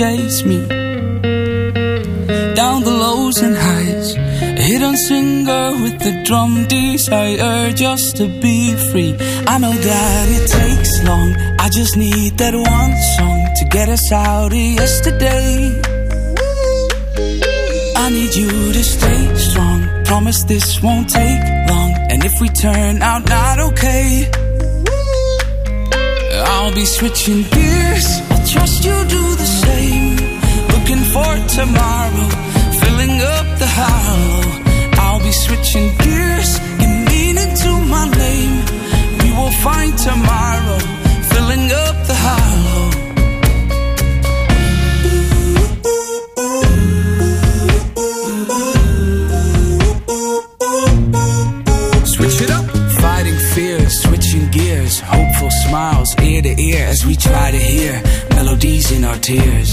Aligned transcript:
Chase 0.00 0.44
me. 0.46 0.60
Down 2.60 2.78
the 2.88 2.96
lows 3.04 3.36
and 3.46 3.54
highs, 3.54 4.08
a 4.60 4.62
hidden 4.70 4.96
singer 4.96 5.66
with 5.82 5.96
the 6.06 6.14
drum 6.26 6.52
desire 6.68 7.70
just 7.72 8.16
to 8.16 8.26
be 8.44 8.56
free. 8.90 9.12
I 9.52 9.58
know 9.62 9.74
that 9.90 10.26
it 10.38 10.46
takes 10.60 10.92
long, 11.08 11.28
I 11.64 11.68
just 11.68 11.98
need 11.98 12.38
that 12.38 12.54
one 12.54 12.94
song 13.16 13.38
to 13.58 13.64
get 13.76 13.88
us 13.96 14.06
out 14.10 14.52
of 14.60 14.66
yesterday. 14.80 15.82
I 18.02 18.06
need 18.16 18.32
you 18.40 18.50
to 18.76 18.82
stay 18.96 19.22
strong. 19.48 19.78
Promise 20.06 20.44
this 20.44 20.82
won't 20.82 21.10
take 21.10 21.42
long. 21.70 21.90
And 22.10 22.24
if 22.24 22.40
we 22.40 22.48
turn 22.48 23.02
out 23.02 23.28
not 23.28 23.58
okay, 23.68 24.30
I'll 26.52 26.74
be 26.74 26.86
switching 26.86 27.42
gears. 27.52 27.89
Trust 28.52 28.84
you 28.84 28.96
do 29.16 29.24
the 29.36 29.50
same. 29.64 30.16
Looking 30.74 31.02
for 31.14 31.30
tomorrow, 31.58 32.28
filling 32.80 33.16
up 33.36 33.46
the 33.62 33.68
hollow. 33.78 34.42
I'll 35.02 35.20
be 35.20 35.30
switching 35.30 35.86
gears, 35.98 36.58
give 36.80 36.94
meaning 37.12 37.54
to 37.62 37.70
my 37.94 38.06
name. 38.10 38.56
We 39.22 39.30
will 39.38 39.54
find 39.66 39.96
tomorrow, 39.96 40.78
filling 41.30 41.66
up 41.86 41.96
the 42.10 42.16
hollow. 42.26 42.90
Switch 52.04 52.42
it 52.42 52.50
up. 52.50 52.66
Fighting 53.00 53.38
fears, 53.54 54.02
switching 54.02 54.50
gears, 54.50 54.98
hopeful 55.00 55.50
smiles 55.50 56.18
ear 56.20 56.42
to 56.42 56.60
ear 56.60 56.86
as 56.88 57.06
we 57.06 57.14
try 57.14 57.50
to 57.52 57.56
hear 57.56 58.02
melodies 58.50 58.90
in 58.90 59.04
our 59.04 59.16
tears. 59.18 59.70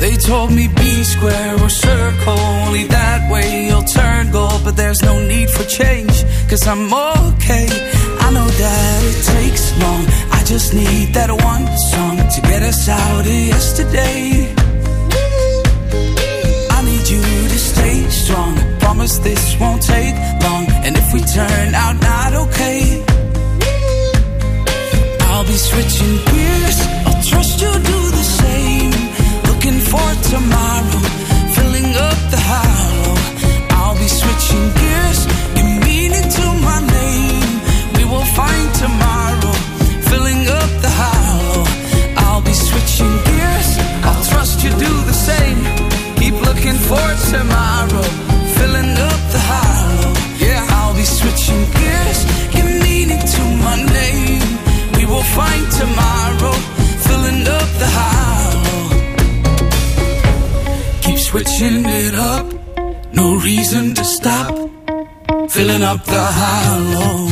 They 0.00 0.16
told 0.16 0.50
me 0.52 0.66
be 0.68 1.04
square 1.04 1.54
or 1.62 1.68
circle, 1.68 2.40
only 2.64 2.84
that 2.84 3.30
way 3.30 3.68
you'll 3.68 3.90
turn 4.00 4.32
gold. 4.32 4.62
But 4.64 4.76
there's 4.76 5.02
no 5.02 5.14
need 5.26 5.48
for 5.48 5.64
change, 5.64 6.24
cause 6.50 6.66
I'm 6.66 6.92
okay. 6.92 7.68
I 8.24 8.30
know 8.34 8.48
that 8.64 9.00
it 9.10 9.20
takes 9.34 9.64
long, 9.82 10.02
I 10.38 10.42
just 10.44 10.74
need 10.74 11.14
that 11.14 11.30
one 11.30 11.66
song 11.92 12.16
to 12.34 12.40
get 12.50 12.62
us 12.62 12.88
out 12.88 13.20
of 13.20 13.40
yesterday. 13.52 14.54
I 16.76 16.78
need 16.90 17.04
you 17.14 17.22
to 17.54 17.58
stay 17.72 17.98
strong. 18.08 18.58
I 18.58 18.78
Promise 18.80 19.18
this 19.18 19.56
won't 19.60 19.82
take 19.82 20.16
long. 20.44 20.64
And 20.84 20.96
if 20.96 21.12
we 21.14 21.20
turn 21.20 21.74
out 21.74 21.96
not 22.00 22.32
okay, 22.44 23.04
I'll 25.30 25.44
be 25.44 25.58
switching 25.68 26.27
tomorrow, 30.28 31.00
filling 31.56 31.90
up 31.96 32.18
the 32.28 32.40
hollow. 32.50 33.16
I'll 33.80 33.96
be 33.96 34.08
switching 34.08 34.66
gears. 34.80 35.20
Give 35.54 35.70
meaning 35.88 36.26
to 36.36 36.44
my 36.68 36.80
name. 36.84 37.52
We 37.96 38.04
will 38.04 38.28
find 38.36 38.68
tomorrow, 38.76 39.54
filling 40.08 40.44
up 40.60 40.70
the 40.84 40.92
hollow. 41.02 41.64
I'll 42.24 42.42
be 42.42 42.52
switching 42.52 43.14
gears. 43.28 43.70
I'll 44.04 44.24
trust 44.32 44.62
you 44.64 44.70
do 44.70 44.92
the 45.10 45.16
same. 45.30 45.60
Keep 46.20 46.36
looking 46.44 46.78
for 46.88 47.06
tomorrow, 47.32 48.04
switching 61.28 61.84
it 61.84 62.14
up, 62.14 62.46
no 63.12 63.36
reason 63.36 63.94
to 63.94 64.02
stop. 64.02 64.54
Filling 65.50 65.82
up 65.82 66.02
the 66.04 66.24
hollow. 66.40 67.27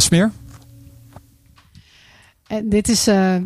Smeer. 0.00 0.32
En 2.46 2.68
dit 2.68 2.88
is 2.88 3.06
eh, 3.06 3.36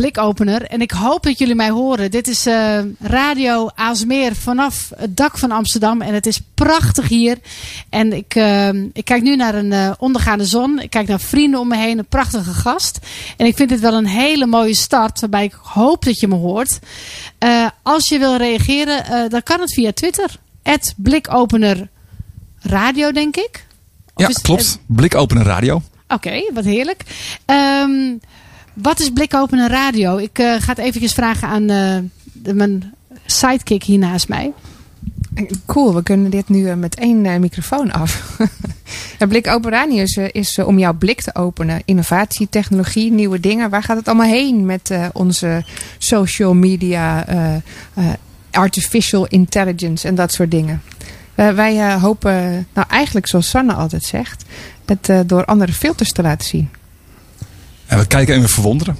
Blikopener. 0.00 0.62
En 0.62 0.80
ik 0.80 0.90
hoop 0.90 1.22
dat 1.22 1.38
jullie 1.38 1.54
mij 1.54 1.70
horen. 1.70 2.10
Dit 2.10 2.28
is 2.28 2.46
eh, 2.46 2.78
Radio 2.98 3.70
Aalsmeer 3.74 4.34
vanaf 4.34 4.90
het 4.96 5.16
dak 5.16 5.38
van 5.38 5.50
Amsterdam. 5.50 6.00
En 6.00 6.14
het 6.14 6.26
is 6.26 6.40
prachtig 6.54 7.08
hier. 7.08 7.38
En 7.88 8.12
ik, 8.12 8.34
eh, 8.34 8.68
ik 8.72 9.04
kijk 9.04 9.22
nu 9.22 9.36
naar 9.36 9.54
een 9.54 9.72
eh, 9.72 9.90
ondergaande 9.98 10.44
zon. 10.44 10.80
Ik 10.80 10.90
kijk 10.90 11.08
naar 11.08 11.20
vrienden 11.20 11.60
om 11.60 11.68
me 11.68 11.76
heen. 11.76 11.98
Een 11.98 12.06
prachtige 12.06 12.52
gast. 12.52 12.98
En 13.36 13.46
ik 13.46 13.56
vind 13.56 13.68
dit 13.68 13.80
wel 13.80 13.94
een 13.94 14.06
hele 14.06 14.46
mooie 14.46 14.74
start. 14.74 15.20
Waarbij 15.20 15.44
ik 15.44 15.56
hoop 15.62 16.04
dat 16.04 16.20
je 16.20 16.28
me 16.28 16.34
hoort. 16.34 16.78
Als 17.82 18.08
je 18.08 18.18
wil 18.18 18.36
reageren, 18.36 19.30
dan 19.30 19.42
kan 19.42 19.60
het 19.60 19.74
via 19.74 19.92
Twitter. 19.92 20.36
Blikopener 20.96 21.88
Radio, 22.60 23.12
denk 23.12 23.36
ik. 23.36 23.66
Of 24.14 24.28
Ja, 24.28 24.38
klopt. 24.42 24.78
Blikopener 24.86 25.44
Radio. 25.44 25.82
Oké, 26.12 26.50
wat 26.54 26.64
heerlijk. 26.64 27.02
Ehm, 27.44 28.16
wat 28.74 29.00
is 29.00 29.10
Blikopener 29.10 29.70
Radio? 29.70 30.16
Ik 30.16 30.38
eh, 30.38 30.54
ga 30.58 30.66
het 30.66 30.78
eventjes 30.78 31.12
vragen 31.12 31.48
aan 31.48 31.68
eh, 31.70 32.54
mijn 32.54 32.94
sidekick 33.26 33.82
hier 33.82 33.98
naast 33.98 34.28
mij. 34.28 34.52
Cool, 35.66 35.94
we 35.94 36.02
kunnen 36.02 36.30
dit 36.30 36.48
nu 36.48 36.68
eh, 36.68 36.74
met 36.74 36.94
één 36.94 37.40
microfoon 37.40 37.90
af. 37.92 38.38
Blik 39.28 39.46
Open 39.46 39.70
Radio 39.70 40.04
is, 40.32 40.58
om 40.58 40.78
jouw 40.78 40.94
blik 40.94 41.20
te 41.20 41.34
openen. 41.34 41.82
Innovatie, 41.84 42.48
technologie, 42.48 43.12
nieuwe 43.12 43.40
dingen. 43.40 43.70
Waar 43.70 43.82
gaat 43.82 43.96
het 43.96 44.08
allemaal 44.08 44.26
heen 44.26 44.66
met 44.66 44.90
onze 45.12 45.64
social 45.98 46.54
media, 46.54 47.26
artificial 48.50 49.26
intelligence 49.26 50.08
en 50.08 50.14
dat 50.14 50.32
soort 50.32 50.50
dingen? 50.50 50.82
Eh, 51.40 51.48
wij 51.48 51.78
eh, 51.78 52.02
hopen, 52.02 52.66
nou 52.74 52.86
eigenlijk 52.90 53.26
zoals 53.26 53.48
Sanne 53.48 53.72
altijd 53.72 54.04
zegt, 54.04 54.44
het 54.84 55.08
eh, 55.08 55.20
door 55.26 55.44
andere 55.44 55.72
filters 55.72 56.12
te 56.12 56.22
laten 56.22 56.48
zien. 56.48 56.70
En 57.86 57.98
we 57.98 58.06
kijken 58.06 58.34
en 58.34 58.40
we 58.40 58.48
verwonderen. 58.48 58.96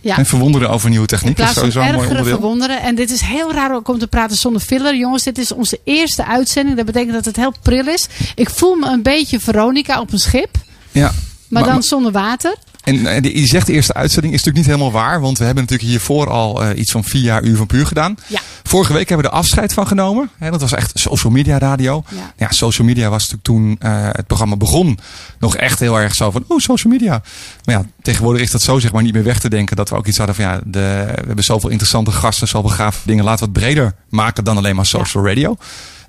Ja. 0.00 0.16
En 0.18 0.26
verwonderen 0.26 0.70
over 0.70 0.88
nieuwe 0.88 1.02
In 1.02 1.08
techniek 1.08 1.38
is 1.38 1.44
plaats 1.44 1.58
van 1.58 1.70
sowieso 1.72 1.88
een 1.90 1.94
mooi 1.94 2.08
onderdeel. 2.08 2.32
verwonderen. 2.32 2.82
En 2.82 2.94
dit 2.94 3.10
is 3.10 3.20
heel 3.20 3.52
raar 3.52 3.80
om 3.82 3.98
te 3.98 4.06
praten 4.06 4.36
zonder 4.36 4.62
filler. 4.62 4.96
Jongens, 4.96 5.22
dit 5.22 5.38
is 5.38 5.52
onze 5.52 5.80
eerste 5.84 6.26
uitzending. 6.26 6.76
Dat 6.76 6.86
betekent 6.86 7.12
dat 7.12 7.24
het 7.24 7.36
heel 7.36 7.54
pril 7.62 7.86
is. 7.86 8.06
Ik 8.34 8.50
voel 8.50 8.74
me 8.74 8.88
een 8.88 9.02
beetje 9.02 9.40
Veronica 9.40 10.00
op 10.00 10.12
een 10.12 10.18
schip. 10.18 10.56
Ja. 10.92 11.12
Maar, 11.48 11.62
dan 11.62 11.72
maar- 11.72 11.82
zonder 11.82 12.12
water. 12.12 12.54
En 12.86 13.06
eh, 13.06 13.22
die- 13.22 13.40
je 13.40 13.46
zegt 13.46 13.66
de 13.66 13.72
eerste 13.72 13.94
uitzending 13.94 14.34
is 14.34 14.44
natuurlijk 14.44 14.66
niet 14.66 14.76
helemaal 14.76 15.02
waar. 15.02 15.20
Want 15.20 15.38
we 15.38 15.44
hebben 15.44 15.62
natuurlijk 15.62 15.88
hiervoor 15.90 16.30
al 16.30 16.62
eh, 16.62 16.78
iets 16.78 16.92
van 16.92 17.04
vier 17.04 17.22
jaar 17.22 17.42
Uur 17.42 17.56
van 17.56 17.66
Puur 17.66 17.86
gedaan. 17.86 18.16
Ja. 18.26 18.40
Vorige 18.62 18.92
week 18.92 19.08
hebben 19.08 19.26
we 19.26 19.32
er 19.32 19.38
afscheid 19.38 19.72
van 19.72 19.86
genomen. 19.86 20.30
Hè, 20.38 20.50
dat 20.50 20.60
was 20.60 20.72
echt 20.72 20.90
social 20.94 21.32
media 21.32 21.58
radio. 21.58 22.04
Ja. 22.08 22.32
Ja, 22.36 22.50
social 22.52 22.86
media 22.86 23.08
was 23.10 23.30
natuurlijk 23.30 23.44
toen 23.80 23.90
eh, 23.90 24.08
het 24.12 24.26
programma 24.26 24.56
begon 24.56 24.98
nog 25.38 25.56
echt 25.56 25.78
heel 25.78 26.00
erg 26.00 26.14
zo 26.14 26.30
van, 26.30 26.44
oh, 26.48 26.58
social 26.58 26.92
media. 26.92 27.22
Maar 27.64 27.74
ja, 27.74 27.84
tegenwoordig 28.02 28.42
is 28.42 28.50
dat 28.50 28.62
zo 28.62 28.78
zeg 28.78 28.92
maar 28.92 29.02
niet 29.02 29.12
meer 29.14 29.24
weg 29.24 29.40
te 29.40 29.48
denken. 29.48 29.76
Dat 29.76 29.88
we 29.88 29.96
ook 29.96 30.06
iets 30.06 30.18
hadden 30.18 30.36
van, 30.36 30.44
ja, 30.44 30.60
de, 30.64 31.04
we 31.06 31.22
hebben 31.26 31.44
zoveel 31.44 31.70
interessante 31.70 32.10
gasten, 32.12 32.48
zoveel 32.48 32.70
gave 32.70 32.98
dingen. 33.04 33.24
Laten 33.24 33.46
we 33.46 33.50
het 33.52 33.60
breder 33.62 33.94
maken 34.08 34.44
dan 34.44 34.56
alleen 34.56 34.76
maar 34.76 34.86
social 34.86 35.26
radio. 35.26 35.56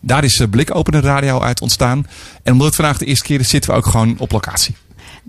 Daar 0.01 0.23
is 0.23 0.39
uh, 0.39 0.47
Radio 1.01 1.41
uit 1.41 1.61
ontstaan. 1.61 2.07
En 2.43 2.51
omdat 2.51 2.67
het 2.67 2.75
vandaag 2.75 2.97
de 2.97 3.05
eerste 3.05 3.23
keer 3.25 3.39
is, 3.39 3.49
zitten 3.49 3.71
we 3.71 3.77
ook 3.77 3.85
gewoon 3.85 4.15
op 4.17 4.31
locatie. 4.31 4.75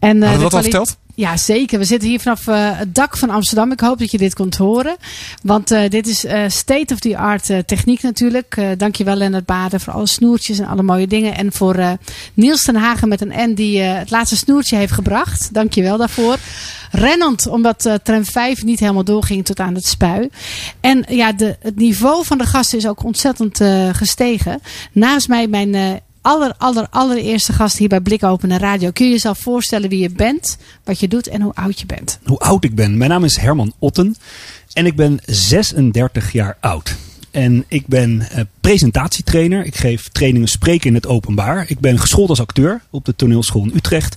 En, 0.01 0.17
uh, 0.17 0.23
Hadden 0.23 0.39
we 0.39 0.43
dat 0.43 0.55
al 0.55 0.63
verteld? 0.63 0.97
Ja, 1.15 1.37
zeker. 1.37 1.79
We 1.79 1.85
zitten 1.85 2.09
hier 2.09 2.21
vanaf 2.21 2.47
uh, 2.47 2.79
het 2.79 2.95
dak 2.95 3.17
van 3.17 3.31
Amsterdam. 3.31 3.73
Ik 3.73 3.81
hoop 3.81 3.99
dat 3.99 4.11
je 4.11 4.19
dit 4.19 4.35
kunt 4.35 4.57
horen. 4.57 4.97
Want 5.43 5.73
uh, 5.73 5.89
dit 5.89 6.07
is 6.07 6.25
uh, 6.25 6.45
state-of-the-art 6.49 7.67
techniek 7.67 8.03
natuurlijk. 8.03 8.61
dankjewel 8.77 9.15
Lennart 9.17 9.45
Baden 9.45 9.81
voor 9.81 9.93
alle 9.93 10.07
snoertjes 10.07 10.59
en 10.59 10.67
alle 10.67 10.83
mooie 10.83 11.07
dingen. 11.07 11.37
En 11.37 11.53
voor 11.53 11.99
Niels 12.35 12.63
ten 12.63 12.77
Hagen 12.77 13.09
met 13.09 13.21
een 13.21 13.51
N 13.51 13.55
die 13.55 13.81
het 13.81 14.11
laatste 14.11 14.37
snoertje 14.37 14.77
heeft 14.77 14.93
gebracht. 14.93 15.55
Dankjewel 15.55 15.97
daarvoor. 15.97 16.37
Rennend, 16.91 17.47
omdat 17.47 17.99
tram 18.03 18.25
5 18.25 18.65
niet 18.65 18.81
helemaal 18.81 19.05
doorging 19.05 19.45
tot 19.45 19.61
aan 19.61 19.75
het 19.75 19.87
spui. 19.87 20.29
En 20.81 21.05
ja, 21.09 21.33
de, 21.33 21.57
het 21.61 21.77
niveau 21.77 22.25
van 22.25 22.39
de 22.39 22.47
gasten 22.47 22.79
is 22.79 22.87
ook 22.87 23.05
ontzettend 23.05 23.61
gestegen. 23.93 24.61
Naast 24.93 25.29
mij 25.29 25.47
mijn 25.47 26.01
aller, 26.29 26.55
aller, 26.59 26.87
allereerste 26.91 27.53
gast 27.53 27.79
hier 27.79 27.89
bij 27.89 28.01
Blikopener 28.01 28.61
Radio. 28.61 28.91
Kun 28.91 29.07
je 29.07 29.13
jezelf 29.13 29.39
voorstellen 29.39 29.89
wie 29.89 29.99
je 29.99 30.11
bent, 30.11 30.57
wat 30.85 31.01
je 31.01 31.09
doet 31.09 31.29
en 31.29 31.41
hoe 31.41 31.55
oud 31.55 31.81
je 31.81 31.87
bent? 31.87 32.19
Hoe 32.25 32.39
oud 32.39 32.65
ik 32.65 32.75
ben? 32.75 32.97
Mijn 32.97 33.11
naam 33.11 33.25
is 33.25 33.37
Herman 33.37 33.73
Otten 33.79 34.17
en 34.73 34.87
ik 34.87 34.97
ben 34.97 35.19
36 35.27 36.33
jaar 36.33 36.57
oud. 36.61 36.97
En 37.31 37.65
ik 37.69 37.87
ben 37.87 38.11
uh, 38.21 38.41
presentatietrainer. 38.61 39.65
Ik 39.65 39.77
geef 39.77 40.09
trainingen 40.09 40.49
spreken 40.49 40.89
in 40.89 40.95
het 40.95 41.07
openbaar. 41.07 41.65
Ik 41.69 41.81
ben 41.81 41.99
geschoold 41.99 42.29
als 42.29 42.41
acteur 42.41 42.83
op 42.91 43.05
de 43.05 43.17
toneelschool 43.17 43.63
in 43.63 43.73
Utrecht. 43.75 44.17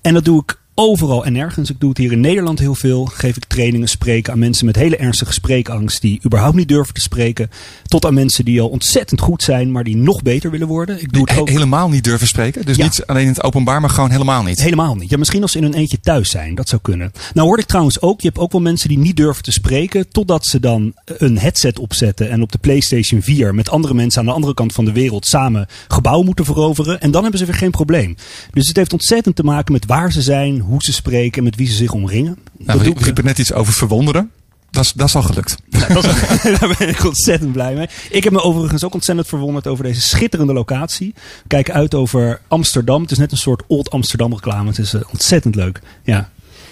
En 0.00 0.14
dat 0.14 0.24
doe 0.24 0.42
ik 0.42 0.58
overal 0.78 1.24
en 1.24 1.32
nergens. 1.32 1.70
Ik 1.70 1.80
doe 1.80 1.88
het 1.88 1.98
hier 1.98 2.12
in 2.12 2.20
Nederland 2.20 2.58
heel 2.58 2.74
veel. 2.74 3.04
Geef 3.04 3.36
ik 3.36 3.44
trainingen, 3.44 3.88
spreken 3.88 4.32
aan 4.32 4.38
mensen 4.38 4.66
met 4.66 4.76
hele 4.76 4.96
ernstige 4.96 5.32
spreekangst 5.32 6.00
die 6.00 6.20
überhaupt 6.24 6.56
niet 6.56 6.68
durven 6.68 6.94
te 6.94 7.00
spreken. 7.00 7.50
Tot 7.82 8.06
aan 8.06 8.14
mensen 8.14 8.44
die 8.44 8.60
al 8.60 8.68
ontzettend 8.68 9.20
goed 9.20 9.42
zijn, 9.42 9.72
maar 9.72 9.84
die 9.84 9.96
nog 9.96 10.22
beter 10.22 10.50
willen 10.50 10.66
worden. 10.66 11.00
Ik 11.02 11.12
doe 11.12 11.22
het 11.30 11.38
ook... 11.38 11.48
Helemaal 11.48 11.88
niet 11.88 12.04
durven 12.04 12.26
spreken? 12.26 12.64
Dus 12.66 12.76
Ja. 12.76 12.84
niet 12.84 13.02
alleen 13.06 13.22
in 13.22 13.28
het 13.28 13.42
openbaar, 13.42 13.80
maar 13.80 13.90
gewoon 13.90 14.10
helemaal 14.10 14.42
niet? 14.42 14.62
Helemaal 14.62 14.94
niet. 14.94 15.10
Ja, 15.10 15.18
misschien 15.18 15.42
als 15.42 15.52
ze 15.52 15.58
in 15.58 15.64
een 15.64 15.74
eentje 15.74 16.00
thuis 16.00 16.30
zijn. 16.30 16.54
Dat 16.54 16.68
zou 16.68 16.82
kunnen. 16.82 17.12
Nou 17.34 17.46
hoorde 17.46 17.62
ik 17.62 17.68
trouwens 17.68 18.00
ook, 18.00 18.20
je 18.20 18.26
hebt 18.26 18.38
ook 18.40 18.52
wel 18.52 18.60
mensen 18.60 18.88
die 18.88 18.98
niet 18.98 19.16
durven 19.16 19.42
te 19.42 19.52
spreken. 19.52 20.08
Totdat 20.08 20.46
ze 20.46 20.60
dan 20.60 20.92
een 21.04 21.38
headset 21.38 21.78
opzetten 21.78 22.30
en 22.30 22.42
op 22.42 22.52
de 22.52 22.58
PlayStation 22.58 23.22
4 23.22 23.54
met 23.54 23.70
andere 23.70 23.94
mensen 23.94 24.20
aan 24.20 24.26
de 24.26 24.32
andere 24.32 24.54
kant 24.54 24.72
van 24.72 24.84
de 24.84 24.92
wereld 24.92 25.26
samen 25.26 25.66
gebouw 25.88 26.22
moeten 26.22 26.44
veroveren. 26.44 27.00
En 27.00 27.10
dan 27.10 27.22
hebben 27.22 27.40
ze 27.40 27.46
weer 27.46 27.54
geen 27.54 27.70
probleem. 27.70 28.16
Dus 28.50 28.68
het 28.68 28.76
heeft 28.76 28.92
ontzettend 28.92 29.36
te 29.36 29.42
maken 29.42 29.72
met 29.72 29.86
waar 29.86 30.12
ze 30.12 30.22
zijn, 30.22 30.60
hoe 30.68 30.82
ze 30.82 30.92
spreken 30.92 31.38
en 31.38 31.44
met 31.44 31.56
wie 31.56 31.66
ze 31.66 31.74
zich 31.74 31.92
omringen. 31.92 32.36
Nou, 32.58 32.78
we 32.78 32.84
doe 32.84 32.94
ik- 32.94 33.00
riepen 33.00 33.24
net 33.24 33.38
iets 33.38 33.52
over 33.52 33.72
verwonderen. 33.72 34.30
Dat 34.70 34.84
is, 34.84 34.92
dat 34.92 35.08
is 35.08 35.14
al 35.14 35.22
gelukt. 35.22 35.56
Nou, 35.70 35.92
dat 35.92 36.04
is- 36.04 36.42
daar 36.60 36.74
ben 36.78 36.88
ik 36.88 37.04
ontzettend 37.04 37.52
blij 37.52 37.74
mee. 37.74 37.88
Ik 38.10 38.24
heb 38.24 38.32
me 38.32 38.42
overigens 38.42 38.84
ook 38.84 38.94
ontzettend 38.94 39.28
verwonderd 39.28 39.66
over 39.66 39.84
deze 39.84 40.00
schitterende 40.00 40.52
locatie. 40.52 41.14
Kijk 41.46 41.70
uit 41.70 41.94
over 41.94 42.40
Amsterdam. 42.48 43.02
Het 43.02 43.10
is 43.10 43.18
net 43.18 43.32
een 43.32 43.38
soort 43.38 43.62
Old 43.66 43.90
Amsterdam 43.90 44.32
reclame. 44.32 44.68
Het 44.68 44.78
is 44.78 44.94
eh, 44.94 45.00
ontzettend 45.10 45.54
leuk. 45.54 45.80
Ja. 46.02 46.30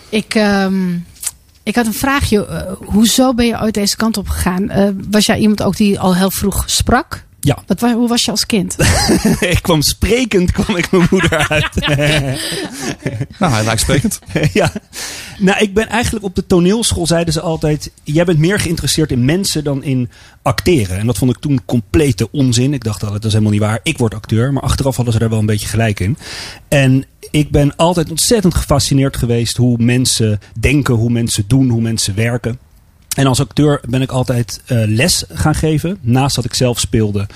Ik, 0.09 0.35
ehm, 0.35 0.93
ik 1.63 1.75
had 1.75 1.87
een 1.87 1.95
vraagje. 1.95 2.47
Eh, 2.47 2.73
hoezo 2.85 3.35
ben 3.35 3.47
je 3.47 3.61
ooit 3.63 3.75
deze 3.75 3.97
kant 3.97 4.17
op 4.17 4.29
gegaan? 4.29 4.71
Eh, 4.71 4.89
was 5.11 5.27
jij 5.27 5.39
iemand 5.39 5.63
ook 5.63 5.77
die 5.77 6.01
al 6.01 6.17
heel 6.17 6.31
vroeg 6.31 6.63
sprak? 6.67 7.25
Ja. 7.47 7.63
Wat, 7.67 7.81
hoe 7.81 8.09
was 8.09 8.25
je 8.25 8.31
als 8.31 8.47
kind? 8.47 8.77
ik 9.41 9.59
kwam 9.63 9.83
sprekend, 9.83 10.53
kwam 10.53 10.77
ik 10.77 10.91
mijn 10.91 11.07
moeder 11.11 11.49
uit. 11.49 11.69
Nou, 13.39 13.53
hij 13.53 13.65
lijkt 13.65 13.81
sprekend. 13.81 14.21
ja. 14.53 14.73
Nou, 15.39 15.63
ik 15.63 15.75
ben 15.75 15.89
eigenlijk 15.89 16.25
op 16.25 16.35
de 16.35 16.47
toneelschool 16.47 17.07
zeiden 17.07 17.33
ze 17.33 17.41
altijd: 17.41 17.91
jij 18.03 18.25
bent 18.25 18.39
meer 18.39 18.59
geïnteresseerd 18.59 19.11
in 19.11 19.25
mensen 19.25 19.65
dan 19.65 19.83
in 19.83 20.11
acteren. 20.43 20.99
En 20.99 21.07
dat 21.07 21.19
vond 21.19 21.31
ik 21.31 21.39
toen 21.39 21.65
complete 21.65 22.31
onzin. 22.31 22.75
Ik 22.75 22.85
dacht 22.85 23.05
al, 23.05 23.13
dat 23.13 23.25
is 23.25 23.33
helemaal 23.33 23.53
niet 23.53 23.61
waar. 23.61 23.81
Ik 23.83 23.99
word 23.99 24.15
acteur, 24.15 24.53
maar 24.53 24.63
achteraf 24.63 24.97
hadden 24.97 25.15
ze 25.15 25.21
daar 25.21 25.31
wel 25.31 25.39
een 25.39 25.47
beetje 25.47 25.69
gelijk 25.69 26.01
in. 26.01 26.17
En 26.69 27.05
ik 27.31 27.51
ben 27.51 27.77
altijd 27.77 28.11
ontzettend 28.11 28.55
gefascineerd 28.55 29.17
geweest 29.17 29.57
hoe 29.57 29.77
mensen 29.79 30.41
denken, 30.61 30.95
hoe 30.95 31.11
mensen 31.11 31.45
doen, 31.47 31.69
hoe 31.69 31.81
mensen 31.81 32.15
werken. 32.15 32.59
En 33.17 33.27
als 33.27 33.41
acteur 33.41 33.81
ben 33.89 34.03
ik 34.03 34.11
altijd 34.11 34.61
eh, 34.67 34.83
les 34.87 35.25
gaan 35.29 35.55
geven. 35.55 35.99
Naast 36.01 36.37
dat 36.37 36.45
ik 36.45 36.55
zelf 36.55 36.81
speelde 36.81 37.27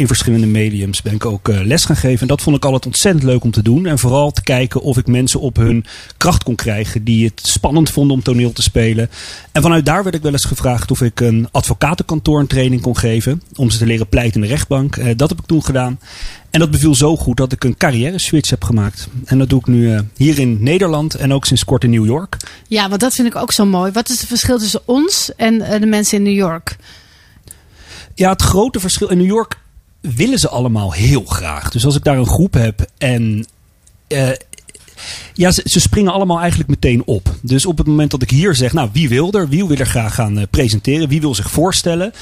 in 0.00 0.06
verschillende 0.06 0.46
mediums 0.46 1.02
ben 1.02 1.14
ik 1.14 1.24
ook 1.24 1.48
eh, 1.48 1.60
les 1.60 1.84
gaan 1.84 1.96
geven. 1.96 2.20
En 2.20 2.26
dat 2.26 2.42
vond 2.42 2.56
ik 2.56 2.64
altijd 2.64 2.86
ontzettend 2.86 3.24
leuk 3.24 3.44
om 3.44 3.50
te 3.50 3.62
doen. 3.62 3.86
En 3.86 3.98
vooral 3.98 4.30
te 4.30 4.42
kijken 4.42 4.80
of 4.80 4.98
ik 4.98 5.06
mensen 5.06 5.40
op 5.40 5.56
hun 5.56 5.84
kracht 6.16 6.42
kon 6.42 6.54
krijgen 6.54 7.04
die 7.04 7.24
het 7.24 7.46
spannend 7.46 7.90
vonden 7.90 8.16
om 8.16 8.22
toneel 8.22 8.52
te 8.52 8.62
spelen. 8.62 9.10
En 9.52 9.62
vanuit 9.62 9.86
daar 9.86 10.02
werd 10.02 10.14
ik 10.14 10.22
wel 10.22 10.32
eens 10.32 10.44
gevraagd 10.44 10.90
of 10.90 11.00
ik 11.00 11.20
een 11.20 11.48
advocatenkantoor 11.50 12.40
een 12.40 12.46
training 12.46 12.82
kon 12.82 12.96
geven. 12.96 13.42
Om 13.56 13.70
ze 13.70 13.78
te 13.78 13.86
leren 13.86 14.08
pleiten 14.08 14.42
in 14.42 14.48
de 14.48 14.54
rechtbank. 14.54 14.96
Eh, 14.96 15.16
dat 15.16 15.28
heb 15.28 15.38
ik 15.38 15.46
toen 15.46 15.64
gedaan. 15.64 15.98
En 16.50 16.60
dat 16.60 16.70
beviel 16.70 16.94
zo 16.94 17.16
goed 17.16 17.36
dat 17.36 17.52
ik 17.52 17.64
een 17.64 17.76
carrière 17.76 18.18
switch 18.18 18.50
heb 18.50 18.64
gemaakt. 18.64 19.08
En 19.24 19.38
dat 19.38 19.48
doe 19.48 19.58
ik 19.60 19.66
nu 19.66 19.94
eh, 19.94 20.00
hier 20.16 20.38
in 20.38 20.62
Nederland 20.62 21.14
en 21.14 21.32
ook 21.32 21.44
sinds 21.44 21.64
kort 21.64 21.84
in 21.84 21.90
New 21.90 22.04
York. 22.06 22.36
Ja, 22.68 22.88
want 22.88 23.00
dat 23.00 23.14
vind 23.14 23.28
ik 23.28 23.36
ook 23.36 23.52
zo 23.52 23.64
mooi. 23.66 23.92
Wat 23.92 24.08
is 24.08 24.18
het 24.20 24.28
verschil 24.28 24.58
tussen 24.58 24.80
ons 24.84 25.30
en 25.36 25.60
eh, 25.62 25.80
de 25.80 25.86
mensen 25.86 26.16
in 26.18 26.22
New 26.24 26.34
York? 26.34 26.76
Ja, 28.14 28.30
het 28.30 28.42
grote 28.42 28.80
verschil. 28.80 29.08
In 29.10 29.18
New 29.18 29.26
York 29.26 29.58
willen 30.00 30.38
ze 30.38 30.48
allemaal 30.48 30.92
heel 30.92 31.24
graag. 31.24 31.70
Dus 31.70 31.84
als 31.84 31.96
ik 31.96 32.04
daar 32.04 32.18
een 32.18 32.26
groep 32.26 32.54
heb 32.54 32.86
en. 32.98 33.46
eh, 34.06 34.28
ja, 35.34 35.50
ze, 35.50 35.62
ze 35.64 35.80
springen 35.80 36.12
allemaal 36.12 36.38
eigenlijk 36.40 36.70
meteen 36.70 37.02
op. 37.04 37.34
Dus 37.42 37.66
op 37.66 37.78
het 37.78 37.86
moment 37.86 38.10
dat 38.10 38.22
ik 38.22 38.30
hier 38.30 38.54
zeg, 38.54 38.72
nou 38.72 38.88
wie 38.92 39.08
wil 39.08 39.32
er? 39.32 39.48
Wie 39.48 39.66
wil 39.66 39.76
er 39.76 39.86
graag 39.86 40.14
gaan 40.14 40.46
presenteren? 40.50 41.08
Wie 41.08 41.20
wil 41.20 41.34
zich 41.34 41.50
voorstellen? 41.50 42.12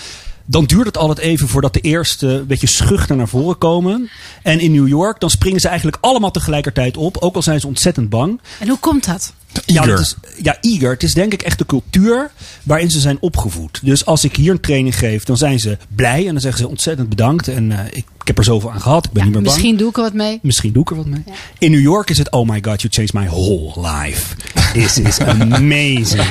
Dan 0.50 0.65
duurt 0.65 0.87
het 0.87 0.97
altijd 0.97 1.19
even 1.19 1.49
voordat 1.49 1.75
de 1.75 1.81
eerste 1.81 2.45
beetje 2.47 2.67
schuchter 2.67 3.17
naar 3.17 3.29
voren 3.29 3.59
komen. 3.59 4.11
En 4.43 4.61
in 4.61 4.73
New 4.73 4.89
York, 4.89 5.21
dan 5.21 5.31
springen 5.31 5.61
ze 5.61 5.69
eigenlijk 5.69 5.99
allemaal 6.00 6.31
tegelijkertijd 6.31 6.97
op. 6.97 7.17
Ook 7.17 7.35
al 7.35 7.43
zijn 7.43 7.61
ze 7.61 7.67
ontzettend 7.67 8.09
bang. 8.09 8.41
En 8.59 8.69
hoe 8.69 8.79
komt 8.79 9.05
dat? 9.05 9.33
Ja, 9.67 9.85
dat 9.87 9.99
is, 10.00 10.15
ja, 10.43 10.56
eager. 10.61 10.91
Het 10.91 11.03
is 11.03 11.15
denk 11.15 11.33
ik 11.33 11.43
echt 11.43 11.59
de 11.59 11.67
cultuur 11.67 12.31
waarin 12.62 12.91
ze 12.91 13.00
zijn 13.00 13.17
opgevoed. 13.21 13.81
Dus 13.83 14.06
als 14.06 14.25
ik 14.25 14.37
hier 14.37 14.50
een 14.50 14.61
training 14.61 14.99
geef, 14.99 15.25
dan 15.25 15.37
zijn 15.37 15.59
ze 15.61 15.79
blij. 15.95 16.27
En 16.27 16.33
dan 16.33 16.41
zeggen 16.41 16.61
ze 16.61 16.69
ontzettend 16.69 17.09
bedankt. 17.09 17.49
En 17.49 17.73
eh, 17.73 17.85
ik, 17.87 18.05
ik 18.21 18.27
heb 18.27 18.39
er 18.39 18.45
zoveel 18.45 18.73
aan 18.73 18.81
gehad. 18.81 19.05
Ik 19.05 19.11
ben 19.12 19.19
Ja, 19.23 19.25
niet 19.29 19.35
meer 19.35 19.45
bang. 19.45 19.55
misschien 19.56 19.77
doe 19.77 19.89
ik 19.89 19.97
er 19.97 20.03
wat 20.03 20.12
mee. 20.12 20.39
Misschien 20.43 20.73
doe 20.73 20.83
ik 20.83 20.91
er 20.91 20.97
wat 20.97 21.06
mee. 21.06 21.23
In 21.59 21.71
New 21.71 21.81
York 21.81 22.11
is 22.11 22.19
het, 22.19 22.31
oh 22.31 22.49
my 22.49 22.59
god, 22.62 22.83
you 22.83 22.93
changed 22.95 23.12
my 23.12 23.27
whole 23.27 23.89
life. 23.91 24.35
This 24.73 24.99
is 24.99 25.19
amazing. 25.53 26.27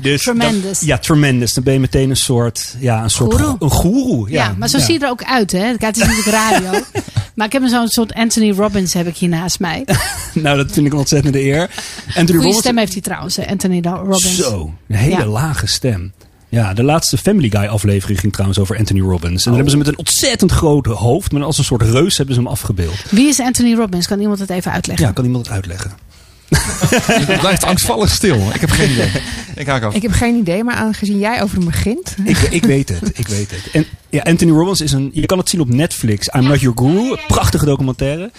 Dus 0.00 0.22
Tremendous. 0.22 0.78
Dan, 0.78 0.88
ja, 0.88 0.98
tremendous. 0.98 1.52
Dan 1.54 1.64
ben 1.64 1.72
je 1.72 1.80
meteen 1.80 2.10
een 2.10 2.16
soort, 2.16 2.74
ja, 2.78 3.02
een 3.02 3.10
soort 3.10 3.32
Goeroe. 3.34 3.56
een 3.58 3.70
goeroe. 3.70 4.30
Ja, 4.30 4.44
Ja, 4.44 4.54
maar 4.58 4.68
zo 4.68 4.78
ja. 4.78 4.84
zie 4.84 4.94
je 4.98 5.00
er 5.04 5.10
ook 5.10 5.24
uit, 5.24 5.52
hè? 5.52 5.74
Het 5.78 5.96
is 5.96 6.02
natuurlijk 6.02 6.26
radio. 6.26 6.70
maar 7.34 7.46
ik 7.46 7.52
heb 7.52 7.62
een 7.62 7.68
zo'n 7.68 7.88
soort 7.88 8.14
Anthony 8.14 8.50
Robbins 8.52 8.92
heb 8.92 9.06
ik 9.06 9.16
hier 9.16 9.28
naast 9.28 9.60
mij. 9.60 9.84
Nou, 10.34 10.56
dat 10.56 10.72
vind 10.72 10.86
ik 10.86 10.92
een 10.92 10.98
ontzettende 10.98 11.42
eer. 11.42 11.70
Goede 12.14 12.32
Robbins- 12.32 12.56
stem 12.58 12.78
heeft 12.78 12.92
hij 12.92 13.02
trouwens, 13.02 13.38
Anthony 13.38 13.80
Robbins. 13.82 14.36
Zo, 14.36 14.72
een 14.88 14.96
hele 14.96 15.16
Ja. 15.16 15.26
lage 15.26 15.66
stem. 15.66 16.12
Ja, 16.50 16.74
de 16.74 16.82
laatste 16.82 17.18
Family 17.18 17.50
Guy 17.50 17.66
aflevering 17.66 18.20
ging 18.20 18.32
trouwens 18.32 18.58
over 18.60 18.78
Anthony 18.78 19.00
Robbins. 19.00 19.24
En 19.46 19.52
dan 19.52 19.52
Oh. 19.52 19.54
hebben 19.54 19.70
ze 19.70 19.76
met 19.76 19.86
een 19.86 19.98
ontzettend 19.98 20.50
groot 20.52 20.86
hoofd, 20.86 21.32
maar 21.32 21.42
als 21.42 21.58
een 21.58 21.64
soort 21.64 21.82
reus 21.82 22.16
hebben 22.16 22.34
ze 22.34 22.40
hem 22.40 22.50
afgebeeld. 22.50 22.94
Wie 23.10 23.28
is 23.28 23.40
Anthony 23.40 23.74
Robbins? 23.74 24.06
Kan 24.06 24.20
iemand 24.20 24.38
het 24.38 24.50
even 24.50 24.72
uitleggen? 24.72 25.06
Ja, 25.06 25.12
kan 25.12 25.24
iemand 25.24 25.44
het 25.46 25.54
uitleggen? 25.54 25.90
Het 27.28 27.40
blijft 27.40 27.64
angstvallig 27.64 28.10
stil. 28.10 28.36
Ik 28.54 28.60
heb 28.60 28.70
geen 28.70 28.90
idee. 28.90 29.10
Ik 29.56 29.66
haak 29.66 29.82
af. 29.82 29.94
Ik 29.94 30.02
heb 30.02 30.10
geen 30.10 30.36
idee, 30.36 30.64
maar 30.64 30.74
aangezien 30.74 31.18
jij 31.18 31.42
over 31.42 31.56
hem 31.56 31.64
begint. 31.66 32.16
Ik, 32.24 32.38
ik 32.38 32.64
weet 32.64 32.88
het, 32.88 33.18
ik 33.18 33.28
weet 33.28 33.50
het. 33.50 33.70
En 33.72 33.84
ja, 34.10 34.22
Anthony 34.22 34.50
Robbins 34.52 34.80
is 34.80 34.92
een, 34.92 35.10
je 35.12 35.26
kan 35.26 35.38
het 35.38 35.48
zien 35.48 35.60
op 35.60 35.68
Netflix. 35.68 36.28
I'm 36.36 36.44
Not 36.44 36.60
Your 36.60 36.78
Guru, 36.78 37.16
prachtige 37.26 37.64
documentaire. 37.64 38.30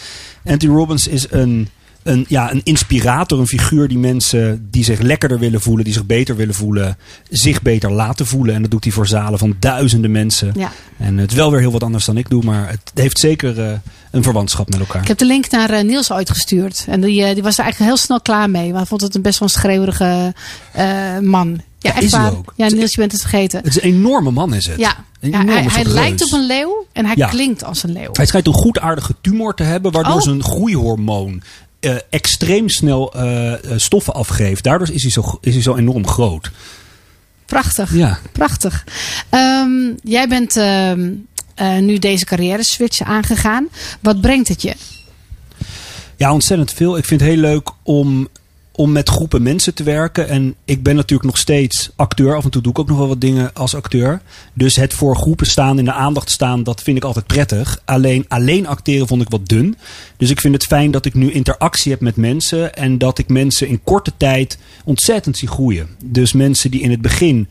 Anthony 0.45 0.73
Robbins 0.73 1.07
is 1.07 1.25
een, 1.29 1.69
een, 2.03 2.25
ja, 2.27 2.51
een 2.51 2.61
inspirator, 2.63 3.39
een 3.39 3.47
figuur 3.47 3.87
die 3.87 3.97
mensen 3.97 4.67
die 4.71 4.83
zich 4.83 4.99
lekkerder 4.99 5.39
willen 5.39 5.61
voelen, 5.61 5.83
die 5.85 5.93
zich 5.93 6.05
beter 6.05 6.35
willen 6.35 6.53
voelen, 6.55 6.97
zich 7.29 7.61
beter 7.61 7.91
laten 7.91 8.25
voelen. 8.27 8.55
En 8.55 8.61
dat 8.61 8.71
doet 8.71 8.83
hij 8.83 8.93
voor 8.93 9.07
zalen 9.07 9.39
van 9.39 9.55
duizenden 9.59 10.11
mensen. 10.11 10.51
Ja. 10.55 10.71
En 10.97 11.17
het 11.17 11.31
is 11.31 11.37
wel 11.37 11.51
weer 11.51 11.59
heel 11.59 11.71
wat 11.71 11.83
anders 11.83 12.05
dan 12.05 12.17
ik 12.17 12.29
doe, 12.29 12.43
maar 12.43 12.69
het 12.69 12.91
heeft 12.93 13.19
zeker 13.19 13.59
eh, 13.59 13.71
een 14.11 14.23
verwantschap 14.23 14.69
met 14.69 14.79
elkaar. 14.79 15.01
Ik 15.01 15.07
heb 15.07 15.17
de 15.17 15.25
link 15.25 15.49
naar 15.49 15.69
eh, 15.69 15.83
Niels 15.83 16.11
ooit 16.11 16.29
gestuurd. 16.29 16.85
En 16.87 17.01
die, 17.01 17.23
eh, 17.23 17.33
die 17.33 17.43
was 17.43 17.57
er 17.57 17.63
eigenlijk 17.63 17.91
heel 17.91 18.01
snel 18.01 18.21
klaar 18.21 18.49
mee. 18.49 18.65
Want 18.65 18.75
hij 18.75 18.85
vond 18.85 19.01
het 19.01 19.15
een 19.15 19.21
best 19.21 19.39
wel 19.39 19.47
een 19.47 19.53
schreeuwerige 19.53 20.33
man. 21.21 21.61
Ja, 21.79 21.93
echt 21.93 22.03
is 22.03 22.11
hij 22.11 22.21
waar. 22.21 22.31
ook. 22.31 22.53
Ja, 22.55 22.67
Niels, 22.67 22.91
je 22.91 22.97
bent 22.97 23.11
het 23.11 23.21
vergeten. 23.21 23.59
Het 23.59 23.67
is 23.67 23.75
een 23.75 23.89
enorme 23.89 24.31
man, 24.31 24.53
is 24.53 24.65
het. 24.67 24.79
Ja, 24.79 24.95
ja 25.19 25.45
hij, 25.45 25.85
lijkt 25.85 26.23
op 26.25 26.31
een 26.31 26.45
leeuw 26.45 26.85
en 26.93 27.05
hij 27.05 27.15
Ja. 27.15 27.27
klinkt 27.27 27.63
als 27.63 27.83
een 27.83 27.91
leeuw. 27.91 28.09
Hij 28.13 28.25
schijnt 28.25 28.47
een 28.47 28.53
goedaardige 28.53 29.15
tumor 29.21 29.53
te 29.53 29.63
hebben, 29.63 29.91
waardoor 29.91 30.13
Oh. 30.13 30.21
zijn 30.21 30.43
groeihormoon 30.43 31.41
eh, 31.79 31.95
extreem 32.09 32.69
snel 32.69 33.13
eh, 33.13 33.53
eh, 33.53 33.59
stoffen 33.75 34.13
afgeeft. 34.13 34.63
Daardoor 34.63 34.89
is 34.91 35.01
hij, 35.01 35.12
zo, 35.12 35.38
is 35.41 35.53
hij 35.53 35.63
zo 35.63 35.75
enorm 35.75 36.07
groot. 36.07 36.51
Prachtig. 37.45 37.93
Ja. 37.93 38.19
Prachtig. 38.31 38.86
Ehm, 39.29 39.93
jij 40.03 40.27
bent 40.27 40.57
ehm, 40.57 41.12
eh, 41.55 41.77
nu 41.77 41.98
deze 41.98 42.25
carrière 42.25 42.63
switch 42.63 43.01
aangegaan. 43.01 43.67
Wat 44.00 44.21
brengt 44.21 44.48
het 44.48 44.62
je? 44.62 44.75
ja, 46.19 46.33
ontzettend 46.33 46.74
veel. 46.74 46.98
Ik 46.98 47.05
vind 47.05 47.21
het 47.21 47.29
heel 47.29 47.39
leuk 47.39 47.69
om, 47.83 48.27
om 48.79 48.91
met 48.91 49.09
groepen 49.09 49.43
mensen 49.43 49.74
te 49.74 49.83
werken. 49.83 50.27
En 50.27 50.55
ik 50.65 50.83
ben 50.83 50.95
natuurlijk 50.95 51.29
nog 51.29 51.38
steeds 51.38 51.91
acteur. 51.95 52.36
Af 52.36 52.43
en 52.43 52.50
toe 52.50 52.62
doe 52.62 52.71
ik 52.71 52.79
ook 52.79 52.88
nog 52.88 52.98
wel 52.98 53.07
wat 53.07 53.21
dingen 53.21 53.53
als 53.53 53.75
acteur. 53.75 54.21
Dus 54.53 54.75
het 54.75 54.93
voor 54.93 55.15
groepen 55.15 55.48
staan, 55.48 55.79
in 55.79 55.86
de 55.86 55.93
aandacht 55.93 56.29
staan, 56.29 56.63
dat 56.63 56.81
vind 56.81 56.98
ik 56.98 57.03
altijd 57.03 57.27
prettig. 57.27 57.81
Alleen, 57.86 58.25
alleen 58.27 58.67
acteren 58.67 59.07
vond 59.07 59.21
ik 59.21 59.29
wat 59.29 59.48
dun. 59.48 59.77
Dus 60.17 60.29
ik 60.29 60.39
vind 60.39 60.53
het 60.53 60.63
fijn 60.63 60.91
dat 60.91 61.05
ik 61.05 61.13
nu 61.13 61.31
interactie 61.31 61.91
heb 61.91 62.01
met 62.01 62.15
mensen. 62.15 62.75
En 62.75 62.98
dat 62.98 63.17
ik 63.17 63.29
mensen 63.29 63.67
in 63.67 63.83
korte 63.83 64.12
tijd 64.17 64.57
ontzettend 64.86 65.38
zie 65.38 65.48
groeien. 65.48 65.88
Dus 66.05 66.33
mensen 66.33 66.71
die 66.71 66.81
in 66.81 66.91
het 66.91 67.01
begin 67.01 67.48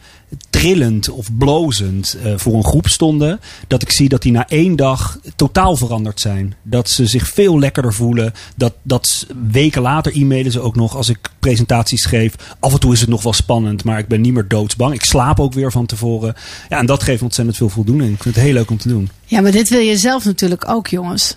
trillend 0.50 1.08
of 1.08 1.28
blozend 1.38 2.16
eh, 2.22 2.32
voor 2.36 2.54
een 2.54 2.64
groep 2.64 2.88
stonden. 2.88 3.40
Dat 3.66 3.82
ik 3.82 3.90
zie 3.90 4.08
dat 4.08 4.22
die 4.22 4.32
na 4.32 4.48
één 4.48 4.76
dag 4.76 5.18
totaal 5.36 5.76
veranderd 5.76 6.20
zijn. 6.20 6.54
Dat 6.62 6.88
ze 6.88 7.06
zich 7.06 7.28
veel 7.28 7.58
lekkerder 7.58 7.94
voelen. 7.94 8.32
Dat, 8.56 8.74
dat 8.82 9.26
weken 9.50 9.82
later 9.82 10.16
e-mailen 10.16 10.52
ze 10.52 10.60
ook 10.60 10.76
nog 10.76 10.96
als 10.96 11.08
ik 11.08 11.18
presentaties 11.38 12.04
geef. 12.04 12.34
Af 12.60 12.72
en 12.72 12.80
toe 12.80 12.92
is 12.92 13.00
het 13.00 13.08
nog 13.08 13.22
wel 13.22 13.32
spannend, 13.32 13.84
maar 13.84 13.98
ik 13.98 14.08
ben 14.08 14.20
niet 14.20 14.32
meer 14.32 14.48
doodsbang. 14.48 14.94
Ik 14.94 15.04
slaap 15.04 15.40
ook 15.40 15.52
weer 15.52 15.72
van 15.72 15.86
tevoren. 15.86 16.34
Ja, 16.68 16.78
en 16.78 16.86
dat 16.86 17.02
geeft 17.02 17.22
ontzettend 17.22 17.56
veel 17.56 17.68
voldoening. 17.68 18.14
Ik 18.14 18.22
vind 18.22 18.34
het 18.34 18.44
heel 18.44 18.52
leuk 18.52 18.70
om 18.70 18.78
te 18.78 18.88
doen. 18.88 19.10
Ja, 19.24 19.40
maar 19.40 19.52
dit 19.52 19.68
wil 19.68 19.80
je 19.80 19.96
zelf 19.96 20.24
natuurlijk 20.24 20.68
ook, 20.68 20.86
jongens. 20.86 21.36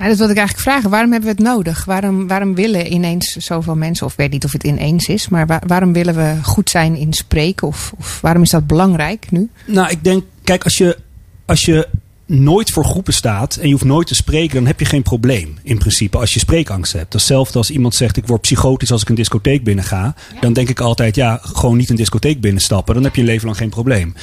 Ja, 0.00 0.06
dat 0.08 0.16
wilde 0.16 0.32
ik 0.32 0.38
eigenlijk 0.38 0.68
vragen. 0.68 0.90
Waarom 0.90 1.12
hebben 1.12 1.28
we 1.30 1.42
het 1.42 1.44
nodig? 1.54 1.84
Waarom, 1.84 2.26
waarom 2.28 2.54
willen 2.54 2.92
ineens 2.92 3.32
zoveel 3.32 3.76
mensen, 3.76 4.06
of 4.06 4.12
ik 4.12 4.18
weet 4.18 4.30
niet 4.30 4.44
of 4.44 4.52
het 4.52 4.64
ineens 4.64 5.06
is, 5.08 5.28
maar 5.28 5.46
waar- 5.46 5.62
waarom 5.66 5.92
willen 5.92 6.14
we 6.14 6.36
goed 6.42 6.70
zijn 6.70 6.96
in 6.96 7.12
spreken? 7.12 7.66
Of, 7.66 7.92
of 7.98 8.18
waarom 8.20 8.42
is 8.42 8.50
dat 8.50 8.66
belangrijk 8.66 9.26
nu? 9.30 9.48
Nou, 9.66 9.90
ik 9.90 10.04
denk, 10.04 10.24
kijk, 10.44 10.64
als 10.64 10.76
je, 10.76 10.98
als 11.46 11.60
je 11.64 11.88
nooit 12.26 12.70
voor 12.70 12.84
groepen 12.84 13.12
staat 13.12 13.56
en 13.56 13.66
je 13.66 13.72
hoeft 13.72 13.84
nooit 13.84 14.06
te 14.06 14.14
spreken, 14.14 14.54
dan 14.54 14.66
heb 14.66 14.78
je 14.78 14.84
geen 14.86 15.02
probleem. 15.02 15.58
In 15.62 15.78
principe, 15.78 16.18
als 16.18 16.34
je 16.34 16.38
spreekangst 16.38 16.92
hebt. 16.92 17.12
Hetzelfde 17.12 17.58
als 17.58 17.70
iemand 17.70 17.94
zegt: 17.94 18.16
Ik 18.16 18.26
word 18.26 18.40
psychotisch 18.40 18.92
als 18.92 19.02
ik 19.02 19.08
een 19.08 19.14
discotheek 19.14 19.64
binnen 19.64 19.84
ga. 19.84 20.14
Dan 20.40 20.52
denk 20.52 20.68
ik 20.68 20.80
altijd: 20.80 21.14
Ja, 21.14 21.38
gewoon 21.42 21.76
niet 21.76 21.90
een 21.90 21.96
discotheek 21.96 22.40
binnenstappen. 22.40 22.94
Dan 22.94 23.04
heb 23.04 23.14
je 23.14 23.20
een 23.20 23.26
leven 23.26 23.46
lang 23.46 23.56
geen 23.58 23.70
probleem. 23.70 24.14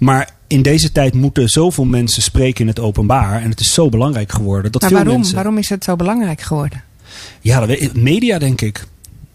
Maar 0.00 0.30
in 0.46 0.62
deze 0.62 0.92
tijd 0.92 1.14
moeten 1.14 1.48
zoveel 1.48 1.84
mensen 1.84 2.22
spreken 2.22 2.60
in 2.60 2.66
het 2.66 2.80
openbaar. 2.80 3.42
En 3.42 3.50
het 3.50 3.60
is 3.60 3.74
zo 3.74 3.88
belangrijk 3.88 4.32
geworden. 4.32 4.72
Dat 4.72 4.80
maar 4.80 4.90
veel 4.90 4.98
waarom? 4.98 5.16
mensen. 5.16 5.34
Waarom 5.34 5.58
is 5.58 5.68
het 5.68 5.84
zo 5.84 5.96
belangrijk 5.96 6.40
geworden? 6.40 6.82
Ja, 7.40 7.66
media 7.92 8.38
denk 8.38 8.60
ik. 8.60 8.86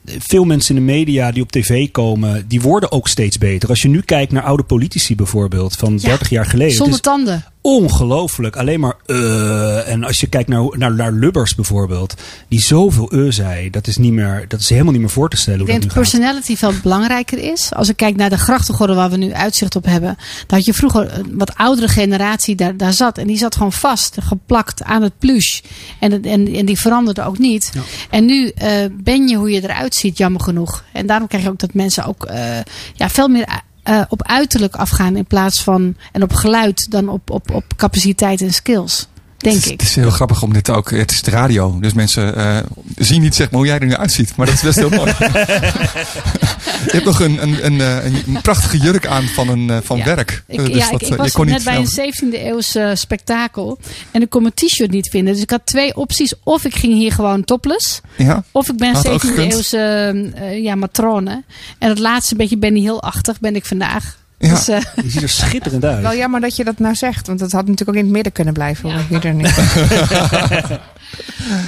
Veel 0.06 0.44
mensen 0.44 0.76
in 0.76 0.86
de 0.86 0.92
media 0.92 1.32
die 1.32 1.44
op 1.44 1.52
tv 1.52 1.92
komen, 1.92 2.48
die 2.48 2.62
worden 2.62 2.92
ook 2.92 3.08
steeds 3.08 3.38
beter. 3.38 3.70
Als 3.70 3.82
je 3.82 3.88
nu 3.88 4.02
kijkt 4.02 4.32
naar 4.32 4.44
oude 4.44 4.64
politici 4.64 5.16
bijvoorbeeld, 5.16 5.76
van 5.76 5.98
30 5.98 6.30
jaar 6.30 6.46
geleden. 6.46 6.76
Zonder 6.76 7.02
tanden. 7.02 7.46
Ongelooflijk. 7.66 8.56
Alleen 8.56 8.80
maar 8.80 8.96
eh. 9.06 9.88
En 9.92 10.04
als 10.04 10.20
je 10.20 10.28
kijkt 10.28 10.50
naar, 10.50 10.78
naar, 10.78 10.94
naar 10.96 11.12
Lubbers 11.12 11.56
bijvoorbeeld, 11.56 12.14
die 12.48 12.62
zoveel 12.62 13.10
eh 13.12 13.26
zei, 13.30 13.70
dat 13.70 13.88
is, 13.88 13.98
niet 13.98 14.12
meer, 14.14 14.46
dat 14.48 14.60
is 14.60 14.70
helemaal 14.70 14.92
niet 14.92 15.02
meer 15.02 15.10
voor 15.10 15.30
te 15.30 15.38
stellen 15.38 15.60
Ik 15.60 15.66
hoe 15.66 15.80
denk 15.80 15.84
dat 15.84 15.94
dat 15.94 16.02
personality 16.04 16.56
veel 16.56 16.72
belangrijker 16.84 17.38
is. 17.52 17.70
Als 17.74 17.90
ik 17.90 17.96
kijk 17.98 18.16
naar 18.16 18.30
de 18.30 18.38
grachtengordel 18.38 18.96
waar 18.96 19.10
we 19.10 19.18
nu 19.18 19.34
uitzicht 19.34 19.76
op 19.76 19.86
hebben. 19.86 20.18
Dan 20.48 20.58
had 20.58 20.66
je 20.66 20.74
vroeger 20.74 21.18
een 21.18 21.38
wat 21.38 21.56
oudere 21.56 21.88
generatie 21.88 22.56
daar, 22.56 22.78
daar 22.78 22.94
zat. 22.94 23.18
En 23.18 23.28
die 23.28 23.38
zat 23.38 23.56
gewoon 23.56 23.74
vast, 23.74 24.18
geplakt 24.22 24.84
aan 24.84 25.02
het 25.02 25.18
plush. 25.20 25.60
En, 26.00 26.12
het- 26.12 26.26
en, 26.26 26.54
en 26.54 26.66
die 26.66 26.80
veranderde 26.80 27.24
ook 27.24 27.38
niet. 27.38 27.72
Ja. 27.74 27.82
En 28.10 28.26
nu 28.26 28.48
eh, 28.50 28.70
ben 28.94 29.28
je 29.28 29.36
hoe 29.36 29.52
je 29.52 29.64
eruit 29.64 29.96
ziet, 29.96 30.18
jammer 30.18 30.42
genoeg. 30.42 30.84
En 30.94 31.06
daarom 31.06 31.28
krijg 31.28 31.44
je 31.44 31.50
ook 31.50 31.60
dat 31.60 31.74
mensen 31.74 32.06
ook 32.06 32.28
ja, 32.96 33.10
veel 33.10 33.28
meer 33.28 33.64
eh, 33.86 34.02
op 34.10 34.24
uiterlijk 34.24 34.76
afgaan. 34.76 35.16
In 35.16 35.26
plaats 35.26 35.64
van, 35.64 35.96
en 36.12 36.24
op 36.24 36.34
geluid 36.34 36.92
dan 36.92 37.10
op, 37.10 37.30
op, 37.30 37.52
op 37.52 37.64
capaciteit 37.76 38.42
en 38.42 38.54
skills. 38.54 39.08
Denk 39.46 39.56
het 39.56 39.66
is, 39.66 39.72
ik. 39.72 39.80
Het 39.80 39.90
is 39.90 39.96
heel 39.96 40.10
grappig 40.10 40.42
om 40.42 40.54
dit 40.54 40.70
ook. 40.70 40.92
Het 40.92 41.12
is 41.12 41.22
de 41.22 41.32
radio. 41.32 41.78
Dus 41.80 41.94
mensen 41.94 42.36
eh, 42.36 42.58
zien 42.98 43.22
niet 43.22 43.36
zeg 43.36 43.50
maar 43.50 43.60
hoe 43.60 43.68
jij 43.70 43.80
er 43.80 43.86
nu 43.86 43.96
uitziet. 43.96 44.36
Maar 44.36 44.46
dat 44.46 44.56
is 44.56 44.62
best 44.62 44.76
heel 44.78 44.90
mooi. 44.90 45.12
je 46.86 46.92
hebt 46.92 47.06
nog 47.06 47.20
een, 47.20 47.42
een, 47.42 47.66
een, 47.66 47.82
eh, 47.82 48.06
een 48.06 48.42
prachtige 48.42 48.78
jurk 48.78 49.08
aan 49.08 49.24
van, 49.28 49.48
een, 49.50 49.70
eh, 49.70 49.78
van 49.84 49.98
Ja. 49.98 50.04
werk. 50.06 50.44
Ik, 50.48 50.60
Eh, 50.60 50.66
dus 50.66 50.76
ja, 50.76 50.92
dat, 50.92 51.02
ik, 51.02 51.08
eh, 51.08 51.18
ik 51.18 51.24
je 51.26 51.32
kon 51.32 51.46
net 51.46 51.56
niet 51.56 51.64
bij 51.64 51.76
een 51.78 51.88
snel- 51.88 52.06
17e 52.06 52.46
eeuws 52.46 52.76
eh, 52.76 52.90
spektakel. 52.94 53.80
En 54.12 54.22
ik 54.22 54.30
kon 54.30 54.42
mijn 54.42 54.54
t-shirt 54.54 54.92
niet 54.92 55.10
vinden. 55.10 55.34
Dus 55.34 55.42
ik 55.44 55.50
had 55.50 55.62
twee 55.66 55.96
opties. 55.96 56.34
Of 56.44 56.64
ik 56.66 56.76
ging 56.76 56.94
hier 56.94 57.12
gewoon 57.12 57.44
topless. 57.44 58.02
Ja? 58.18 58.44
Of 58.52 58.70
ik 58.70 58.78
ben 58.78 58.94
Had 58.94 59.08
ook 59.08 59.22
17e 59.22 59.28
gekund. 59.28 59.54
eeuwse 59.54 59.78
eh, 60.36 60.64
ja, 60.64 60.76
matrone. 60.76 61.44
En 61.80 61.90
het 61.90 62.00
laatste 62.00 62.36
beetje 62.36 62.58
Benny 62.58 62.80
Hill-achtig 62.80 63.40
ben 63.40 63.56
ik 63.56 63.66
vandaag. 63.66 64.18
Ja. 64.46 64.54
Dus, 64.54 64.68
eh, 64.68 64.82
Je 65.04 65.10
ziet 65.10 65.22
er 65.22 65.30
schitterend 65.30 65.86
uit. 65.86 66.02
Wel 66.02 66.16
jammer 66.16 66.42
dat 66.42 66.56
je 66.56 66.64
dat 66.64 66.80
nou 66.80 66.96
zegt, 66.96 67.28
want 67.28 67.40
dat 67.40 67.52
had 67.52 67.68
natuurlijk 67.68 67.90
ook 67.90 67.96
in 67.96 68.04
het 68.04 68.14
midden 68.14 68.32
kunnen 68.32 68.54
blijven. 68.54 68.92
hoor 68.92 69.00
ik 69.00 69.06
hier 69.10 69.26
er 69.26 69.34
niet. 69.34 69.48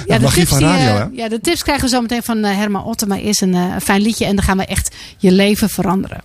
ja, 0.06 0.18
de 0.18 0.30
tips 0.32 0.50
van 0.50 0.58
radio, 0.58 0.96
eh, 0.96 1.06
ja, 1.12 1.28
de 1.28 1.40
tips 1.40 1.62
krijgen 1.62 1.84
we 1.84 1.90
zo 1.90 2.00
meteen 2.00 2.22
van 2.22 2.44
eh, 2.44 2.56
Herman 2.56 2.84
Otten. 2.84 3.08
Maar 3.08 3.18
eerst 3.18 3.42
een 3.42 3.54
eh, 3.54 3.72
een 3.74 3.80
fijn 3.80 4.00
liedje. 4.00 4.24
En 4.24 4.36
dan 4.36 4.44
gaan 4.44 4.56
we 4.56 4.66
echt 4.66 4.94
je 5.16 5.32
leven 5.32 5.70
veranderen. 5.70 6.20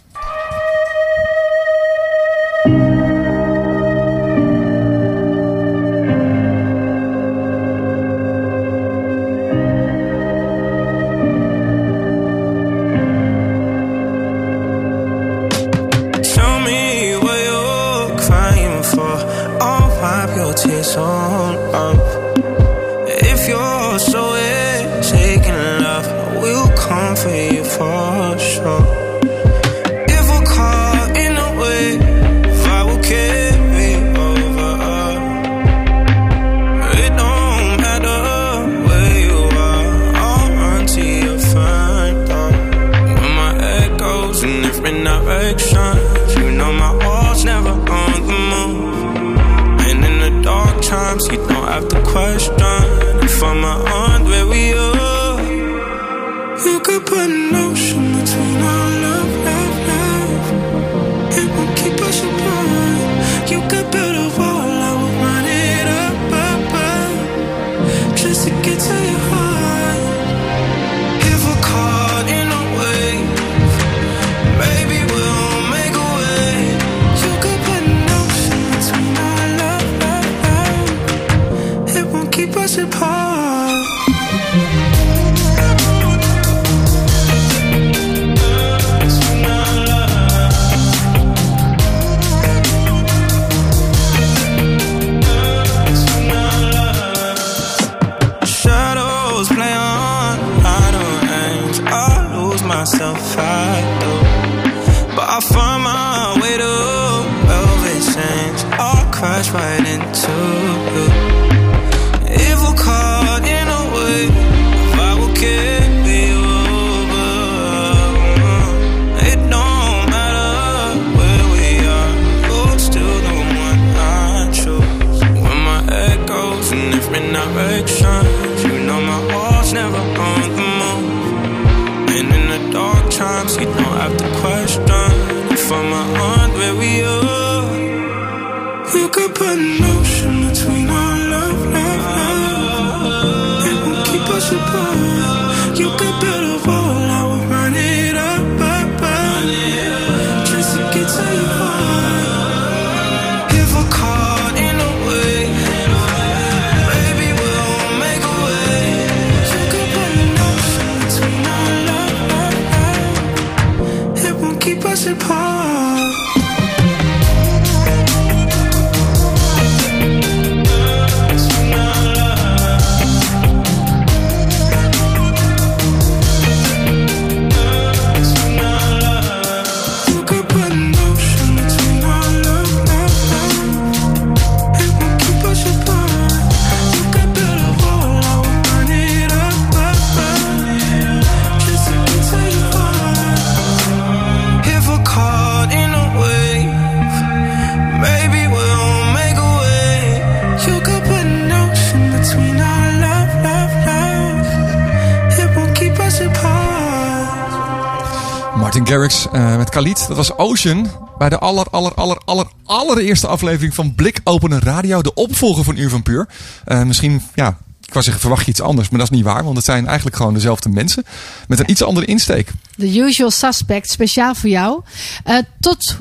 Dat 210.14 210.28
was 210.28 210.38
Ocean. 210.38 210.92
Bij 211.18 211.30
de 211.30 211.40
aller, 211.40 211.66
aller, 211.70 211.94
aller, 211.94 212.18
aller, 212.26 212.48
allereerste 212.66 213.28
aflevering 213.28 213.76
van 213.76 213.96
Blik 213.96 214.20
Openen 214.24 214.60
Radio. 214.60 215.02
De 215.02 215.14
opvolger 215.14 215.64
van 215.64 215.78
Uur 215.78 215.90
van 215.90 216.04
Puur. 216.04 216.28
Eh, 216.66 216.84
misschien, 216.84 217.22
ja, 217.36 217.58
ik 217.82 217.94
wou 217.94 218.04
zeggen 218.04 218.22
verwacht 218.22 218.46
je 218.46 218.52
iets 218.52 218.62
anders. 218.62 218.90
Maar 218.90 219.00
dat 219.00 219.12
is 219.12 219.16
niet 219.18 219.26
waar. 219.26 219.44
Want 219.44 219.56
het 219.56 219.66
zijn 219.66 219.88
eigenlijk 219.88 220.16
gewoon 220.16 220.34
dezelfde 220.34 220.70
mensen. 220.70 221.04
Met 221.48 221.60
een 221.60 221.70
iets 221.70 221.84
andere 221.84 222.06
insteek. 222.06 222.52
The 222.78 222.98
usual 223.00 223.32
suspect, 223.32 223.90
speciaal 223.90 224.36
voor 224.36 224.50
jou. 224.50 224.82
Eh, 225.24 225.38
tot, 225.60 225.98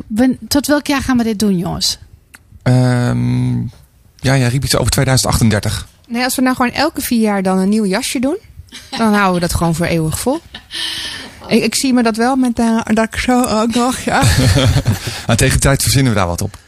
tot 0.49 0.67
welk 0.67 0.87
jaar 0.87 1.03
gaan 1.03 1.17
we 1.17 1.25
dit 1.25 1.39
doen, 1.39 1.59
jongens? 1.59 1.99
Ehm, 2.63 3.61
ja, 4.17 4.37
jij 4.37 4.49
riep 4.49 4.65
iets 4.65 4.77
over 4.77 4.91
2038. 4.91 5.87
Nee, 6.09 6.25
als 6.25 6.35
we 6.35 6.43
nou 6.43 6.57
gewoon 6.57 6.73
elke 6.73 7.01
vier 7.01 7.21
jaar 7.21 7.43
dan 7.43 7.59
een 7.59 7.69
nieuw 7.69 7.87
jasje 7.87 8.19
doen, 8.19 8.37
dan 8.91 9.15
houden 9.15 9.35
we 9.35 9.41
dat 9.41 9.55
gewoon 9.55 9.75
voor 9.75 9.87
eeuwig 9.87 10.19
vol. 10.19 10.41
Ik, 11.53 11.63
ik 11.63 11.75
zie 11.75 11.93
me 11.93 12.03
dat 12.03 12.17
wel 12.17 12.37
met 12.37 12.59
eh, 12.59 12.81
dat 12.85 13.05
ik 13.05 13.17
zo 13.17 13.45
ook 13.45 13.75
nog, 13.75 13.99
ja. 13.99 14.23
Nou, 15.27 15.39
tegen 15.39 15.55
de 15.55 15.59
tijd 15.59 15.83
verzinnen 15.83 16.13
we 16.13 16.19
daar 16.19 16.27
wat 16.27 16.43
op. 16.43 16.59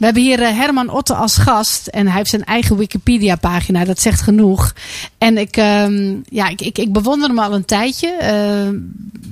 We 0.00 0.04
hebben 0.04 0.22
hier 0.22 0.42
eh, 0.42 0.56
Herman 0.56 0.90
Otte 0.90 1.14
als 1.14 1.36
gast. 1.36 1.86
En 1.86 2.06
hij 2.06 2.16
heeft 2.16 2.30
zijn 2.30 2.44
eigen 2.44 2.76
Wikipedia-pagina. 2.76 3.84
Dat 3.84 4.00
zegt 4.00 4.20
genoeg. 4.20 4.74
En 5.18 5.38
ik, 5.38 5.56
ehm, 5.56 6.14
ja, 6.28 6.48
ik, 6.48 6.60
ik, 6.60 6.78
ik 6.78 6.92
bewonder 6.92 7.28
hem 7.28 7.38
al 7.38 7.54
een 7.54 7.64
tijdje. 7.64 8.08
Eh, 8.08 8.68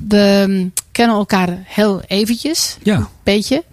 we 0.09 0.71
kennen 0.93 1.17
elkaar 1.17 1.59
heel 1.65 2.03
eventjes. 2.07 2.77
Ja. 2.83 3.09
Beetje. 3.23 3.65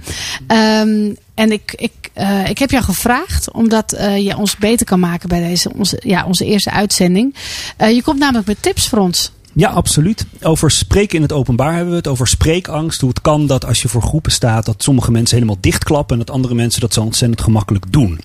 Ehm, 0.48 1.14
en 1.34 1.52
ik, 1.52 1.74
ik, 1.78 2.10
eh, 2.14 2.50
ik 2.50 2.58
heb 2.58 2.72
jou 2.72 2.84
gevraagd. 2.84 3.52
Omdat 3.52 3.96
je 4.18 4.38
ons 4.38 4.58
beter 4.58 4.86
kan 4.86 5.00
maken 5.00 5.30
bij 5.30 5.48
deze, 5.48 5.74
onze, 5.74 6.02
ja, 6.04 6.26
onze 6.26 6.46
eerste 6.46 6.72
uitzending. 6.72 7.36
Eh, 7.78 7.92
je 7.92 8.02
komt 8.02 8.20
namelijk 8.20 8.48
met 8.48 8.62
tips 8.62 8.88
voor 8.88 9.00
ons. 9.00 9.32
Ja, 9.58 9.70
absoluut. 9.70 10.26
Over 10.42 10.72
spreken 10.72 11.16
in 11.16 11.22
het 11.22 11.32
openbaar 11.32 11.74
hebben 11.74 11.90
we 11.90 11.98
het. 11.98 12.08
Over 12.08 12.28
spreekangst. 12.28 13.02
Hoe 13.02 13.10
het 13.10 13.22
kan 13.22 13.48
dat 13.48 13.66
als 13.66 13.82
je 13.82 13.88
voor 13.88 14.02
groepen 14.02 14.32
staat, 14.32 14.66
dat 14.66 14.84
sommige 14.84 15.12
mensen 15.12 15.36
helemaal 15.38 15.58
dichtklappen. 15.60 16.20
En 16.20 16.26
dat 16.26 16.36
andere 16.36 16.56
mensen 16.56 16.82
dat 16.82 16.94
zo 16.94 17.02
ontzettend 17.02 17.42
gemakkelijk 17.42 17.92
doen. 17.92 18.20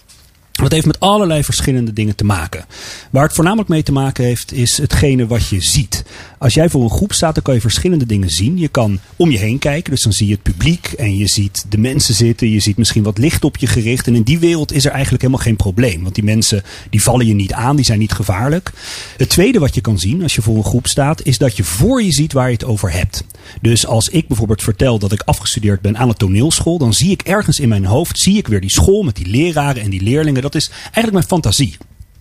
Dat 0.51 0.73
heeft 0.73 0.87
met 0.87 1.01
allerlei 1.01 1.45
verschillende 1.45 1.93
dingen 1.93 2.17
te 2.17 2.25
maken. 2.25 2.65
Waar 3.11 3.25
het 3.25 3.35
voornamelijk 3.35 3.69
mee 3.69 3.83
te 3.83 3.93
maken 3.93 4.25
heeft, 4.25 4.53
is 4.53 4.79
hetgene 4.79 5.27
wat 5.27 5.49
je 5.49 5.61
ziet. 5.61 6.05
Als 6.40 6.55
jij 6.55 6.68
voor 6.68 6.83
een 6.83 6.90
groep 6.90 7.12
staat, 7.12 7.35
dan 7.35 7.42
kan 7.42 7.55
je 7.55 7.61
verschillende 7.61 8.07
dingen 8.07 8.31
zien. 8.31 8.59
Je 8.59 8.68
kan 8.68 8.98
om 9.16 9.31
je 9.31 9.38
heen 9.38 9.59
kijken, 9.59 9.90
dus 9.90 10.03
dan 10.03 10.12
zie 10.12 10.26
je 10.26 10.33
het 10.33 10.42
publiek 10.42 10.87
en 10.87 11.16
je 11.16 11.26
ziet 11.26 11.64
de 11.68 11.79
mensen 11.79 12.14
zitten. 12.14 12.50
Je 12.50 12.61
ziet 12.61 12.76
misschien 12.76 13.03
wat 13.03 13.18
licht 13.18 13.44
op 13.44 13.57
je 13.57 13.66
gericht. 13.66 14.07
En 14.07 14.14
in 14.14 14.22
die 14.22 14.38
wereld 14.38 14.72
is 14.72 14.85
er 14.85 14.90
eigenlijk 14.90 15.22
helemaal 15.22 15.44
geen 15.44 15.57
probleem. 15.57 16.03
Want 16.03 16.14
die 16.14 16.24
mensen 16.24 16.62
die 16.90 17.03
vallen 17.03 17.26
je 17.26 17.35
niet 17.35 17.53
aan, 17.53 17.76
die 17.76 17.85
zijn 17.85 17.98
niet 17.98 18.12
gevaarlijk. 18.12 18.72
Het 19.16 19.29
tweede 19.29 19.59
wat 19.59 19.74
je 19.74 19.81
kan 19.81 19.98
zien 19.98 20.22
als 20.22 20.35
je 20.35 20.42
voor 20.42 20.57
een 20.57 20.64
groep 20.64 20.87
staat, 20.87 21.24
is 21.24 21.38
dat 21.38 21.57
je 21.57 21.64
voor 21.64 22.03
je 22.03 22.12
ziet 22.12 22.33
waar 22.33 22.46
je 22.46 22.53
het 22.53 22.64
over 22.64 22.92
hebt. 22.92 23.24
Dus 23.61 23.87
als 23.87 24.09
ik 24.09 24.29
bijvoorbeeld 24.29 24.62
vertel 24.62 24.98
dat 24.98 25.12
ik 25.12 25.22
afgestudeerd 25.22 25.81
ben 25.81 25.96
aan 25.96 26.09
een 26.09 26.14
toneelschool, 26.14 26.79
dan 26.79 26.94
zie 26.94 27.11
ik 27.11 27.22
ergens 27.22 27.61
in 27.61 27.68
mijn 27.68 27.85
hoofd, 27.85 28.18
zie 28.18 28.37
ik 28.37 28.48
weer 28.48 28.61
die 28.61 28.70
school 28.70 29.03
met 29.03 29.16
die 29.16 29.26
leraren 29.26 29.83
en 29.83 29.90
die 29.90 30.03
leerlingen. 30.03 30.42
Dat 30.42 30.55
is 30.55 30.70
eigenlijk 30.83 31.12
mijn 31.12 31.24
fantasie. 31.24 31.76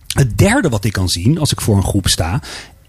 Het 0.06 0.38
derde 0.38 0.68
wat 0.68 0.84
ik 0.84 0.92
kan 0.92 1.08
zien 1.08 1.38
als 1.38 1.52
ik 1.52 1.60
voor 1.60 1.76
een 1.76 1.82
groep 1.82 2.08
sta, 2.08 2.40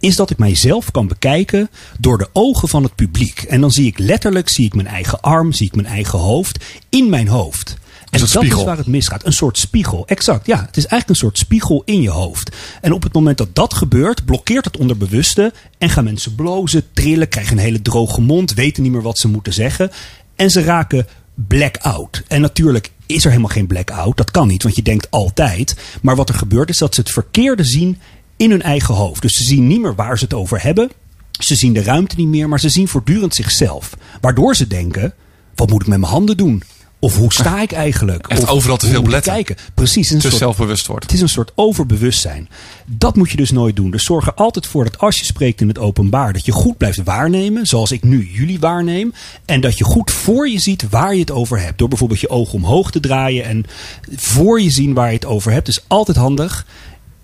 is 0.01 0.15
dat 0.15 0.29
ik 0.29 0.37
mijzelf 0.37 0.91
kan 0.91 1.07
bekijken 1.07 1.69
door 1.99 2.17
de 2.17 2.29
ogen 2.33 2.67
van 2.67 2.83
het 2.83 2.95
publiek. 2.95 3.41
En 3.41 3.61
dan 3.61 3.71
zie 3.71 3.85
ik 3.85 3.99
letterlijk, 3.99 4.49
zie 4.49 4.65
ik 4.65 4.73
mijn 4.73 4.87
eigen 4.87 5.21
arm, 5.21 5.51
zie 5.51 5.67
ik 5.67 5.75
mijn 5.75 5.87
eigen 5.87 6.19
hoofd 6.19 6.65
in 6.89 7.09
mijn 7.09 7.27
hoofd. 7.27 7.79
En 8.09 8.19
dat 8.19 8.29
spiegel. 8.29 8.59
is 8.59 8.65
waar 8.65 8.77
het 8.77 8.87
misgaat. 8.87 9.25
Een 9.25 9.33
soort 9.33 9.57
spiegel. 9.57 10.07
Exact. 10.07 10.45
Ja, 10.45 10.57
het 10.65 10.77
is 10.77 10.85
eigenlijk 10.85 11.09
een 11.09 11.27
soort 11.27 11.37
spiegel 11.37 11.81
in 11.85 12.01
je 12.01 12.09
hoofd. 12.09 12.55
En 12.81 12.93
op 12.93 13.03
het 13.03 13.13
moment 13.13 13.37
dat 13.37 13.55
dat 13.55 13.73
gebeurt, 13.73 14.25
blokkeert 14.25 14.65
het 14.65 14.77
onderbewuste. 14.77 15.53
En 15.77 15.89
gaan 15.89 16.03
mensen 16.03 16.35
blozen, 16.35 16.83
trillen, 16.93 17.29
krijgen 17.29 17.57
een 17.57 17.63
hele 17.63 17.81
droge 17.81 18.21
mond, 18.21 18.53
weten 18.53 18.83
niet 18.83 18.91
meer 18.91 19.01
wat 19.01 19.17
ze 19.17 19.27
moeten 19.27 19.53
zeggen. 19.53 19.91
En 20.35 20.49
ze 20.49 20.63
raken 20.63 21.07
blackout. 21.35 22.23
En 22.27 22.41
natuurlijk 22.41 22.91
is 23.05 23.23
er 23.23 23.29
helemaal 23.29 23.51
geen 23.51 23.67
blackout. 23.67 24.17
Dat 24.17 24.31
kan 24.31 24.47
niet, 24.47 24.63
want 24.63 24.75
je 24.75 24.81
denkt 24.81 25.11
altijd. 25.11 25.75
Maar 26.01 26.15
wat 26.15 26.29
er 26.29 26.35
gebeurt 26.35 26.69
is 26.69 26.77
dat 26.77 26.95
ze 26.95 27.01
het 27.01 27.11
verkeerde 27.11 27.63
zien 27.63 27.97
in 28.41 28.49
hun 28.51 28.61
eigen 28.61 28.93
hoofd. 28.93 29.21
Dus 29.21 29.33
ze 29.37 29.43
zien 29.43 29.67
niet 29.67 29.81
meer 29.81 29.95
waar 29.95 30.17
ze 30.17 30.23
het 30.23 30.33
over 30.33 30.61
hebben. 30.63 30.89
Ze 31.39 31.55
zien 31.55 31.73
de 31.73 31.83
ruimte 31.83 32.15
niet 32.17 32.27
meer, 32.27 32.49
maar 32.49 32.59
ze 32.59 32.69
zien 32.69 32.87
voortdurend 32.87 33.35
zichzelf. 33.35 33.97
Waardoor 34.21 34.55
ze 34.55 34.67
denken: 34.67 35.13
wat 35.55 35.69
moet 35.69 35.81
ik 35.81 35.87
met 35.87 35.99
mijn 35.99 36.11
handen 36.11 36.37
doen? 36.37 36.63
Of 36.99 37.17
hoe 37.17 37.33
sta 37.33 37.61
ik 37.61 37.71
eigenlijk? 37.71 38.27
Echt 38.27 38.41
of, 38.41 38.49
overal 38.49 38.77
te 38.77 38.87
veel 38.87 39.01
beletten. 39.01 39.33
Kijken. 39.33 39.55
Precies. 39.73 40.09
Een 40.09 40.19
Te 40.19 40.27
soort, 40.27 40.39
zelfbewust 40.39 40.87
wordt. 40.87 41.03
het 41.03 41.13
is 41.13 41.21
een 41.21 41.29
soort 41.29 41.51
overbewustzijn. 41.55 42.49
Dat 42.85 43.15
moet 43.15 43.31
je 43.31 43.37
dus 43.37 43.51
nooit 43.51 43.75
doen. 43.75 43.91
Dus 43.91 44.03
zorg 44.03 44.27
er 44.27 44.33
altijd 44.33 44.67
voor 44.67 44.83
dat 44.83 44.99
als 44.99 45.19
je 45.19 45.25
spreekt 45.25 45.61
in 45.61 45.67
het 45.67 45.79
openbaar, 45.79 46.33
dat 46.33 46.45
je 46.45 46.51
goed 46.51 46.77
blijft 46.77 47.03
waarnemen, 47.03 47.65
zoals 47.65 47.91
ik 47.91 48.03
nu 48.03 48.29
jullie 48.33 48.59
waarneem. 48.59 49.13
En 49.45 49.61
dat 49.61 49.77
je 49.77 49.83
goed 49.83 50.11
voor 50.11 50.49
je 50.49 50.59
ziet 50.59 50.89
waar 50.89 51.13
je 51.13 51.19
het 51.19 51.31
over 51.31 51.59
hebt. 51.61 51.77
Door 51.77 51.87
bijvoorbeeld 51.87 52.19
je 52.19 52.29
ogen 52.29 52.53
omhoog 52.53 52.91
te 52.91 52.99
draaien 52.99 53.45
en 53.45 53.65
voor 54.15 54.61
je 54.61 54.69
zien 54.69 54.93
waar 54.93 55.07
je 55.07 55.13
het 55.15 55.25
over 55.25 55.51
hebt. 55.51 55.67
is 55.67 55.83
altijd 55.87 56.17
handig. 56.17 56.65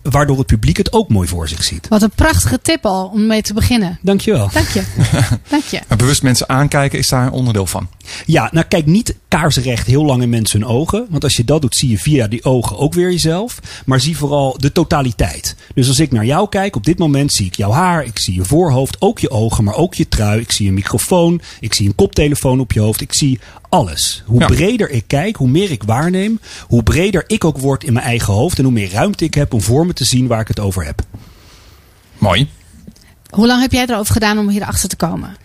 Waardoor 0.10 0.38
het 0.38 0.48
publiek 0.48 0.78
het 0.78 0.94
ook 0.94 1.10
mooi 1.10 1.28
voor 1.28 1.48
zich 1.48 1.64
ziet. 1.64 1.88
Wat 1.88 2.02
een 2.02 2.10
prachtige 2.10 2.60
tip 2.62 2.86
al 2.86 3.08
om 3.08 3.26
mee 3.26 3.42
te 3.42 3.54
beginnen. 3.54 4.00
Dankjewel. 4.02 4.50
Dank 4.54 4.68
je. 4.68 4.84
Dank 5.50 5.64
je. 5.64 5.82
Maar 5.88 5.98
bewust 5.98 6.24
mensen 6.24 6.50
aankijken 6.50 7.00
is 7.00 7.08
daar 7.08 7.26
een 7.26 7.32
onderdeel 7.32 7.66
van. 7.66 7.90
Ja, 8.26 8.50
nou 8.52 8.66
kijk 8.66 8.86
niet 8.86 9.16
kaarsrecht 9.28 9.88
heel 9.88 10.06
lang 10.06 10.22
in 10.22 10.30
mensen 10.30 10.62
hun 10.62 10.70
ogen. 10.70 11.08
Want 11.10 11.24
als 11.24 11.36
je 11.36 11.44
dat 11.44 11.62
doet, 11.62 11.76
zie 11.76 11.90
je 11.90 11.98
via 11.98 12.28
die 12.28 12.44
ogen 12.44 12.78
ook 12.78 12.94
weer 12.94 13.12
jezelf. 13.12 13.60
Maar 13.86 14.00
zie 14.00 14.18
vooral 14.18 14.56
de 14.58 14.72
totaliteit. 14.72 15.56
Dus 15.74 15.88
als 15.88 16.00
ik 16.00 16.12
naar 16.12 16.26
jou 16.26 16.50
kijk, 16.50 16.76
op 16.76 16.86
dit 16.86 16.98
moment 16.98 17.34
zie 17.34 17.46
ik 17.46 17.56
jouw 17.56 17.72
haar, 17.72 18.06
ik 18.06 18.20
zie 18.20 18.34
je 18.34 18.46
voorhoofd, 18.46 18.96
ook 19.00 19.20
je 19.20 19.30
ogen, 19.30 19.64
maar 19.64 19.76
ook 19.76 19.94
je 19.94 20.08
trui. 20.08 20.40
Ik 20.40 20.52
zie 20.52 20.68
een 20.68 20.74
microfoon, 20.74 21.42
ik 21.60 21.74
zie 21.74 21.88
een 21.88 21.96
koptelefoon 21.96 22.60
op 22.60 22.72
je 22.72 22.80
hoofd. 22.80 23.02
Ik 23.02 23.14
zie 23.14 23.40
alles. 23.70 24.24
Hoe 24.26 24.40
Ja. 24.40 24.46
breder 24.46 24.90
ik 24.90 25.04
kijk, 25.08 25.36
hoe 25.36 25.50
meer 25.50 25.72
ik 25.72 25.84
waarneem, 25.84 26.40
hoe 26.68 26.84
breder 26.84 27.24
ik 27.28 27.44
ook 27.44 27.58
word 27.58 27.84
in 27.84 27.94
mijn 27.94 28.06
eigen 28.06 28.34
hoofd. 28.34 28.58
En 28.58 28.64
hoe 28.64 28.74
meer 28.74 28.92
ruimte 28.92 29.24
ik 29.24 29.34
heb 29.34 29.54
om 29.54 29.62
voor 29.62 29.86
me 29.86 29.94
te 29.94 30.06
zien 30.06 30.28
waar 30.28 30.42
ik 30.42 30.48
het 30.48 30.60
over 30.60 30.86
heb. 30.86 31.02
Mooi. 32.18 32.50
Hoe 33.30 33.48
lang 33.48 33.62
heb 33.62 33.72
jij 33.72 33.86
erover 33.88 34.14
gedaan 34.14 34.38
om 34.38 34.50
hierachter 34.50 34.90
te 34.90 34.96
komen? 34.96 35.38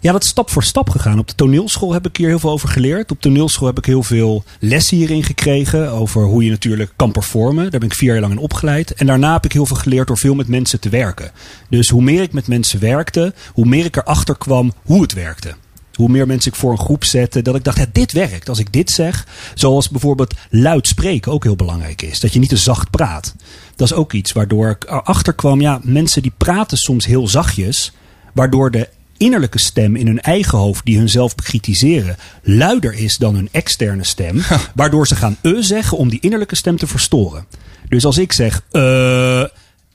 Ja, 0.00 0.12
dat 0.12 0.22
is 0.22 0.28
stap 0.28 0.50
voor 0.50 0.64
stap 0.64 0.90
gegaan. 0.90 1.18
Op 1.18 1.28
de 1.28 1.34
toneelschool 1.34 1.92
heb 1.92 2.06
ik 2.06 2.16
hier 2.16 2.28
heel 2.28 2.38
veel 2.38 2.50
over 2.50 2.68
geleerd. 2.68 3.10
Op 3.10 3.20
toneelschool 3.20 3.66
heb 3.66 3.78
ik 3.78 3.84
heel 3.84 4.02
veel 4.02 4.44
lessen 4.60 4.96
hierin 4.96 5.22
gekregen. 5.24 5.90
Over 5.90 6.24
hoe 6.24 6.44
je 6.44 6.50
natuurlijk 6.50 6.92
kan 6.96 7.12
performen. 7.12 7.70
Daar 7.70 7.80
ben 7.80 7.88
ik 7.88 7.94
vier 7.94 8.12
jaar 8.12 8.20
lang 8.20 8.32
in 8.32 8.38
opgeleid. 8.38 8.94
En 8.94 9.06
daarna 9.06 9.32
heb 9.32 9.44
ik 9.44 9.52
heel 9.52 9.66
veel 9.66 9.76
geleerd 9.76 10.06
door 10.06 10.18
veel 10.18 10.34
met 10.34 10.48
mensen 10.48 10.80
te 10.80 10.88
werken. 10.88 11.30
Dus 11.68 11.88
hoe 11.88 12.02
meer 12.02 12.22
ik 12.22 12.32
met 12.32 12.46
mensen 12.46 12.80
werkte, 12.80 13.34
hoe 13.52 13.66
meer 13.66 13.84
ik 13.84 13.96
erachter 13.96 14.36
kwam 14.36 14.72
hoe 14.84 15.02
het 15.02 15.12
werkte. 15.12 15.54
Hoe 15.94 16.08
meer 16.08 16.26
mensen 16.26 16.52
ik 16.52 16.58
voor 16.58 16.72
een 16.72 16.78
groep 16.78 17.04
zette, 17.04 17.42
dat 17.42 17.54
ik 17.54 17.64
dacht, 17.64 17.78
ja, 17.78 17.86
dit 17.92 18.12
werkt. 18.12 18.48
Als 18.48 18.58
ik 18.58 18.72
dit 18.72 18.90
zeg, 18.90 19.26
zoals 19.54 19.88
bijvoorbeeld 19.88 20.34
luid 20.50 20.86
spreken 20.86 21.32
ook 21.32 21.44
heel 21.44 21.56
belangrijk 21.56 22.02
is. 22.02 22.20
Dat 22.20 22.32
je 22.32 22.38
niet 22.38 22.48
te 22.48 22.56
zacht 22.56 22.90
praat. 22.90 23.34
Dat 23.76 23.90
is 23.90 23.96
ook 23.96 24.12
iets 24.12 24.32
waardoor 24.32 24.70
ik 24.70 24.84
erachter 24.84 25.32
kwam, 25.32 25.60
ja, 25.60 25.80
mensen 25.82 26.22
die 26.22 26.32
praten 26.36 26.78
soms 26.78 27.06
heel 27.06 27.28
zachtjes. 27.28 27.92
Waardoor 28.32 28.70
de 28.70 28.88
innerlijke 29.16 29.58
stem 29.58 29.96
in 29.96 30.06
hun 30.06 30.20
eigen 30.20 30.58
hoofd, 30.58 30.84
die 30.84 30.98
hunzelf 30.98 31.34
bekritiseren, 31.34 32.16
luider 32.42 32.94
is 32.94 33.16
dan 33.16 33.34
hun 33.34 33.48
externe 33.52 34.04
stem. 34.04 34.42
Waardoor 34.74 35.06
ze 35.06 35.16
gaan 35.16 35.36
e 35.42 35.62
zeggen 35.62 35.98
om 35.98 36.08
die 36.08 36.20
innerlijke 36.20 36.56
stem 36.56 36.76
te 36.76 36.86
verstoren. 36.86 37.46
Dus 37.88 38.04
als 38.04 38.18
ik 38.18 38.32
zeg, 38.32 38.62
eh. 38.70 39.44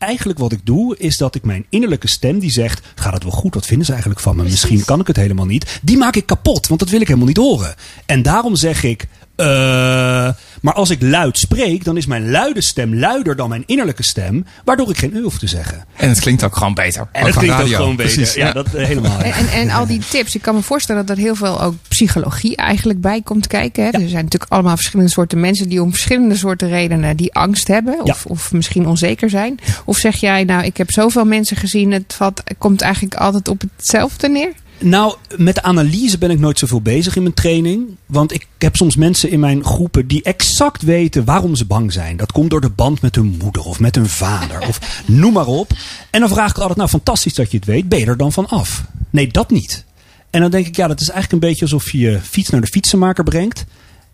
Eigenlijk 0.09 0.39
wat 0.39 0.51
ik 0.51 0.65
doe, 0.65 0.97
is 0.97 1.17
dat 1.17 1.35
ik 1.35 1.43
mijn 1.43 1.65
innerlijke 1.69 2.07
stem 2.07 2.39
die 2.39 2.51
zegt: 2.51 2.87
Gaat 2.95 3.13
het 3.13 3.23
wel 3.23 3.31
goed? 3.31 3.53
Wat 3.53 3.65
vinden 3.65 3.85
ze 3.85 3.91
eigenlijk 3.91 4.21
van 4.21 4.35
me? 4.35 4.43
Misschien 4.43 4.85
kan 4.85 4.99
ik 4.99 5.07
het 5.07 5.15
helemaal 5.15 5.45
niet. 5.45 5.79
Die 5.81 5.97
maak 5.97 6.15
ik 6.15 6.25
kapot, 6.25 6.67
want 6.67 6.79
dat 6.79 6.89
wil 6.89 7.01
ik 7.01 7.07
helemaal 7.07 7.27
niet 7.27 7.37
horen. 7.37 7.75
En 8.05 8.21
daarom 8.21 8.55
zeg 8.55 8.83
ik: 8.83 9.07
eh, 9.39 10.33
Maar 10.61 10.73
als 10.73 10.89
ik 10.89 11.01
luid 11.01 11.37
spreek, 11.37 11.83
dan 11.83 11.97
is 11.97 12.05
mijn 12.05 12.31
luide 12.31 12.61
stem 12.61 12.95
luider 12.95 13.35
dan 13.35 13.49
mijn 13.49 13.63
innerlijke 13.65 14.03
stem, 14.03 14.45
waardoor 14.63 14.89
ik 14.89 14.97
geen 14.97 15.15
u 15.15 15.21
hoef 15.21 15.39
te 15.39 15.47
zeggen. 15.47 15.85
En 15.95 16.09
het 16.09 16.19
klinkt 16.19 16.43
ook 16.43 16.55
gewoon 16.57 16.73
beter. 16.73 17.07
En 17.11 17.23
dat 17.23 17.31
qua 17.31 17.41
klinkt 17.41 17.61
ook 17.61 17.67
gewoon 17.67 17.95
beter. 17.95 18.13
Precies, 18.13 18.33
ja, 18.33 18.51
dat 18.51 18.73
eh, 18.73 18.85
helemaal. 18.85 19.19
En, 19.19 19.33
en, 19.33 19.49
en 19.49 19.69
al 19.69 19.87
die 19.87 20.01
tips. 20.09 20.35
Ik 20.35 20.41
kan 20.41 20.55
me 20.55 20.61
voorstellen 20.61 21.05
dat 21.05 21.17
er 21.17 21.23
heel 21.23 21.35
veel 21.35 21.61
ook 21.61 21.73
psychologie 21.87 22.55
eigenlijk 22.55 23.01
bij 23.01 23.21
komt 23.21 23.47
kijken. 23.47 23.83
Hè? 23.83 23.89
Er 23.89 24.09
zijn 24.09 24.23
natuurlijk 24.23 24.51
allemaal 24.51 24.75
verschillende 24.75 25.11
soorten 25.11 25.39
mensen 25.39 25.69
die 25.69 25.81
om 25.81 25.91
verschillende 25.91 26.35
soorten 26.35 26.69
redenen 26.69 27.17
die 27.17 27.33
angst 27.33 27.67
hebben. 27.67 28.03
Of, 28.03 28.25
of 28.25 28.51
misschien 28.51 28.87
onzeker 28.87 29.29
zijn. 29.29 29.59
Of 29.85 29.97
zeg 29.97 30.15
jij, 30.15 30.43
nou 30.43 30.63
ik 30.63 30.77
heb 30.77 30.91
zoveel 30.91 31.25
mensen 31.25 31.57
gezien. 31.57 31.91
Het 31.91 32.13
valt, 32.15 32.43
komt 32.57 32.81
eigenlijk 32.81 33.15
altijd 33.15 33.47
op 33.47 33.61
hetzelfde 33.75 34.29
neer. 34.29 34.51
Nou, 34.81 35.15
met 35.37 35.55
de 35.55 35.61
analyse 35.61 36.17
ben 36.17 36.31
ik 36.31 36.39
nooit 36.39 36.59
zoveel 36.59 36.81
bezig 36.81 37.15
in 37.15 37.21
mijn 37.21 37.33
training. 37.33 37.95
Want 38.05 38.33
ik 38.33 38.47
heb 38.57 38.75
soms 38.75 38.95
mensen 38.95 39.29
in 39.29 39.39
mijn 39.39 39.65
groepen 39.65 40.07
die 40.07 40.23
exact 40.23 40.81
weten 40.81 41.25
waarom 41.25 41.55
ze 41.55 41.65
bang 41.65 41.93
zijn. 41.93 42.17
Dat 42.17 42.31
komt 42.31 42.49
door 42.49 42.61
de 42.61 42.69
band 42.69 43.01
met 43.01 43.15
hun 43.15 43.37
moeder 43.41 43.63
of 43.63 43.79
met 43.79 43.95
hun 43.95 44.09
vader 44.09 44.67
of 44.67 44.79
noem 45.05 45.33
maar 45.33 45.47
op. 45.47 45.71
En 46.09 46.19
dan 46.19 46.29
vraag 46.29 46.49
ik 46.49 46.57
altijd, 46.57 46.77
nou 46.77 46.89
fantastisch 46.89 47.33
dat 47.33 47.51
je 47.51 47.57
het 47.57 47.65
weet. 47.65 47.89
Ben 47.89 47.99
je 47.99 48.05
er 48.05 48.17
dan 48.17 48.31
van 48.31 48.47
af? 48.47 48.83
Nee, 49.09 49.27
dat 49.27 49.49
niet. 49.49 49.85
En 50.29 50.41
dan 50.41 50.51
denk 50.51 50.67
ik, 50.67 50.75
ja, 50.75 50.87
dat 50.87 51.01
is 51.01 51.09
eigenlijk 51.09 51.43
een 51.43 51.49
beetje 51.49 51.65
alsof 51.65 51.91
je 51.91 51.97
je 51.97 52.19
fiets 52.19 52.49
naar 52.49 52.61
de 52.61 52.67
fietsenmaker 52.67 53.23
brengt. 53.23 53.65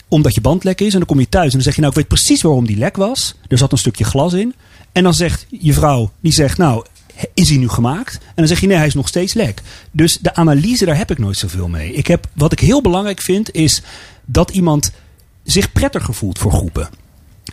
Omdat 0.08 0.36
je 0.36 0.42
band 0.42 0.64
lek 0.64 0.82
is. 0.82 0.92
En 0.92 0.98
dan 0.98 1.08
kom 1.08 1.20
je 1.20 1.30
thuis 1.30 1.46
en 1.46 1.52
dan 1.52 1.62
zeg 1.62 1.76
je, 1.76 1.82
nou 1.82 1.94
ik 1.94 2.00
weet 2.00 2.08
precies 2.08 2.42
waarom 2.42 2.66
die 2.66 2.78
lek 2.78 2.96
was. 2.96 3.36
Er 3.48 3.58
zat 3.58 3.72
een 3.72 3.78
stukje 3.78 4.04
glas 4.04 4.34
in. 4.34 4.54
En 4.92 5.04
dan 5.04 5.14
zegt 5.14 5.46
je 5.50 5.74
vrouw, 5.74 6.12
die 6.20 6.32
zegt, 6.32 6.58
nou, 6.58 6.86
is 7.34 7.50
hij 7.50 7.58
nu 7.58 7.68
gemaakt? 7.70 8.14
En 8.14 8.34
dan 8.36 8.48
zeg 8.48 8.60
je, 8.60 8.68
nee, 8.68 8.78
hij 8.78 8.88
is 8.88 8.94
nog 8.94 9.08
steeds 9.08 9.34
lek. 9.34 9.62
Dus 9.92 10.18
de 10.22 10.36
analyse, 10.36 10.86
daar 10.86 10.98
heb 10.98 11.12
ik 11.12 11.18
nooit 11.18 11.38
zoveel 11.38 11.68
mee. 11.68 11.94
Ik 11.94 12.08
heb, 12.08 12.28
wat 12.34 12.52
ik 12.52 12.60
heel 12.60 12.82
belangrijk 12.82 13.22
vind, 13.22 13.54
is 13.54 13.82
dat 14.26 14.52
iemand 14.52 14.92
zich 15.44 15.72
prettiger 15.72 16.14
voelt 16.14 16.38
voor 16.40 16.52
groepen. 16.52 16.90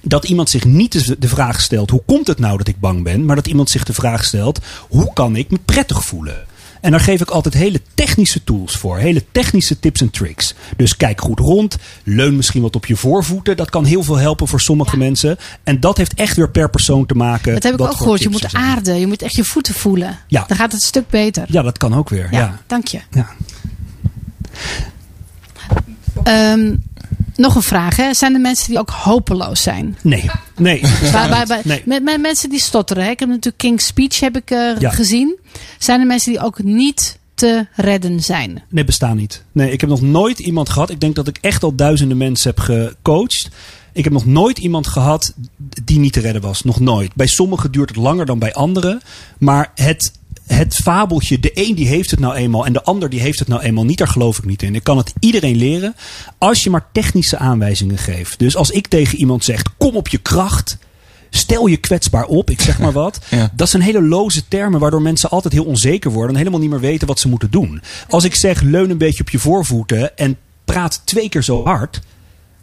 Dat 0.03 0.25
iemand 0.25 0.51
zich 0.51 0.64
niet 0.64 1.07
de- 1.07 1.16
de 1.18 1.29
vraag 1.29 1.61
stelt: 1.61 1.90
hoe 1.90 2.03
komt 2.07 2.27
het 2.27 2.38
nou 2.38 2.57
dat 2.59 2.68
ik 2.68 2.81
bang 2.81 3.03
ben? 3.03 3.25
Maar 3.25 3.37
dat 3.37 3.46
iemand 3.46 3.70
zich 3.70 3.85
de 3.85 3.92
vraag 3.92 4.25
stelt: 4.25 4.59
hoe 4.88 5.12
kan 5.12 5.37
ik 5.37 5.51
me 5.51 5.59
prettig 5.64 6.05
voelen? 6.05 6.44
En 6.82 6.90
daar 6.90 7.00
geef 7.00 7.20
ik 7.20 7.30
altijd 7.30 7.54
hele 7.54 7.80
technische 7.94 8.44
tools 8.44 8.76
voor. 8.76 8.98
Hele 8.98 9.24
technische 9.32 9.78
tips 9.78 10.00
en 10.00 10.10
tricks. 10.10 10.54
Dus 10.76 10.96
kijk 10.96 11.20
goed 11.20 11.38
rond. 11.38 11.76
Leun 12.04 12.36
misschien 12.36 12.62
wat 12.62 12.76
op 12.76 12.86
je 12.86 12.96
voorvoeten. 12.96 13.56
Dat 13.56 13.70
kan 13.70 13.84
heel 13.84 14.02
veel 14.02 14.16
helpen 14.16 14.48
voor 14.48 14.60
sommige 14.60 14.96
mensen. 14.96 15.36
En 15.64 15.80
dat 15.80 15.96
heeft 15.96 16.14
echt 16.14 16.36
weer 16.36 16.50
per 16.50 16.70
persoon 16.70 17.06
te 17.06 17.14
maken. 17.14 17.54
Dat 17.54 17.62
heb 17.62 17.74
ik 17.74 17.80
ook 17.80 17.96
gehoord. 17.96 18.22
Je 18.22 18.28
moet 18.28 18.54
aarden. 18.54 19.00
Je 19.00 19.06
moet 19.06 19.22
echt 19.22 19.34
je 19.34 19.44
voeten 19.44 19.74
voelen. 19.74 20.18
Ja. 20.26 20.44
Dan 20.46 20.56
gaat 20.56 20.72
het 20.72 20.80
een 20.82 20.88
stuk 20.88 21.08
beter. 21.08 21.44
Ja, 21.48 21.62
dat 21.62 21.78
kan 21.78 21.94
ook 21.94 22.08
weer. 22.08 22.28
Ja, 22.30 22.38
Ja. 22.38 22.60
dank 22.66 22.86
je. 22.86 23.00
Ja. 23.10 23.28
Ehm, 26.22 26.74
nog 27.36 27.54
een 27.54 27.62
vraag. 27.62 27.96
Hè? 27.96 28.14
Zijn 28.14 28.34
er 28.34 28.40
mensen 28.40 28.68
die 28.68 28.78
ook 28.78 28.90
hopeloos 28.90 29.62
zijn? 29.62 29.96
Nee. 30.02 30.30
Nee. 30.56 30.80
Bij, 31.12 31.28
bij, 31.28 31.46
bij- 31.46 31.60
Nee. 31.64 31.82
met, 31.84 32.02
met 32.02 32.20
mensen 32.20 32.50
die 32.50 32.60
stotteren. 32.60 33.04
Hè? 33.04 33.10
Ik 33.10 33.18
heb 33.20 33.28
natuurlijk 33.28 33.58
King's 33.58 33.86
Speech 33.86 34.20
heb 34.20 34.36
ik, 34.36 34.50
eh, 34.50 34.78
Ja. 34.78 34.90
gezien. 34.90 35.38
Zijn 35.78 36.00
er 36.00 36.06
mensen 36.06 36.32
die 36.32 36.40
ook 36.40 36.62
niet 36.62 37.18
te 37.34 37.66
redden 37.74 38.20
zijn? 38.22 38.62
Nee, 38.68 38.84
bestaan 38.84 39.16
niet. 39.16 39.44
Nee, 39.52 39.70
ik 39.72 39.80
heb 39.80 39.90
nog 39.90 40.00
nooit 40.00 40.38
iemand 40.38 40.68
gehad. 40.68 40.90
Ik 40.90 41.00
denk 41.00 41.14
dat 41.14 41.28
ik 41.28 41.38
echt 41.40 41.62
al 41.62 41.74
duizenden 41.74 42.16
mensen 42.16 42.50
heb 42.50 42.58
gecoacht. 42.60 43.48
Ik 43.92 44.04
heb 44.04 44.12
nog 44.12 44.26
nooit 44.26 44.58
iemand 44.58 44.86
gehad 44.86 45.34
die 45.84 45.98
niet 45.98 46.12
te 46.12 46.20
redden 46.20 46.42
was. 46.42 46.62
Nog 46.62 46.80
nooit. 46.80 47.14
Bij 47.14 47.26
sommigen 47.26 47.72
duurt 47.72 47.88
het 47.88 47.98
langer 47.98 48.26
dan 48.26 48.38
bij 48.38 48.52
anderen. 48.54 49.00
Maar 49.38 49.70
het, 49.74 50.12
het 50.46 50.74
fabeltje, 50.74 51.40
de 51.40 51.50
een 51.55 51.74
die 51.74 51.87
heeft 51.87 52.11
het 52.11 52.20
nou 52.20 52.35
eenmaal 52.35 52.66
en 52.66 52.72
de 52.72 52.83
ander 52.83 53.09
die 53.09 53.20
heeft 53.20 53.38
het 53.38 53.48
nou 53.48 53.62
eenmaal 53.62 53.85
niet, 53.85 53.98
daar 53.98 54.09
geloof 54.09 54.38
ik 54.38 54.44
niet 54.44 54.62
in. 54.62 54.74
Ik 54.74 54.85
kan 54.85 54.96
het 54.96 55.12
iedereen 55.18 55.57
leren 55.57 55.94
als 56.38 56.62
je 56.62 56.70
maar 56.70 56.87
technische 56.92 57.37
aanwijzingen 57.37 57.98
geeft. 57.98 58.38
Dus 58.38 58.57
als 58.57 58.70
ik 58.70 58.87
tegen 58.87 59.18
iemand 59.18 59.44
zeg, 59.44 59.62
kom 59.78 59.96
op 59.96 60.09
je 60.09 60.18
kracht. 60.18 60.78
Stel 61.31 61.66
je 61.66 61.76
kwetsbaar 61.76 62.24
op, 62.24 62.50
ik 62.50 62.61
zeg 62.61 62.78
maar 62.78 62.92
wat. 63.02 63.20
Ja. 63.31 63.50
Dat 63.55 63.68
zijn 63.68 63.83
hele 63.83 64.02
loze 64.02 64.48
termen 64.48 64.81
waardoor 64.81 65.02
mensen 65.02 65.31
altijd 65.31 65.52
heel 65.52 65.64
onzeker 65.64 66.11
worden 66.11 66.31
en 66.31 66.37
helemaal 66.37 66.61
niet 66.61 66.70
meer 66.70 66.81
weten 66.81 67.07
wat 67.07 67.20
ze 67.20 67.28
moeten 67.28 67.50
doen. 67.50 67.83
Als 68.09 68.24
ik 68.24 68.35
zeg 68.35 68.61
leun 68.61 68.90
een 68.90 68.98
beetje 68.98 69.22
op 69.22 69.31
je 69.31 69.38
voorvoeten 69.38 70.16
en 70.16 70.37
praat 70.64 71.02
twee 71.05 71.28
keer 71.28 71.42
zo 71.42 71.64
hard, 71.64 72.00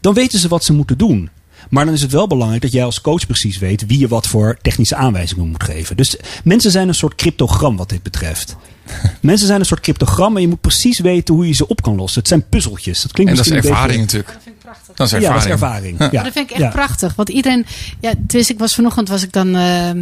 dan 0.02 0.13
weten 0.13 0.39
ze 0.39 0.48
wat 0.48 0.63
ze 0.63 0.74
moeten 0.74 0.98
doen. 0.98 1.30
Maar 1.69 1.86
dan 1.86 1.93
is 1.93 2.01
het 2.01 2.12
wel 2.12 2.27
belangrijk 2.27 2.62
dat 2.62 2.71
jij 2.71 2.84
als 2.84 3.01
coach 3.01 3.25
precies 3.25 3.58
weet 3.58 3.86
wie 3.86 3.99
je 3.99 4.08
wat 4.08 4.27
voor 4.27 4.58
technische 4.62 4.95
aanwijzingen 4.95 5.47
moet 5.47 5.63
geven. 5.63 5.97
Dus 5.97 6.15
mensen 6.43 6.71
zijn 6.71 6.88
een 6.88 6.93
soort 6.93 7.15
cryptogram 7.15 7.77
wat 7.77 7.89
dit 7.89 8.03
betreft. 8.03 8.55
Mensen 9.21 9.47
zijn 9.47 9.60
een 9.60 9.65
soort 9.65 9.79
cryptogram 9.79 10.36
en 10.36 10.41
je 10.41 10.47
moet 10.47 10.62
precies 10.62 10.99
weten 10.99 11.36
hoe 11.36 11.47
je 11.47 11.53
ze 11.53 11.67
op 11.67 11.82
kan 11.82 11.95
lossen. 11.95 12.19
Het 12.19 12.27
zijn 12.27 12.49
puzzeltjes. 12.49 13.01
Dat 13.01 13.12
klinkt 13.12 13.32
En 13.32 13.38
dat 13.38 13.45
is 13.45 13.51
misschien 13.51 13.71
een 13.73 13.77
ervaring 13.79 14.01
beetje... 14.01 14.17
natuurlijk. 14.17 14.45
Dat 14.95 15.05
is 15.08 15.12
Ja, 15.12 15.17
ervaring. 15.17 15.43
dat 15.43 15.45
is 15.45 15.62
ervaring. 15.62 16.12
Ja. 16.12 16.23
Dat 16.23 16.34
vind 16.34 16.49
ik 16.49 16.51
echt 16.55 16.60
Ja. 16.62 16.69
prachtig. 16.69 17.15
Want 17.15 17.29
iedereen... 17.29 17.65
Ja, 17.99 18.13
dus 18.17 18.49
ik 18.49 18.60
was 18.60 18.75
vanochtend 18.75 19.08
was 19.10 19.23
ik 19.23 19.32
dan... 19.34 19.55
ehm, 19.55 19.99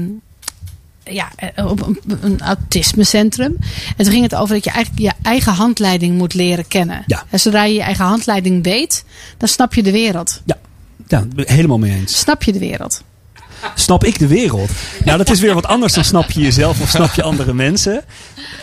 ja, 1.03 1.31
eh, 1.35 1.65
op 1.65 1.87
een, 1.87 1.99
een 2.21 2.39
autismecentrum. 2.41 3.55
En 3.97 4.03
toen 4.03 4.13
ging 4.13 4.23
het 4.23 4.35
over 4.35 4.55
dat 4.55 4.63
je 4.63 4.71
eigenlijk 4.71 5.03
je 5.17 5.23
eigen 5.29 5.53
handleiding 5.53 6.17
moet 6.17 6.33
leren 6.33 6.67
kennen. 6.67 7.03
Ja. 7.07 7.23
En 7.29 7.39
zodra 7.39 7.63
je 7.63 7.73
je 7.73 7.81
eigen 7.81 8.05
handleiding 8.05 8.63
weet, 8.63 9.05
dan 9.37 9.47
snap 9.47 9.73
je 9.73 9.83
de 9.83 9.91
wereld. 9.91 10.41
Ja, 10.45 10.57
ja, 11.07 11.27
helemaal 11.35 11.77
mee 11.77 11.95
eens. 11.95 12.19
Snap 12.19 12.43
je 12.43 12.51
de 12.51 12.59
wereld? 12.59 13.03
Snap 13.75 14.03
ik 14.03 14.19
de 14.19 14.27
wereld? 14.27 14.69
Nou, 15.05 15.17
dat 15.17 15.29
is 15.29 15.39
weer 15.39 15.53
wat 15.53 15.65
anders 15.65 15.93
dan 15.93 16.03
snap 16.03 16.31
je 16.31 16.41
jezelf 16.41 16.81
of 16.81 16.89
snap 16.89 17.13
je 17.13 17.23
andere 17.23 17.53
mensen. 17.53 18.03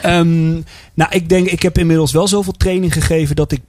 Ehm, 0.03 0.53
nou, 0.95 1.11
ik 1.11 1.29
denk, 1.29 1.47
ik 1.47 1.63
heb 1.63 1.79
inmiddels 1.79 2.13
wel 2.13 2.29
zoveel 2.29 2.53
training 2.53 2.93
gegeven 2.93 3.37
dat 3.37 3.53
ik, 3.53 3.61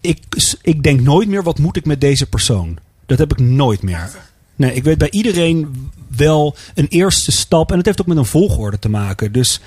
ik, 0.00 0.18
ik 0.62 0.82
denk 0.82 1.00
nooit 1.00 1.28
meer 1.28 1.42
wat 1.42 1.58
moet 1.58 1.76
ik 1.76 1.84
met 1.84 2.00
deze 2.00 2.26
persoon. 2.26 2.78
Dat 3.06 3.18
heb 3.18 3.32
ik 3.32 3.38
nooit 3.38 3.82
meer. 3.82 4.10
Nee, 4.56 4.74
ik 4.74 4.84
weet 4.84 4.98
bij 4.98 5.10
iedereen 5.10 5.90
wel 6.16 6.56
een 6.74 6.88
eerste 6.88 7.32
stap. 7.32 7.70
En 7.70 7.76
het 7.76 7.86
heeft 7.86 8.00
ook 8.00 8.06
met 8.06 8.16
een 8.16 8.24
volgorde 8.24 8.78
te 8.78 8.88
maken. 8.88 9.32
Dus 9.32 9.60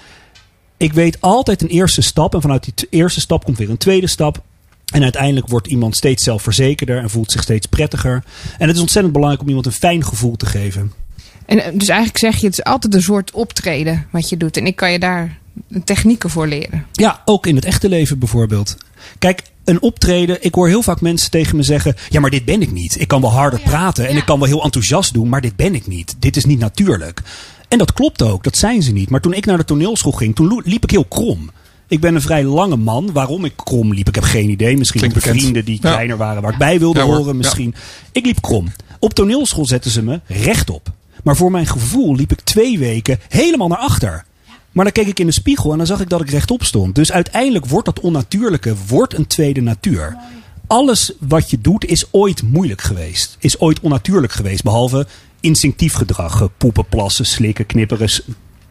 ik 0.77 0.93
weet 0.93 1.21
altijd 1.21 1.61
een 1.61 1.67
eerste 1.67 2.01
stap. 2.01 2.33
En 2.33 2.41
vanuit 2.41 2.63
die 2.63 2.87
eerste 2.89 3.19
stap 3.19 3.43
komt 3.43 3.57
weer 3.57 3.69
een 3.69 3.77
tweede 3.77 4.07
stap. 4.07 4.43
En 4.93 5.03
uiteindelijk 5.03 5.47
wordt 5.47 5.67
iemand 5.67 5.95
steeds 5.95 6.23
zelfverzekerder 6.23 6.97
en 6.97 7.09
voelt 7.09 7.31
zich 7.31 7.41
steeds 7.41 7.67
prettiger. 7.67 8.23
En 8.57 8.67
het 8.67 8.75
is 8.75 8.81
ontzettend 8.81 9.13
belangrijk 9.13 9.41
om 9.41 9.47
iemand 9.47 9.65
een 9.65 9.71
fijn 9.71 10.05
gevoel 10.05 10.35
te 10.35 10.45
geven. 10.45 10.91
En 11.45 11.63
eh, 11.63 11.71
dus 11.73 11.87
eigenlijk 11.87 12.19
zeg 12.19 12.35
je, 12.35 12.45
het 12.45 12.57
is 12.57 12.63
altijd 12.63 12.93
een 12.93 13.01
soort 13.01 13.31
optreden 13.31 14.07
wat 14.11 14.29
je 14.29 14.37
doet. 14.37 14.57
En 14.57 14.65
ik 14.65 14.75
kan 14.75 14.91
je 14.91 14.99
daar 14.99 15.37
technieken 15.83 16.29
voor 16.29 16.47
leren. 16.47 16.85
Ja, 16.91 17.21
ook 17.25 17.47
in 17.47 17.55
het 17.55 17.65
echte 17.65 17.89
leven 17.89 18.19
bijvoorbeeld. 18.19 18.77
Kijk, 19.19 19.43
een 19.63 19.81
optreden. 19.81 20.43
Ik 20.43 20.55
hoor 20.55 20.67
heel 20.67 20.83
vaak 20.83 21.01
mensen 21.01 21.31
tegen 21.31 21.55
me 21.55 21.63
zeggen: 21.63 21.95
Ja, 22.09 22.19
maar 22.19 22.29
dit 22.29 22.45
ben 22.45 22.61
ik 22.61 22.71
niet. 22.71 22.99
Ik 22.99 23.07
kan 23.07 23.21
wel 23.21 23.31
harder 23.31 23.59
praten 23.59 24.07
en 24.07 24.17
ik 24.17 24.25
kan 24.25 24.39
wel 24.39 24.47
heel 24.47 24.63
enthousiast 24.63 25.13
doen, 25.13 25.29
maar 25.29 25.41
dit 25.41 25.55
ben 25.55 25.75
ik 25.75 25.87
niet. 25.87 26.15
Dit 26.19 26.35
is 26.35 26.45
niet 26.45 26.59
natuurlijk. 26.59 27.21
En 27.67 27.77
dat 27.77 27.93
klopt 27.93 28.21
ook, 28.21 28.43
dat 28.43 28.57
zijn 28.57 28.81
ze 28.81 28.91
niet. 28.91 29.09
Maar 29.09 29.21
toen 29.21 29.33
ik 29.33 29.45
naar 29.45 29.57
de 29.57 29.65
toneelschool 29.65 30.11
ging, 30.11 30.35
toen 30.35 30.61
liep 30.65 30.83
ik 30.83 30.89
heel 30.89 31.05
krom. 31.05 31.49
Ik 31.93 31.99
ben 31.99 32.15
een 32.15 32.21
vrij 32.21 32.43
lange 32.43 32.75
man. 32.75 33.11
Waarom 33.11 33.45
ik 33.45 33.53
krom 33.55 33.93
liep, 33.93 34.07
ik 34.07 34.15
heb 34.15 34.23
geen 34.23 34.49
idee. 34.49 34.77
Misschien 34.77 35.03
ook 35.05 35.13
bekend. 35.13 35.39
vrienden 35.39 35.65
die 35.65 35.79
Ja. 35.81 35.91
kleiner 35.91 36.17
waren 36.17 36.41
waar 36.41 36.51
ik 36.51 36.57
bij 36.57 36.79
wilde 36.79 36.99
Ja, 36.99 37.05
horen. 37.05 37.37
Misschien. 37.37 37.75
Ik 38.11 38.25
liep 38.25 38.41
krom. 38.41 38.67
Op 38.99 39.13
toneelschool 39.13 39.65
zetten 39.65 39.91
ze 39.91 40.03
me 40.03 40.19
rechtop. 40.27 40.91
Maar 41.23 41.35
voor 41.35 41.51
mijn 41.51 41.65
gevoel 41.67 42.15
liep 42.15 42.31
ik 42.31 42.41
twee 42.41 42.79
weken 42.79 43.19
helemaal 43.29 43.67
naar 43.67 43.77
achter. 43.77 44.25
Maar 44.71 44.83
dan 44.83 44.93
keek 44.93 45.07
ik 45.07 45.19
in 45.19 45.25
de 45.25 45.31
spiegel 45.31 45.71
en 45.71 45.77
dan 45.77 45.87
zag 45.87 45.99
ik 46.01 46.09
dat 46.09 46.21
ik 46.21 46.29
rechtop 46.29 46.63
stond. 46.63 46.95
Dus 46.95 47.11
uiteindelijk 47.11 47.65
wordt 47.65 47.85
dat 47.85 47.99
onnatuurlijke 47.99 48.75
wordt 48.87 49.13
een 49.13 49.27
tweede 49.27 49.61
natuur. 49.61 50.17
Alles 50.67 51.11
wat 51.19 51.49
je 51.49 51.61
doet 51.61 51.85
is 51.85 52.05
ooit 52.11 52.43
moeilijk 52.43 52.81
geweest. 52.81 53.37
Is 53.39 53.59
ooit 53.59 53.79
onnatuurlijk 53.79 54.31
geweest. 54.33 54.63
Behalve 54.63 55.07
instinctief 55.39 55.93
gedrag. 55.93 56.49
Poepen, 56.57 56.85
plassen, 56.85 57.25
slikken, 57.25 57.65
knipperen. 57.65 58.09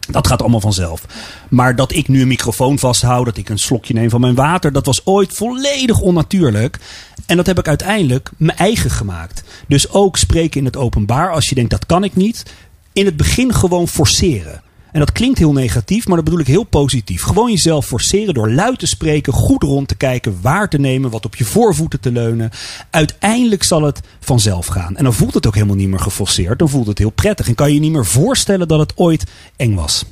Dat 0.09 0.27
gaat 0.27 0.41
allemaal 0.41 0.59
vanzelf. 0.59 1.05
Maar 1.49 1.75
dat 1.75 1.93
ik 1.93 2.07
nu 2.07 2.21
een 2.21 2.27
microfoon 2.27 2.79
vasthoud, 2.79 3.25
dat 3.25 3.37
ik 3.37 3.49
een 3.49 3.57
slokje 3.57 3.93
neem 3.93 4.09
van 4.09 4.21
mijn 4.21 4.35
water, 4.35 4.71
dat 4.71 4.85
was 4.85 5.05
ooit 5.05 5.33
volledig 5.33 5.99
onnatuurlijk. 5.99 6.79
En 7.25 7.37
dat 7.37 7.45
heb 7.45 7.59
ik 7.59 7.67
uiteindelijk 7.67 8.31
mijn 8.37 8.57
eigen 8.57 8.89
gemaakt. 8.89 9.43
Dus 9.67 9.89
ook 9.89 10.17
spreken 10.17 10.59
in 10.59 10.65
het 10.65 10.77
openbaar, 10.77 11.31
als 11.31 11.49
je 11.49 11.55
denkt 11.55 11.69
dat 11.69 11.85
kan 11.85 12.03
ik 12.03 12.15
niet, 12.15 12.43
in 12.93 13.05
het 13.05 13.17
begin 13.17 13.53
gewoon 13.53 13.87
forceren. 13.87 14.61
En 14.93 14.99
dat 14.99 15.11
klinkt 15.11 15.37
heel 15.39 15.53
negatief, 15.53 16.05
maar 16.07 16.15
dat 16.15 16.25
bedoel 16.25 16.39
ik 16.39 16.47
heel 16.47 16.63
positief. 16.63 17.21
Gewoon 17.23 17.49
jezelf 17.51 17.85
forceren 17.85 18.33
door 18.33 18.51
luid 18.51 18.79
te 18.79 18.87
spreken, 18.87 19.33
goed 19.33 19.63
rond 19.63 19.87
te 19.87 19.95
kijken, 19.95 20.37
waar 20.41 20.69
te 20.69 20.79
nemen, 20.79 21.09
wat 21.09 21.25
op 21.25 21.35
je 21.35 21.45
voorvoeten 21.45 21.99
te 21.99 22.11
leunen. 22.11 22.49
Uiteindelijk 22.89 23.63
zal 23.63 23.81
het 23.83 23.99
vanzelf 24.19 24.65
gaan. 24.65 24.97
En 24.97 25.03
dan 25.03 25.13
voelt 25.13 25.33
het 25.33 25.47
ook 25.47 25.53
helemaal 25.55 25.75
niet 25.75 25.87
meer 25.89 25.99
geforceerd. 25.99 26.59
Dan 26.59 26.69
voelt 26.69 26.87
het 26.87 26.97
heel 26.97 27.09
prettig. 27.09 27.47
En 27.47 27.55
kan 27.55 27.67
je 27.67 27.73
je 27.73 27.79
niet 27.79 27.91
meer 27.91 28.05
voorstellen 28.05 28.67
dat 28.67 28.79
het 28.79 28.93
ooit 28.95 29.23
eng 29.55 29.73
was. 29.75 30.05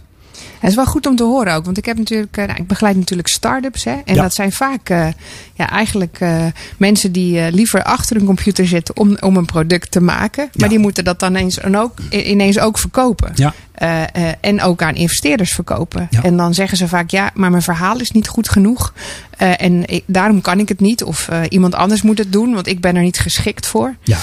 Het 0.60 0.70
is 0.70 0.76
wel 0.76 0.86
goed 0.86 1.06
om 1.06 1.16
te 1.16 1.24
horen 1.24 1.54
ook. 1.56 1.66
Want 1.66 1.78
ik 1.78 1.86
heb 1.86 1.98
natuurlijk, 1.98 2.38
eh, 2.38 2.46
nou, 2.46 2.60
ik 2.60 2.68
begeleid 2.68 2.96
natuurlijk 2.96 3.28
start-ups. 3.28 3.84
Hè, 3.84 3.92
en 4.06 4.16
Ja. 4.16 4.22
dat 4.22 4.34
zijn 4.34 4.52
vaak 4.52 4.90
eh, 4.90 5.08
ja, 5.54 5.70
eigenlijk 5.70 6.18
eh, 6.20 6.46
mensen 6.78 7.12
die 7.12 7.52
liever 7.52 7.84
achter 7.84 8.16
een 8.16 8.26
computer 8.26 8.68
zitten 8.68 8.98
om, 8.98 9.18
om 9.20 9.38
een 9.38 9.46
product 9.46 9.92
te 9.92 10.02
maken. 10.02 10.44
Maar 10.54 10.64
Ja. 10.64 10.68
die 10.68 10.80
moeten 10.80 11.04
dat 11.04 11.20
dan 11.20 11.30
ineens 11.36 11.58
en 11.60 11.78
ook, 11.78 12.00
ineens 12.10 12.60
ook 12.60 12.78
verkopen. 12.78 13.32
Ja. 13.36 13.54
Eh, 13.82 14.02
eh, 14.04 14.34
en 14.42 14.62
ook 14.62 14.82
aan 14.82 14.96
investeerders 14.96 15.52
verkopen. 15.52 16.08
Ja. 16.10 16.24
En 16.24 16.38
dan 16.38 16.54
zeggen 16.54 16.78
ze 16.78 16.88
vaak, 16.88 17.10
ja, 17.10 17.32
maar 17.34 17.50
mijn 17.50 17.62
verhaal 17.64 18.00
is 18.00 18.12
niet 18.12 18.28
goed 18.28 18.50
genoeg. 18.50 18.94
Eh, 19.38 19.62
en 19.62 19.86
ik- 19.88 20.04
daarom 20.08 20.42
kan 20.42 20.60
ik 20.60 20.70
het 20.70 20.80
niet. 20.80 21.04
Of 21.04 21.30
iemand 21.50 21.76
anders 21.76 22.02
moet 22.02 22.18
het 22.18 22.32
doen, 22.32 22.54
want 22.54 22.68
ik 22.68 22.82
ben 22.82 22.96
er 22.96 23.02
niet 23.02 23.20
geschikt 23.20 23.66
voor. 23.66 23.96
Ja. 24.04 24.18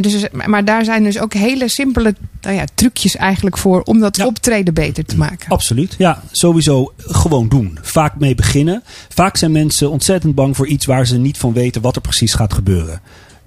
Dus, 0.00 0.24
maar 0.32 0.50
maar 0.50 0.64
daar 0.64 0.84
zijn 0.84 1.02
dus 1.02 1.18
ook 1.18 1.32
hele 1.32 1.68
simpele 1.68 2.14
nou 2.40 2.54
ja, 2.56 2.64
trucjes 2.74 3.16
eigenlijk 3.16 3.58
voor 3.58 3.82
om 3.82 3.98
dat 4.00 4.16
Ja. 4.16 4.26
optreden 4.26 4.74
beter 4.74 5.04
te 5.04 5.16
maken. 5.16 5.48
Absoluut. 5.48 5.94
Ja, 5.98 6.22
sowieso 6.30 6.92
gewoon 6.96 7.48
doen. 7.48 7.78
Vaak 7.82 8.18
mee 8.18 8.34
beginnen. 8.34 8.82
Vaak 9.08 9.36
zijn 9.36 9.52
mensen 9.52 9.90
ontzettend 9.90 10.34
bang 10.34 10.56
voor 10.56 10.66
iets 10.66 10.86
waar 10.86 11.06
ze 11.06 11.18
niet 11.18 11.38
van 11.38 11.52
weten 11.52 11.82
wat 11.82 11.96
er 11.96 12.02
precies 12.02 12.34
gaat 12.34 12.52
gebeuren. 12.52 13.00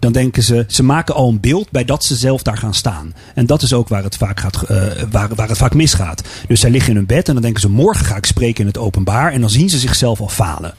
Dan 0.04 0.12
denken 0.12 0.44
ze, 0.44 0.66
ze 0.68 0.84
maken 0.84 1.16
al 1.16 1.30
een 1.30 1.40
beeld 1.40 1.72
bij 1.72 1.86
dat 1.86 2.04
ze 2.04 2.16
zelf 2.16 2.42
daar 2.42 2.58
gaan 2.58 2.74
staan. 2.74 3.14
En 3.36 3.46
dat 3.46 3.62
is 3.62 3.74
ook 3.74 3.88
waar 3.88 4.04
het 4.04 4.18
vaak, 4.18 4.40
gaat, 4.40 4.64
eh, 4.64 4.78
waar, 5.12 5.36
waar 5.36 5.48
het 5.48 5.58
vaak 5.58 5.74
misgaat. 5.74 6.24
Dus 6.48 6.60
zij 6.60 6.70
liggen 6.70 6.90
in 6.90 6.96
hun 6.96 7.06
bed 7.06 7.28
en 7.28 7.34
dan 7.34 7.44
denken 7.44 7.62
ze, 7.62 7.70
morgen 7.70 8.06
ga 8.06 8.16
ik 8.16 8.26
spreken 8.26 8.62
in 8.62 8.68
het 8.68 8.78
openbaar. 8.78 9.32
En 9.32 9.42
dan 9.42 9.50
zien 9.50 9.70
ze 9.70 9.78
zichzelf 9.78 10.20
al 10.20 10.28
falen. 10.28 10.74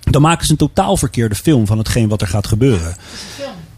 Dan 0.00 0.22
maken 0.22 0.46
ze 0.46 0.52
een 0.52 0.58
totaal 0.58 0.96
verkeerde 0.96 1.34
film 1.34 1.66
van 1.66 1.78
hetgeen 1.78 2.08
wat 2.08 2.20
er 2.20 2.26
gaat 2.26 2.46
gebeuren. 2.46 2.96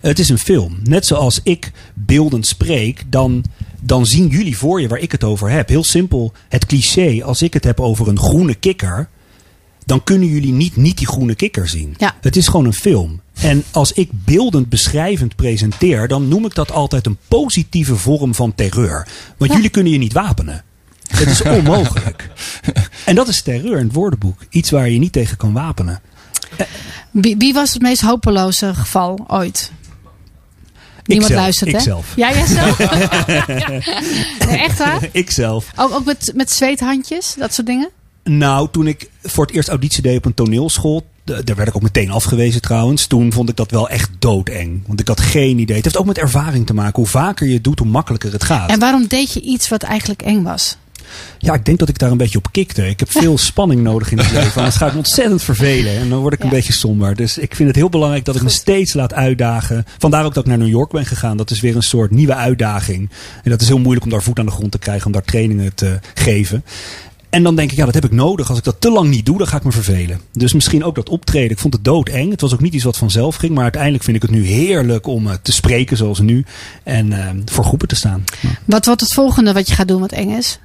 Het 0.00 0.18
is 0.18 0.28
een 0.28 0.38
film. 0.38 0.78
Net 0.82 1.06
zoals 1.06 1.40
ik 1.42 1.72
beeldend 1.94 2.46
spreek, 2.46 3.04
dan, 3.06 3.44
dan 3.80 4.06
zien 4.06 4.28
jullie 4.28 4.58
voor 4.58 4.80
je 4.80 4.88
waar 4.88 4.98
ik 4.98 5.12
het 5.12 5.24
over 5.24 5.50
heb. 5.50 5.68
Heel 5.68 5.84
simpel, 5.84 6.32
het 6.48 6.66
cliché, 6.66 7.24
als 7.24 7.42
ik 7.42 7.54
het 7.54 7.64
heb 7.64 7.80
over 7.80 8.08
een 8.08 8.18
groene 8.18 8.54
kikker, 8.54 9.08
dan 9.86 10.04
kunnen 10.04 10.28
jullie 10.28 10.52
niet, 10.52 10.76
niet 10.76 10.98
die 10.98 11.06
groene 11.06 11.34
kikker 11.34 11.68
zien. 11.68 11.94
Ja. 11.98 12.14
Het 12.20 12.36
is 12.36 12.46
gewoon 12.46 12.66
een 12.66 12.72
film. 12.74 13.20
En 13.40 13.64
als 13.70 13.92
ik 13.92 14.10
beeldend 14.12 14.68
beschrijvend 14.68 15.36
presenteer, 15.36 16.08
dan 16.08 16.28
noem 16.28 16.44
ik 16.44 16.54
dat 16.54 16.72
altijd 16.72 17.06
een 17.06 17.18
positieve 17.28 17.96
vorm 17.96 18.34
van 18.34 18.54
terreur. 18.54 19.06
Want 19.36 19.50
Ja. 19.50 19.56
jullie 19.56 19.70
kunnen 19.70 19.92
je 19.92 19.98
niet 19.98 20.12
wapenen. 20.12 20.64
Het 21.08 21.28
is 21.28 21.42
onmogelijk. 21.58 22.30
En 23.04 23.14
dat 23.14 23.28
is 23.28 23.42
terreur 23.42 23.78
in 23.78 23.84
het 23.86 23.94
woordenboek. 23.94 24.38
Iets 24.50 24.70
waar 24.70 24.88
je 24.88 24.98
niet 24.98 25.12
tegen 25.12 25.36
kan 25.36 25.52
wapenen. 25.52 26.00
Wie, 27.10 27.36
wie 27.36 27.52
was 27.54 27.72
het 27.72 27.82
meest 27.82 28.00
hopeloze 28.00 28.74
geval 28.74 29.24
ooit? 29.28 29.72
Niemand 31.04 31.30
Ikzelf, 31.30 31.42
luistert, 31.44 31.70
hè? 31.70 31.76
ikzelf. 31.76 32.12
Ja, 32.16 32.30
jijzelf? 32.32 32.78
ja. 33.46 33.46
Nee, 34.46 34.58
echt 34.58 34.78
waar? 34.78 35.08
Ikzelf. 35.12 35.70
Ook, 35.76 35.92
ook 35.92 36.04
met, 36.04 36.32
met 36.34 36.50
zweethandjes, 36.50 37.34
dat 37.38 37.54
soort 37.54 37.66
dingen? 37.66 37.90
Nou, 38.28 38.68
toen 38.70 38.86
ik 38.86 39.10
voor 39.22 39.46
het 39.46 39.54
eerst 39.54 39.68
auditie 39.68 40.02
deed 40.02 40.16
op 40.16 40.24
een 40.24 40.34
toneelschool. 40.34 41.06
Daar 41.24 41.56
werd 41.56 41.68
ik 41.68 41.76
ook 41.76 41.82
meteen 41.82 42.10
afgewezen 42.10 42.60
trouwens. 42.60 43.06
Toen 43.06 43.32
vond 43.32 43.48
ik 43.48 43.56
dat 43.56 43.70
wel 43.70 43.88
echt 43.88 44.10
doodeng. 44.18 44.82
Want 44.86 45.00
ik 45.00 45.08
had 45.08 45.20
geen 45.20 45.58
idee. 45.58 45.76
Het 45.76 45.84
heeft 45.84 45.96
ook 45.96 46.06
met 46.06 46.18
ervaring 46.18 46.66
te 46.66 46.74
maken. 46.74 46.96
Hoe 46.96 47.06
vaker 47.06 47.46
je 47.46 47.54
het 47.54 47.64
doet, 47.64 47.78
hoe 47.78 47.88
makkelijker 47.88 48.32
het 48.32 48.44
gaat. 48.44 48.70
En 48.70 48.78
waarom 48.78 49.06
deed 49.06 49.32
je 49.32 49.40
iets 49.40 49.68
wat 49.68 49.82
eigenlijk 49.82 50.22
eng 50.22 50.42
was? 50.42 50.76
Ja, 51.38 51.54
ik 51.54 51.64
denk 51.64 51.78
dat 51.78 51.88
ik 51.88 51.98
daar 51.98 52.10
een 52.10 52.16
beetje 52.16 52.38
op 52.38 52.52
kikte. 52.52 52.88
Ik 52.88 53.00
heb 53.00 53.10
veel 53.10 53.38
spanning 53.50 53.82
nodig 53.82 54.10
in 54.10 54.18
het 54.18 54.32
leven. 54.42 54.56
Anders 54.56 54.76
ga 54.76 54.86
ik 54.86 54.92
me 54.92 54.98
ontzettend 54.98 55.42
vervelen. 55.42 55.96
En 55.96 56.08
dan 56.08 56.18
word 56.18 56.34
ik 56.34 56.42
een 56.42 56.48
beetje 56.48 56.72
somber. 56.72 57.16
Dus 57.16 57.38
ik 57.38 57.54
vind 57.54 57.68
het 57.68 57.76
heel 57.76 57.88
belangrijk 57.88 58.24
dat 58.24 58.36
ik 58.36 58.42
me 58.42 58.48
steeds 58.48 58.94
laat 58.94 59.14
uitdagen. 59.14 59.84
Vandaar 59.98 60.24
ook 60.24 60.34
dat 60.34 60.42
ik 60.42 60.48
naar 60.48 60.58
New 60.58 60.68
York 60.68 60.90
ben 60.90 61.06
gegaan. 61.06 61.36
Dat 61.36 61.50
is 61.50 61.60
weer 61.60 61.76
een 61.76 61.82
soort 61.82 62.10
nieuwe 62.10 62.34
uitdaging. 62.34 63.10
En 63.42 63.50
dat 63.50 63.60
is 63.60 63.68
heel 63.68 63.78
moeilijk 63.78 64.04
om 64.04 64.10
daar 64.10 64.22
voet 64.22 64.38
aan 64.38 64.46
de 64.46 64.52
grond 64.52 64.72
te 64.72 64.78
krijgen. 64.78 65.06
Om 65.06 65.12
daar 65.12 65.22
trainingen 65.22 65.74
te 65.74 65.98
geven. 66.14 66.64
En 67.36 67.42
dan 67.42 67.56
denk 67.56 67.70
ik, 67.70 67.76
ja, 67.76 67.84
dat 67.84 67.94
heb 67.94 68.04
ik 68.04 68.12
nodig. 68.12 68.48
Als 68.48 68.58
ik 68.58 68.64
dat 68.64 68.80
te 68.80 68.90
lang 68.90 69.08
niet 69.08 69.26
doe, 69.26 69.38
dan 69.38 69.46
ga 69.46 69.56
ik 69.56 69.64
me 69.64 69.72
vervelen. 69.72 70.20
Dus 70.32 70.52
misschien 70.52 70.84
ook 70.84 70.94
dat 70.94 71.08
optreden. 71.08 71.50
Ik 71.50 71.58
vond 71.58 71.74
het 71.74 71.84
doodeng. 71.84 72.30
Het 72.30 72.40
was 72.40 72.52
ook 72.52 72.60
niet 72.60 72.74
iets 72.74 72.84
wat 72.84 72.96
vanzelf 72.96 73.36
ging. 73.36 73.54
Maar 73.54 73.62
uiteindelijk 73.62 74.04
vind 74.04 74.16
ik 74.16 74.22
het 74.22 74.30
nu 74.30 74.46
heerlijk 74.46 75.06
om 75.06 75.26
eh, 75.26 75.34
te 75.42 75.52
spreken 75.52 75.96
zoals 75.96 76.20
nu. 76.20 76.44
En 76.82 77.12
eh, 77.12 77.28
voor 77.44 77.64
groepen 77.64 77.88
te 77.88 77.94
staan. 77.94 78.24
Ja. 78.40 78.48
Wat 78.64 78.86
wordt 78.86 79.00
het 79.00 79.12
volgende 79.12 79.52
wat 79.52 79.68
je 79.68 79.74
gaat 79.74 79.88
doen 79.88 80.00
wat 80.00 80.12
eng 80.12 80.30
is? 80.30 80.58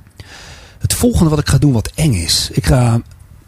Het 0.79 0.93
volgende 0.93 1.29
wat 1.29 1.39
ik 1.39 1.49
ga 1.49 1.57
doen 1.57 1.71
wat 1.71 1.91
eng 1.95 2.13
is. 2.13 2.49
Ik 2.51 2.65
ga. 2.65 3.01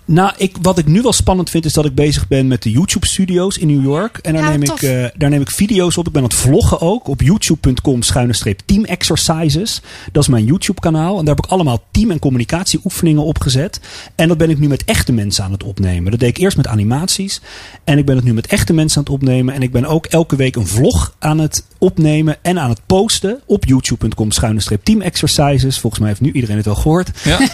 Nou, 0.05 0.31
ik, 0.37 0.55
wat 0.61 0.77
ik 0.77 0.85
nu 0.85 1.01
wel 1.01 1.13
spannend 1.13 1.49
vind 1.49 1.65
is 1.65 1.73
dat 1.73 1.85
ik 1.85 1.95
bezig 1.95 2.27
ben 2.27 2.47
met 2.47 2.63
de 2.63 2.71
YouTube 2.71 3.07
studio's 3.07 3.57
in 3.57 3.67
New 3.67 3.83
York. 3.83 4.17
En 4.17 4.33
daar, 4.33 4.41
Ja, 4.43 4.49
neem 4.49 4.63
tof. 4.63 4.81
ik, 4.81 4.89
eh, 4.89 5.05
daar 5.17 5.29
neem 5.29 5.41
ik 5.41 5.49
video's 5.51 5.97
op. 5.97 6.07
Ik 6.07 6.13
ben 6.13 6.21
aan 6.21 6.27
het 6.27 6.37
vloggen 6.37 6.81
ook 6.81 7.07
op 7.07 7.21
youtube.com 7.21 8.01
schuine 8.01 8.33
streep 8.33 8.61
team 8.65 8.83
exercises. 8.85 9.81
Dat 10.11 10.23
is 10.23 10.29
mijn 10.29 10.45
YouTube 10.45 10.79
kanaal. 10.79 11.19
En 11.19 11.25
daar 11.25 11.35
heb 11.35 11.45
ik 11.45 11.51
allemaal 11.51 11.83
team- 11.91 12.11
en 12.11 12.19
communicatieoefeningen 12.19 13.23
op 13.23 13.39
gezet. 13.41 13.79
En 14.15 14.27
dat 14.27 14.37
ben 14.37 14.49
ik 14.49 14.59
nu 14.59 14.67
met 14.67 14.83
echte 14.85 15.11
mensen 15.11 15.43
aan 15.43 15.51
het 15.51 15.63
opnemen. 15.63 16.11
Dat 16.11 16.19
deed 16.19 16.29
ik 16.29 16.37
eerst 16.37 16.57
met 16.57 16.67
animaties. 16.67 17.41
En 17.83 17.97
ik 17.97 18.05
ben 18.05 18.15
het 18.15 18.25
nu 18.25 18.33
met 18.33 18.47
echte 18.47 18.73
mensen 18.73 18.97
aan 18.97 19.03
het 19.03 19.13
opnemen. 19.13 19.53
En 19.53 19.61
ik 19.61 19.71
ben 19.71 19.85
ook 19.85 20.05
elke 20.05 20.35
week 20.35 20.55
een 20.55 20.67
vlog 20.67 21.15
aan 21.19 21.39
het 21.39 21.63
opnemen 21.77 22.37
en 22.41 22.59
aan 22.59 22.69
het 22.69 22.79
posten 22.85 23.39
op 23.45 23.65
youtube.com 23.65 24.31
schuine 24.31 24.59
streep 24.59 24.83
team 24.83 25.01
exercises. 25.01 25.79
Volgens 25.79 26.01
mij 26.01 26.09
heeft 26.09 26.21
nu 26.21 26.31
iedereen 26.31 26.55
het 26.55 26.65
wel 26.65 26.75
gehoord. 26.75 27.09
Ja. 27.23 27.39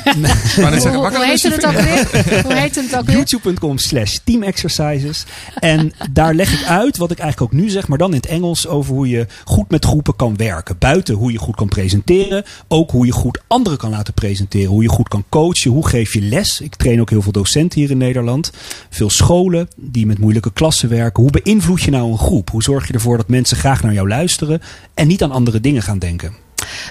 Maar 0.62 0.71
dan 0.71 0.93
Hoe, 0.95 1.07
hoe 1.15 1.25
heette 1.25 1.47
dus 1.49 1.55
het 1.55 1.65
ook 1.65 1.71
weer? 1.81 2.38
Hoe 2.45 2.54
heette 2.54 2.82
het 2.82 2.95
ook 2.97 3.06
weer? 3.06 3.15
youtube.com 3.15 3.78
slash 3.78 4.17
team 4.23 4.43
exercises. 4.43 5.25
En 5.60 5.93
daar 6.12 6.34
leg 6.34 6.62
ik 6.62 6.65
uit 6.67 6.97
wat 6.97 7.12
ik 7.12 7.19
eigenlijk 7.19 7.54
ook 7.54 7.60
nu 7.62 7.69
zeg, 7.69 7.88
maar 7.88 7.97
dan 7.97 8.10
in 8.10 8.15
het 8.15 8.25
Engels 8.25 8.67
over 8.67 8.93
hoe 8.93 9.10
je 9.10 9.25
goed 9.45 9.69
met 9.69 9.86
groepen 9.86 10.15
kan 10.15 10.36
werken. 10.38 10.75
Buiten 10.80 11.15
hoe 11.15 11.32
je 11.32 11.38
goed 11.38 11.56
kan 11.56 11.67
presenteren, 11.67 12.43
ook 12.67 12.91
hoe 12.91 13.06
je 13.06 13.12
goed 13.12 13.39
anderen 13.47 13.78
kan 13.78 13.89
laten 13.89 14.13
presenteren. 14.13 14.67
Hoe 14.69 14.84
je 14.84 14.89
goed 14.89 15.08
kan 15.08 15.23
coachen, 15.30 15.71
hoe 15.71 15.88
geef 15.88 16.13
je 16.13 16.21
les. 16.21 16.62
Ik 16.62 16.75
train 16.75 17.02
ook 17.02 17.10
heel 17.10 17.21
veel 17.21 17.32
docenten 17.32 17.80
hier 17.80 17.89
in 17.91 17.97
Nederland. 17.97 18.52
Veel 18.89 19.10
scholen 19.10 19.67
die 19.75 20.06
met 20.06 20.19
moeilijke 20.19 20.52
klassen 20.54 20.89
werken. 20.89 21.23
Hoe 21.23 21.32
beïnvloed 21.43 21.82
je 21.82 21.91
nou 21.91 22.12
een 22.12 22.17
groep? 22.17 22.49
Hoe 22.49 22.63
zorg 22.63 22.88
je 22.88 22.93
ervoor 22.93 23.17
dat 23.17 23.28
mensen 23.28 23.58
graag 23.58 23.84
naar 23.84 23.93
jou 23.93 24.08
luisteren 24.08 24.62
en 24.93 25.08
niet 25.08 25.23
aan 25.23 25.32
andere 25.32 25.60
dingen 25.62 25.82
gaan 25.82 25.99
denken? 25.99 26.34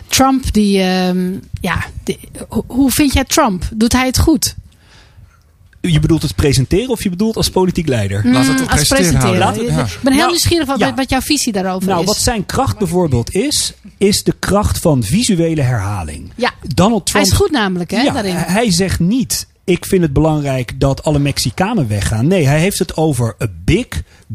Trump, 0.07 0.53
die, 0.53 0.81
ehm, 0.81 1.33
ja, 1.61 1.85
die- 2.05 2.19
ho- 2.49 2.65
hoe 2.67 2.91
vind 2.91 3.13
jij 3.13 3.25
Trump? 3.25 3.69
Doet 3.75 3.93
hij 3.93 4.07
het 4.07 4.19
goed? 4.19 4.55
Je 5.81 6.01
bedoelt 6.01 6.23
het 6.23 6.35
presenteren 6.35 6.89
of 6.89 7.03
je 7.03 7.11
bedoelt 7.11 7.37
als 7.37 7.51
politiek 7.51 7.89
leider? 7.89 8.17
Laten 8.25 8.55
we 8.55 8.61
het 8.61 8.71
Mm, 8.71 8.79
als 8.79 8.89
presenteren. 8.89 9.55
Ik 9.55 9.69
Ja. 9.71 9.87
ben 10.03 10.13
heel 10.13 10.15
Nou, 10.21 10.27
nieuwsgierig 10.31 10.67
wat, 10.67 10.79
ja. 10.79 10.95
wat 10.95 11.11
jouw 11.11 11.21
visie 11.21 11.53
daarover 11.53 11.89
Nou, 11.89 12.01
is. 12.01 12.07
wat 12.07 12.17
zijn 12.17 12.47
kracht 12.47 12.79
bijvoorbeeld 12.79 13.35
is, 13.35 13.73
is 13.99 14.23
de 14.23 14.35
kracht 14.39 14.79
van 14.79 15.03
visuele 15.03 15.63
herhaling. 15.63 16.31
Ja. 16.35 16.53
Donald 16.75 17.13
hij 17.13 17.21
Trump. 17.23 17.27
is 17.27 17.33
goed 17.33 17.51
namelijk, 17.51 17.91
hè, 17.91 18.01
ja, 18.01 18.13
daarin. 18.13 18.35
Hij 18.37 18.71
zegt 18.73 19.01
niet. 19.01 19.47
Ik 19.65 19.87
vind 19.87 20.03
het 20.03 20.13
belangrijk 20.13 20.81
dat 20.81 21.03
alle 21.05 21.19
Mexicanen 21.19 21.89
weggaan. 21.89 22.27
Nee, 22.27 22.47
hij 22.47 22.61
heeft 22.61 22.79
het 22.79 22.97
over 22.97 23.35
a 23.43 23.47
big 23.65 23.87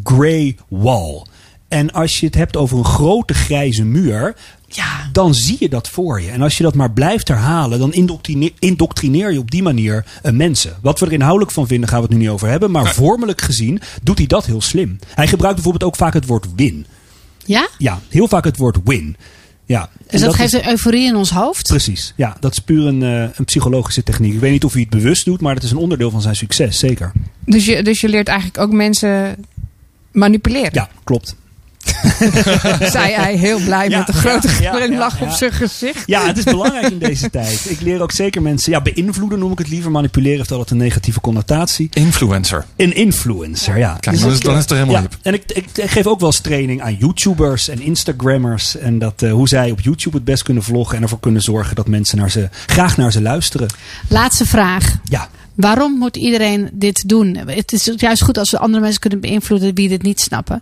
grey 0.03 0.55
wall. 0.67 1.25
En 1.67 1.91
als 1.91 2.19
je 2.19 2.25
het 2.25 2.35
hebt 2.35 2.57
over 2.57 2.77
een 2.77 2.85
grote 2.85 3.33
grijze 3.33 3.83
muur, 3.83 4.35
Ja. 4.75 5.09
dan 5.11 5.33
zie 5.33 5.57
je 5.59 5.69
dat 5.69 5.89
voor 5.89 6.21
je. 6.21 6.29
En 6.29 6.41
als 6.41 6.57
je 6.57 6.63
dat 6.63 6.75
maar 6.75 6.91
blijft 6.91 7.27
herhalen, 7.27 7.79
dan 7.79 7.93
indoctrine- 7.93 8.51
indoctrineer 8.59 9.31
je 9.31 9.39
op 9.39 9.51
die 9.51 9.63
manier 9.63 10.05
eh, 10.23 10.31
mensen. 10.31 10.75
Wat 10.81 10.99
we 10.99 11.05
er 11.05 11.11
inhoudelijk 11.11 11.51
van 11.51 11.67
vinden, 11.67 11.89
gaan 11.89 11.97
we 11.99 12.05
het 12.05 12.13
nu 12.13 12.19
niet 12.19 12.29
over 12.29 12.47
hebben. 12.47 12.71
Maar 12.71 12.93
vormelijk 12.93 13.41
gezien 13.41 13.81
doet 14.03 14.17
hij 14.17 14.27
dat 14.27 14.45
heel 14.45 14.61
slim. 14.61 14.99
Hij 15.13 15.27
gebruikt 15.27 15.55
bijvoorbeeld 15.55 15.91
ook 15.91 15.95
vaak 15.97 16.13
het 16.13 16.25
woord 16.25 16.47
win. 16.55 16.85
Ja? 17.45 17.67
Ja, 17.77 17.99
heel 18.09 18.27
vaak 18.27 18.43
het 18.43 18.57
woord 18.57 18.77
win. 18.83 19.15
Ja, 19.65 19.89
Dus 20.07 20.21
en 20.21 20.27
dat, 20.27 20.35
geeft 20.35 20.53
is- 20.53 20.61
een 20.61 20.69
euforie 20.69 21.07
in 21.07 21.15
ons 21.15 21.29
hoofd? 21.29 21.67
Precies, 21.67 22.13
ja, 22.15 22.37
dat 22.39 22.51
is 22.51 22.59
puur 22.59 22.85
een, 22.87 23.03
eh, 23.03 23.21
een 23.37 23.45
psychologische 23.45 24.03
techniek. 24.03 24.33
Ik 24.33 24.39
weet 24.39 24.51
niet 24.51 24.63
of 24.63 24.71
hij 24.73 24.81
het 24.81 24.89
bewust 24.89 25.25
doet, 25.25 25.41
maar 25.41 25.53
het 25.55 25.63
is 25.63 25.71
een 25.71 25.77
onderdeel 25.77 26.11
van 26.11 26.21
zijn 26.21 26.35
succes, 26.35 26.79
zeker. 26.79 27.11
Dus 27.45 27.65
je, 27.65 27.83
dus 27.83 28.01
je 28.01 28.09
leert 28.09 28.27
eigenlijk 28.27 28.57
ook 28.59 28.71
mensen 28.71 29.35
manipuleren. 30.11 30.69
Ja, 30.73 30.89
klopt. 31.03 31.35
Zei 32.91 33.13
hij 33.13 33.35
heel 33.35 33.59
blij 33.59 33.89
Ja, 33.89 33.97
met 33.97 34.07
een 34.07 34.13
grote 34.13 34.47
ja, 34.47 34.53
ja, 34.61 34.71
glimlach 34.75 35.19
ja, 35.19 35.25
ja. 35.25 35.31
op 35.31 35.37
zijn 35.37 35.51
gezicht. 35.51 36.03
Ja, 36.05 36.25
het 36.27 36.37
is 36.37 36.43
belangrijk 36.43 36.89
in 36.91 36.97
deze 36.99 37.29
tijd. 37.39 37.65
Ik 37.69 37.81
leer 37.81 38.01
ook 38.01 38.11
zeker 38.11 38.41
mensen, 38.41 38.71
ja, 38.71 38.81
beïnvloeden 38.81 39.39
noem 39.39 39.51
ik 39.51 39.57
het 39.57 39.69
liever. 39.69 39.91
Manipuleren 39.91 40.37
heeft 40.37 40.51
altijd 40.51 40.71
een 40.71 40.77
negatieve 40.77 41.21
connotatie. 41.21 41.89
Influencer. 41.93 42.65
Een 42.75 42.95
influencer, 42.95 43.77
ja. 43.77 43.97
Kijk, 43.99 44.19
dan 44.19 44.31
is- 44.31 44.39
dan 44.39 44.53
is 44.55 44.61
het 44.61 44.69
er 44.71 44.77
helemaal 44.77 45.01
hip. 45.01 45.17
En 45.21 45.33
ik, 45.33 45.43
ik, 45.47 45.65
ik 45.73 45.89
geef 45.89 46.05
ook 46.07 46.19
wel 46.19 46.29
eens 46.29 46.39
training 46.39 46.81
aan 46.81 46.95
YouTubers 46.95 47.67
en 47.69 47.81
Instagrammers. 47.81 48.77
En 48.77 48.99
dat, 48.99 49.21
eh, 49.21 49.31
hoe 49.31 49.47
zij 49.47 49.71
op 49.71 49.79
YouTube 49.81 50.15
het 50.15 50.25
best 50.25 50.43
kunnen 50.43 50.63
vloggen. 50.63 50.97
En 50.97 51.03
ervoor 51.03 51.19
kunnen 51.19 51.41
zorgen 51.41 51.75
dat 51.75 51.87
mensen 51.87 52.17
naar 52.17 52.31
ze, 52.31 52.49
graag 52.65 52.97
naar 52.97 53.11
ze 53.11 53.21
luisteren. 53.21 53.67
Laatste 54.07 54.45
vraag. 54.45 54.95
Ja. 55.03 55.29
Waarom 55.55 55.97
moet 55.97 56.17
iedereen 56.17 56.69
dit 56.73 57.09
doen? 57.09 57.37
Het 57.45 57.71
is 57.73 57.91
juist 57.95 58.23
goed 58.23 58.37
als 58.37 58.51
we 58.51 58.57
andere 58.59 58.81
mensen 58.83 58.99
kunnen 58.99 59.19
beïnvloeden 59.19 59.75
die 59.75 59.89
dit 59.89 60.01
niet 60.01 60.19
snappen. 60.21 60.61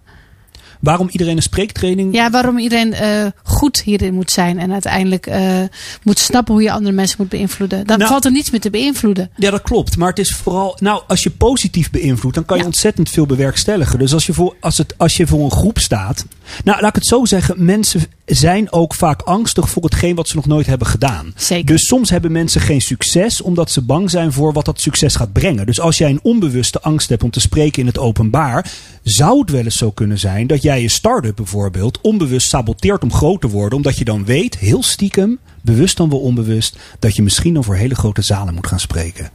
Waarom 0.81 1.07
iedereen 1.11 1.35
een 1.35 1.41
spreektraining 1.41 2.13
Ja, 2.15 2.29
waarom 2.29 2.57
iedereen 2.57 2.93
eh, 2.93 3.25
goed 3.43 3.81
hierin 3.81 4.13
moet 4.13 4.31
zijn 4.31 4.59
en 4.59 4.71
uiteindelijk 4.71 5.25
eh, 5.27 5.59
moet 6.03 6.19
snappen 6.19 6.53
hoe 6.53 6.63
je 6.63 6.71
andere 6.71 6.95
mensen 6.95 7.15
moet 7.19 7.29
beïnvloeden. 7.29 7.87
Dan 7.87 7.97
Nou- 7.97 8.09
valt 8.09 8.25
er 8.25 8.31
niets 8.31 8.51
meer 8.51 8.59
te 8.59 8.69
beïnvloeden. 8.69 9.29
Ja, 9.35 9.51
dat 9.51 9.61
klopt. 9.61 9.97
Maar 9.97 10.09
het 10.09 10.19
is 10.19 10.35
vooral. 10.35 10.77
Nou, 10.79 11.01
als 11.07 11.23
je 11.23 11.29
positief 11.29 11.91
beïnvloedt, 11.91 12.35
dan 12.35 12.45
kan 12.45 12.55
je 12.57 12.61
Ja. 12.63 12.67
ontzettend 12.69 13.09
veel 13.09 13.25
bewerkstelligen. 13.25 13.99
Dus 13.99 14.13
als 14.13 14.25
je, 14.25 14.33
voor, 14.33 14.55
als, 14.59 14.77
het, 14.77 14.93
als 14.97 15.17
je 15.17 15.27
voor 15.27 15.43
een 15.43 15.51
groep 15.51 15.79
staat. 15.79 16.25
Nou, 16.63 16.81
laat 16.81 16.89
ik 16.89 16.95
het 16.95 17.05
zo 17.05 17.25
zeggen. 17.25 17.65
Mensen 17.65 18.01
zijn 18.35 18.71
ook 18.71 18.95
vaak 18.95 19.21
angstig 19.21 19.69
voor 19.69 19.83
hetgeen 19.83 20.15
wat 20.15 20.27
ze 20.27 20.35
nog 20.35 20.45
nooit 20.45 20.65
hebben 20.65 20.87
gedaan. 20.87 21.33
Zeker. 21.35 21.65
Dus 21.65 21.87
soms 21.87 22.09
hebben 22.09 22.31
mensen 22.31 22.61
geen 22.61 22.81
succes 22.81 23.41
omdat 23.41 23.71
ze 23.71 23.81
bang 23.81 24.09
zijn 24.09 24.33
voor 24.33 24.53
wat 24.53 24.65
dat 24.65 24.81
succes 24.81 25.15
gaat 25.15 25.33
brengen. 25.33 25.65
Dus 25.65 25.79
als 25.79 25.97
jij 25.97 26.09
een 26.09 26.19
onbewuste 26.23 26.81
angst 26.81 27.09
hebt 27.09 27.23
om 27.23 27.29
te 27.29 27.39
spreken 27.39 27.81
in 27.81 27.87
het 27.87 27.97
openbaar, 27.97 28.71
zou 29.03 29.39
het 29.39 29.49
wel 29.49 29.63
eens 29.63 29.77
zo 29.77 29.91
kunnen 29.91 30.19
zijn 30.19 30.47
dat 30.47 30.61
jij 30.61 30.81
je 30.81 30.89
start-up 30.89 31.35
bijvoorbeeld 31.35 31.99
onbewust 32.01 32.49
saboteert 32.49 33.03
om 33.03 33.13
groot 33.13 33.41
te 33.41 33.49
worden, 33.49 33.77
omdat 33.77 33.97
je 33.97 34.05
dan 34.05 34.25
weet, 34.25 34.57
heel 34.57 34.83
stiekem, 34.83 35.39
bewust 35.61 35.97
dan 35.97 36.09
wel 36.09 36.19
onbewust, 36.19 36.77
dat 36.99 37.15
je 37.15 37.21
misschien 37.23 37.53
dan 37.53 37.63
voor 37.63 37.75
hele 37.75 37.95
grote 37.95 38.21
zalen 38.21 38.53
moet 38.53 38.67
gaan 38.67 38.79
spreken. 38.79 39.29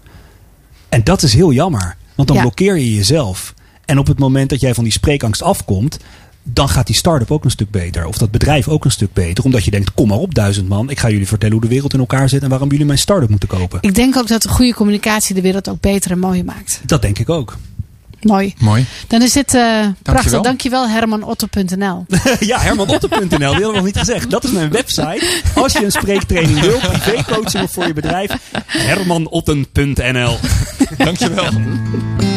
En 0.88 1.04
dat 1.04 1.22
is 1.22 1.32
heel 1.35 1.52
jammer, 1.52 1.96
want 2.14 2.28
dan 2.28 2.37
Ja. 2.37 2.42
blokkeer 2.42 2.76
je 2.76 2.94
jezelf. 2.94 3.54
En 3.85 3.98
op 3.98 4.06
het 4.06 4.18
moment 4.18 4.50
dat 4.50 4.61
jij 4.61 4.74
van 4.74 4.85
die 4.85 4.92
spreekangst 4.92 5.42
afkomt, 5.42 5.98
dan 6.52 6.68
gaat 6.68 6.87
die 6.87 6.96
start-up 6.96 7.30
ook 7.30 7.44
een 7.44 7.50
stuk 7.50 7.70
beter. 7.70 8.06
Of 8.06 8.18
dat 8.18 8.30
bedrijf 8.30 8.68
ook 8.68 8.85
een 8.85 8.90
stuk 8.90 9.12
beter. 9.12 9.44
Omdat 9.44 9.64
je 9.64 9.70
denkt, 9.70 9.94
kom 9.94 10.09
maar 10.09 10.18
op 10.18 10.35
duizend 10.35 10.68
man. 10.68 10.90
Ik 10.90 10.98
ga 10.98 11.11
jullie 11.11 11.26
vertellen 11.26 11.54
hoe 11.54 11.64
de 11.64 11.70
wereld 11.70 11.92
in 11.92 12.00
elkaar 12.00 12.28
zit 12.28 12.42
en 12.42 12.48
waarom 12.48 12.70
jullie 12.70 12.87
mijn 12.87 12.98
start-up 12.98 13.28
moeten 13.28 13.48
kopen. 13.48 13.78
Ik 13.80 13.94
denk 13.94 14.16
ook 14.16 14.28
dat 14.28 14.42
de 14.42 14.48
goede 14.48 14.74
communicatie 14.74 15.35
de 15.35 15.40
wereld 15.40 15.68
ook 15.68 15.80
beter 15.80 16.11
en 16.11 16.18
mooier 16.18 16.44
maakt. 16.44 16.80
Dat 16.85 17.02
denk 17.02 17.18
ik 17.18 17.28
ook. 17.28 17.56
Mooi. 18.20 18.54
Mooi. 18.59 18.87
Dan 19.06 19.22
is 19.22 19.32
dit 19.32 19.54
eh 19.54 19.62
prachtig. 20.02 20.02
Dankjewel. 20.02 20.42
Dankjewel 20.42 20.88
hermanotter.nl. 20.88 22.06
ja, 22.40 22.59
hermanotter.nl, 22.59 23.28
die 23.28 23.44
hadden 23.44 23.68
we 23.68 23.74
nog 23.74 23.85
niet 23.85 23.98
gezegd. 23.98 24.30
Dat 24.30 24.44
is 24.44 24.50
mijn 24.50 24.70
website. 24.70 25.26
Als 25.54 25.72
je 25.72 25.85
een 25.85 25.92
spreektraining 25.92 26.61
wil, 26.61 26.78
privécoaching 26.78 27.64
of 27.64 27.72
voor 27.72 27.87
je 27.87 27.92
bedrijf, 27.92 28.32
hermanotten.nl. 28.66 30.38
Dankjewel. 30.96 31.50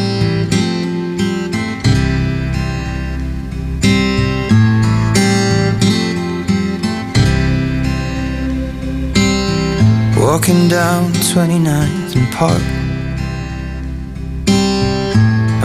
Walking 10.20 10.68
down 10.68 11.12
29th 11.32 12.14
and 12.14 12.30
Park. 12.34 12.62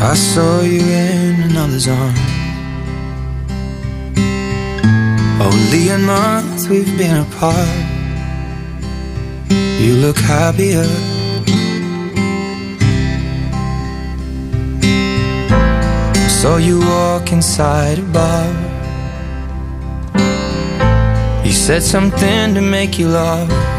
I 0.01 0.13
saw 0.15 0.61
you 0.61 0.79
in 0.79 1.41
another's 1.49 1.89
arms. 1.89 2.17
Only 5.41 5.89
a 5.89 5.97
month 5.97 6.69
we've 6.69 6.97
been 6.97 7.17
apart. 7.17 7.67
You 9.51 9.95
look 9.95 10.17
happier. 10.19 10.87
Saw 16.29 16.55
you 16.55 16.79
walk 16.79 17.33
inside 17.33 17.99
a 17.99 18.03
bar. 18.03 18.47
You 21.43 21.51
said 21.51 21.83
something 21.83 22.53
to 22.55 22.61
make 22.61 22.97
you 22.97 23.09
laugh. 23.09 23.74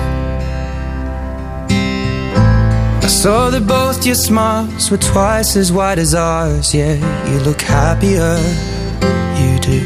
I 3.06 3.08
saw 3.08 3.50
that 3.50 3.68
both 3.68 4.04
your 4.04 4.16
smiles 4.16 4.90
were 4.90 4.96
twice 4.96 5.54
as 5.54 5.70
wide 5.70 6.00
as 6.00 6.12
ours. 6.12 6.74
Yeah, 6.74 6.96
you 7.30 7.38
look 7.38 7.60
happier, 7.60 8.36
you 9.38 9.60
do. 9.60 9.78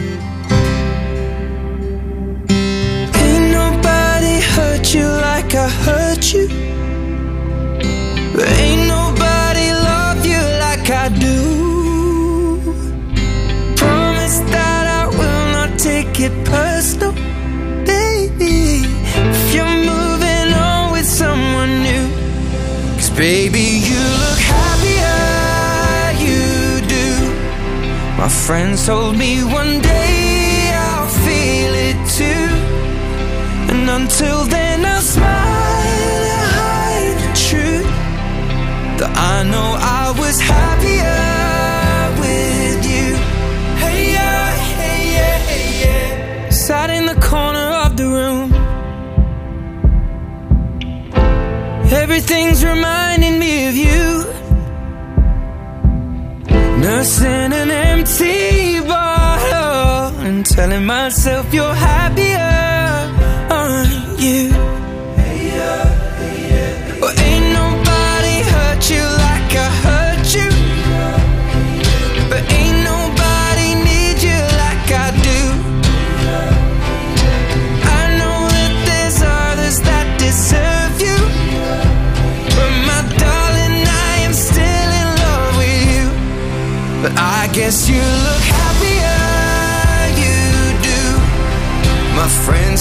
Ain't 3.21 3.49
nobody 3.61 4.41
hurt 4.55 4.95
you 4.95 5.05
like 5.05 5.55
I 5.55 5.69
hurt 5.85 6.33
you. 6.33 6.49
Ain't 8.59 8.89
nobody 8.89 9.69
love 9.91 10.25
you 10.25 10.43
like 10.65 10.89
I 10.89 11.11
do. 11.27 11.37
Promise 13.77 14.39
that 14.55 14.85
I 15.01 15.07
will 15.21 15.45
not 15.57 15.79
take 15.79 16.21
it 16.21 16.33
personal, 16.47 17.10
Baby, 23.17 23.83
you 23.91 24.01
look 24.25 24.39
happier, 24.39 26.13
you 26.25 26.81
do. 26.87 27.09
My 28.17 28.29
friends 28.29 28.87
told 28.87 29.17
me 29.17 29.43
one 29.45 29.81
day 29.83 30.73
I'll 30.75 31.09
feel 31.27 31.75
it 31.89 31.99
too. 32.19 32.49
And 33.73 33.91
until 33.91 34.45
then, 34.45 34.85
I'll 34.85 35.03
smile 35.03 36.23
and 36.35 36.47
hide 36.59 37.17
the 37.25 37.33
truth. 37.49 37.91
That 38.99 39.13
I 39.17 39.43
know 39.45 39.77
I 39.79 40.15
was 40.19 40.41
happier 40.41 41.30
Everything's 51.93 52.65
reminding 52.65 53.39
me 53.39 53.67
of 53.69 53.75
you. 53.75 54.25
Nursing 56.81 57.53
an 57.53 57.71
empty 57.71 58.81
bottle 58.81 60.17
and 60.21 60.47
telling 60.47 60.87
myself 60.87 61.53
you're 61.53 61.75
happier, 61.75 62.39
aren't 63.51 64.21
you? 64.21 64.60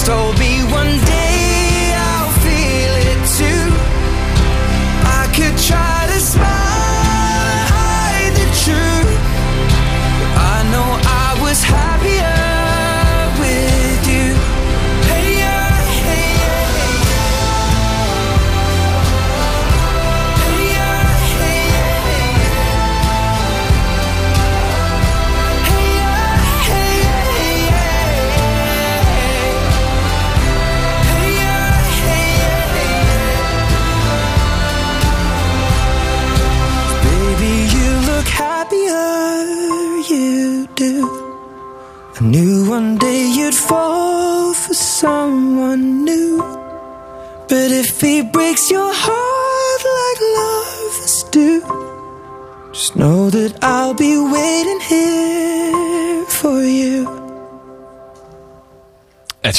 Told 0.09 0.39
me 0.39 0.48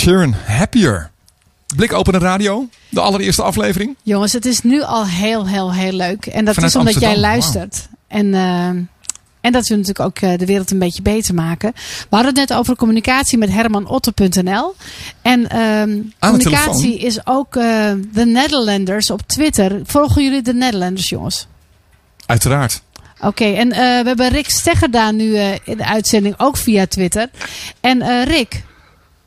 Sheeran, 0.00 0.34
Happier. 0.46 1.10
Blikopen 1.76 2.18
radio, 2.18 2.68
de 2.88 3.00
allereerste 3.00 3.42
aflevering. 3.42 3.96
Jongens, 4.02 4.32
het 4.32 4.46
is 4.46 4.62
nu 4.62 4.82
al 4.82 5.06
heel, 5.06 5.46
heel, 5.46 5.74
heel 5.74 5.92
leuk. 5.92 6.26
En 6.26 6.44
dat 6.44 6.54
Vanuit 6.54 6.72
is 6.72 6.78
omdat 6.78 7.00
jij 7.00 7.18
luistert. 7.18 7.88
En, 8.08 8.34
eh, 8.34 8.66
en 9.40 9.52
dat 9.52 9.66
we 9.66 9.76
natuurlijk 9.76 10.00
ook 10.00 10.18
eh, 10.18 10.38
de 10.38 10.46
wereld 10.46 10.70
een 10.70 10.78
beetje 10.78 11.02
beter 11.02 11.34
maken. 11.34 11.72
We 11.74 12.16
hadden 12.16 12.38
het 12.38 12.48
net 12.48 12.58
over 12.58 12.76
communicatie 12.76 13.38
met 13.38 13.50
hermanotte.nl. 13.50 14.74
En 15.22 15.48
ehm, 15.48 15.98
communicatie 16.18 16.98
is 16.98 17.26
ook 17.26 17.56
eh 17.56 17.92
de 18.12 18.24
Nederlanders 18.26 19.10
op 19.10 19.22
Twitter. 19.26 19.80
Volgen 19.84 20.24
jullie 20.24 20.42
de 20.42 20.54
Nederlanders, 20.54 21.08
jongens? 21.08 21.46
Uiteraard. 22.26 22.82
Oké, 23.20 23.44
en 23.44 23.72
eh, 23.72 23.78
we 23.78 24.06
hebben 24.06 24.28
Rick 24.28 24.50
Stegger 24.50 24.90
daar 24.90 25.12
nu 25.12 25.36
eh, 25.36 25.53
in 25.64 25.76
de 25.76 25.86
uitzending, 25.86 26.34
ook 26.38 26.57
via 26.57 26.86
Twitter. 26.86 27.30
En 27.80 28.03
eh, 28.03 28.24
Rick, 28.24 28.62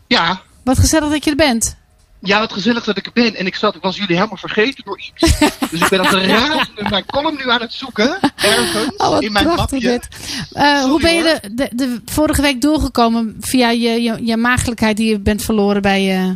Ja, 0.08 0.42
wat 0.64 0.80
gezellig 0.80 1.10
dat 1.10 1.24
je 1.24 1.30
er 1.30 1.36
bent. 1.36 1.76
ja, 2.20 2.40
wat 2.40 2.54
gezellig 2.54 2.84
dat 2.84 2.98
ik 2.98 3.06
er 3.06 3.12
ben. 3.14 3.36
En 3.36 3.46
ik, 3.46 3.56
zat, 3.56 3.76
ik 3.76 3.82
was 3.82 3.98
jullie 3.98 4.16
helemaal 4.16 4.38
vergeten 4.38 4.84
door 4.84 5.00
iets. 5.00 5.40
dus 5.72 5.82
ik 5.82 5.90
ben 5.90 6.00
als 6.00 6.14
een 6.14 6.26
raad 6.28 6.70
mijn 6.90 7.06
column 7.06 7.36
nu 7.38 7.50
aan 7.50 7.62
het 7.62 7.74
zoeken. 7.74 8.18
Ergens 8.36 8.96
Oh, 8.98 9.10
wat 9.10 9.22
in 9.24 9.32
mijn 9.32 9.46
mapje. 9.48 9.80
dit. 9.80 10.08
Eh, 10.52 10.84
hoe 10.84 11.02
ben 11.02 11.14
je 11.14 11.40
de, 11.42 11.52
de, 11.52 11.70
de 11.74 12.02
vorige 12.06 12.42
week 12.42 12.62
doorgekomen 12.62 13.38
via 13.40 13.70
je, 13.70 14.02
je, 14.02 14.26
je 14.26 14.38
maagdelijkheid 14.38 14.98
die 14.98 15.10
je 15.10 15.20
bent 15.20 15.44
verloren 15.44 15.82
bij, 15.82 16.18
eh, 16.18 16.30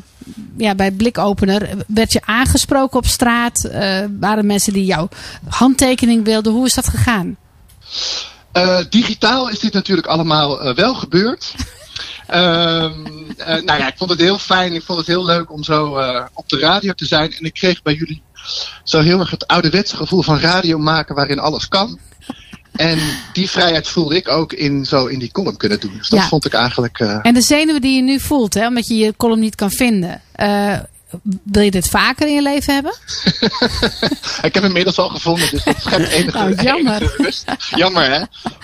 ja, 0.58 0.76
bij 0.76 0.92
Blikopener? 0.92 1.70
Werd 1.88 2.12
je 2.12 2.22
aangesproken 2.26 2.98
op 2.98 3.06
straat? 3.06 3.64
Eh, 3.64 4.06
waren 4.20 4.46
mensen 4.46 4.74
die 4.74 4.86
jouw 4.86 5.10
handtekening 5.48 6.24
wilden? 6.26 6.54
Hoe 6.54 6.66
is 6.66 6.74
dat 6.74 6.88
gegaan? 6.88 7.38
Digitaal 8.90 9.50
is 9.50 9.60
dit 9.60 9.74
natuurlijk 9.74 10.08
allemaal 10.08 10.74
wel 10.76 10.94
gebeurd. 10.94 11.54
Ehm, 12.28 12.92
eh, 13.38 13.48
nou 13.48 13.80
ja, 13.80 13.88
ik 13.88 13.98
vond 13.98 14.10
het 14.10 14.20
heel 14.20 14.38
fijn. 14.38 14.74
Ik 14.74 14.84
vond 14.84 14.98
het 15.00 15.08
heel 15.08 15.26
leuk 15.26 15.52
om 15.52 15.64
zo 15.64 15.96
eh, 15.98 16.26
op 16.34 16.50
de 16.50 16.60
radio 16.60 16.94
te 16.94 17.06
zijn. 17.06 17.34
En 17.34 17.44
ik 17.46 17.54
kreeg 17.54 17.82
bij 17.82 17.94
jullie 17.94 18.22
zo 18.84 19.02
heel 19.02 19.20
erg 19.20 19.30
het 19.32 19.48
ouderwetse 19.48 19.96
gevoel 19.96 20.22
van 20.22 20.40
radio 20.40 20.78
maken 20.78 21.16
waarin 21.16 21.40
alles 21.40 21.68
kan. 21.68 22.00
En 22.76 23.00
die 23.34 23.50
vrijheid 23.50 23.88
voelde 23.88 24.16
ik 24.16 24.28
ook 24.28 24.54
in, 24.54 24.86
zo 24.86 25.06
in 25.06 25.20
die 25.20 25.32
column 25.32 25.58
kunnen 25.58 25.80
doen. 25.80 25.94
Dus 25.98 26.10
dat 26.10 26.20
Ja. 26.20 26.28
vond 26.28 26.46
ik 26.46 26.54
eigenlijk... 26.54 27.00
eh, 27.00 27.20
En 27.22 27.34
de 27.34 27.42
zenuwen 27.42 27.82
die 27.82 27.96
je 27.96 28.02
nu 28.02 28.20
voelt, 28.20 28.54
hè, 28.54 28.68
omdat 28.68 28.88
je 28.88 28.98
je 28.98 29.14
column 29.18 29.40
niet 29.40 29.56
kan 29.56 29.72
vinden. 29.72 30.22
Wil 31.44 31.62
je 31.64 31.72
dit 31.72 31.88
vaker 31.90 32.28
in 32.28 32.34
je 32.34 32.42
leven 32.42 32.74
hebben? 32.74 32.92
Ik 34.48 34.54
heb 34.54 34.54
hem 34.54 34.66
inmiddels 34.66 34.98
al 34.98 35.10
gevonden, 35.10 35.50
dus 35.50 35.64
dat 35.64 35.76
schept 35.82 36.08
enige, 36.10 36.38
Nou, 36.38 36.56
jammer. 36.62 37.02
enige 37.02 37.24
rust. 37.24 37.46
Jammer, 37.76 38.04
hè? 38.12 38.22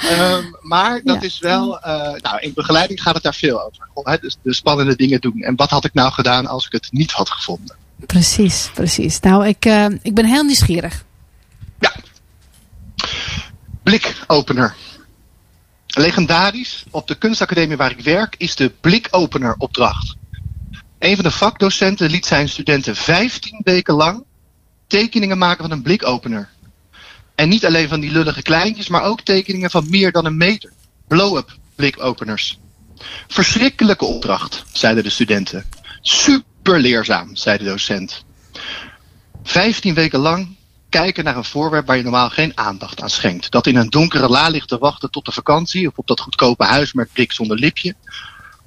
Ehm, 0.09 0.43
maar 0.61 1.01
dat 1.03 1.15
Ja. 1.21 1.21
is 1.27 1.39
wel... 1.39 1.79
eh, 1.79 2.13
nou, 2.21 2.39
in 2.39 2.51
begeleiding 2.55 3.01
gaat 3.01 3.13
het 3.13 3.23
daar 3.23 3.33
veel 3.33 3.61
over. 3.95 4.19
Dus 4.21 4.37
de 4.41 4.53
spannende 4.53 4.95
dingen 4.95 5.21
doen. 5.21 5.41
En 5.41 5.55
wat 5.55 5.69
had 5.69 5.85
ik 5.85 5.93
nou 5.93 6.11
gedaan 6.11 6.47
als 6.47 6.65
ik 6.65 6.71
het 6.71 6.87
niet 6.91 7.11
had 7.11 7.29
gevonden? 7.29 7.75
Precies, 8.05 8.69
precies. 8.73 9.19
Nou, 9.19 9.47
ik, 9.47 9.65
eh, 9.65 9.85
ik 10.01 10.13
ben 10.13 10.25
heel 10.25 10.43
nieuwsgierig. 10.43 11.03
Blikopener. 13.83 14.75
Legendarisch, 15.87 16.83
op 16.91 17.07
de 17.07 17.15
kunstacademie 17.15 17.77
waar 17.77 17.91
ik 17.91 17.99
werk, 17.99 18.35
is 18.37 18.55
de 18.55 18.71
blikopener 18.81 19.55
opdracht. 19.57 20.15
Een 21.03 21.15
van 21.15 21.23
de 21.23 21.31
vakdocenten 21.31 22.09
liet 22.09 22.25
zijn 22.25 22.49
studenten 22.49 22.95
15 22.95 23.61
weken 23.63 23.93
lang 23.93 24.23
tekeningen 24.87 25.37
maken 25.37 25.63
van 25.63 25.71
een 25.71 25.81
blikopener. 25.81 26.49
En 27.35 27.49
niet 27.49 27.65
alleen 27.65 27.87
van 27.87 27.99
die 27.99 28.11
lullige 28.11 28.41
kleintjes, 28.41 28.87
maar 28.87 29.03
ook 29.03 29.21
tekeningen 29.21 29.69
van 29.69 29.89
meer 29.89 30.11
dan 30.11 30.25
een 30.25 30.37
meter. 30.37 30.71
Blow-up 31.07 31.57
blikopeners. 31.75 32.59
Verschrikkelijke 33.27 34.05
opdracht, 34.05 34.63
zeiden 34.71 35.03
de 35.03 35.09
studenten. 35.09 35.65
Super 36.01 36.79
leerzaam, 36.79 37.35
zei 37.35 37.57
de 37.57 37.63
docent. 37.63 38.23
Vijftien 39.43 39.93
weken 39.93 40.19
lang 40.19 40.55
kijken 40.89 41.23
naar 41.23 41.37
een 41.37 41.43
voorwerp 41.43 41.87
waar 41.87 41.97
je 41.97 42.03
normaal 42.03 42.29
geen 42.29 42.57
aandacht 42.57 43.01
aan 43.01 43.09
schenkt. 43.09 43.51
Dat 43.51 43.67
in 43.67 43.75
een 43.75 43.89
donkere 43.89 44.29
la 44.29 44.47
ligt 44.47 44.67
te 44.67 44.77
wachten 44.77 45.11
tot 45.11 45.25
de 45.25 45.31
vakantie 45.31 45.87
of 45.87 45.97
op 45.97 46.07
dat 46.07 46.19
goedkope 46.19 46.63
huis 46.63 46.93
met 46.93 47.13
blik 47.13 47.31
zonder 47.31 47.57
lipje. 47.57 47.95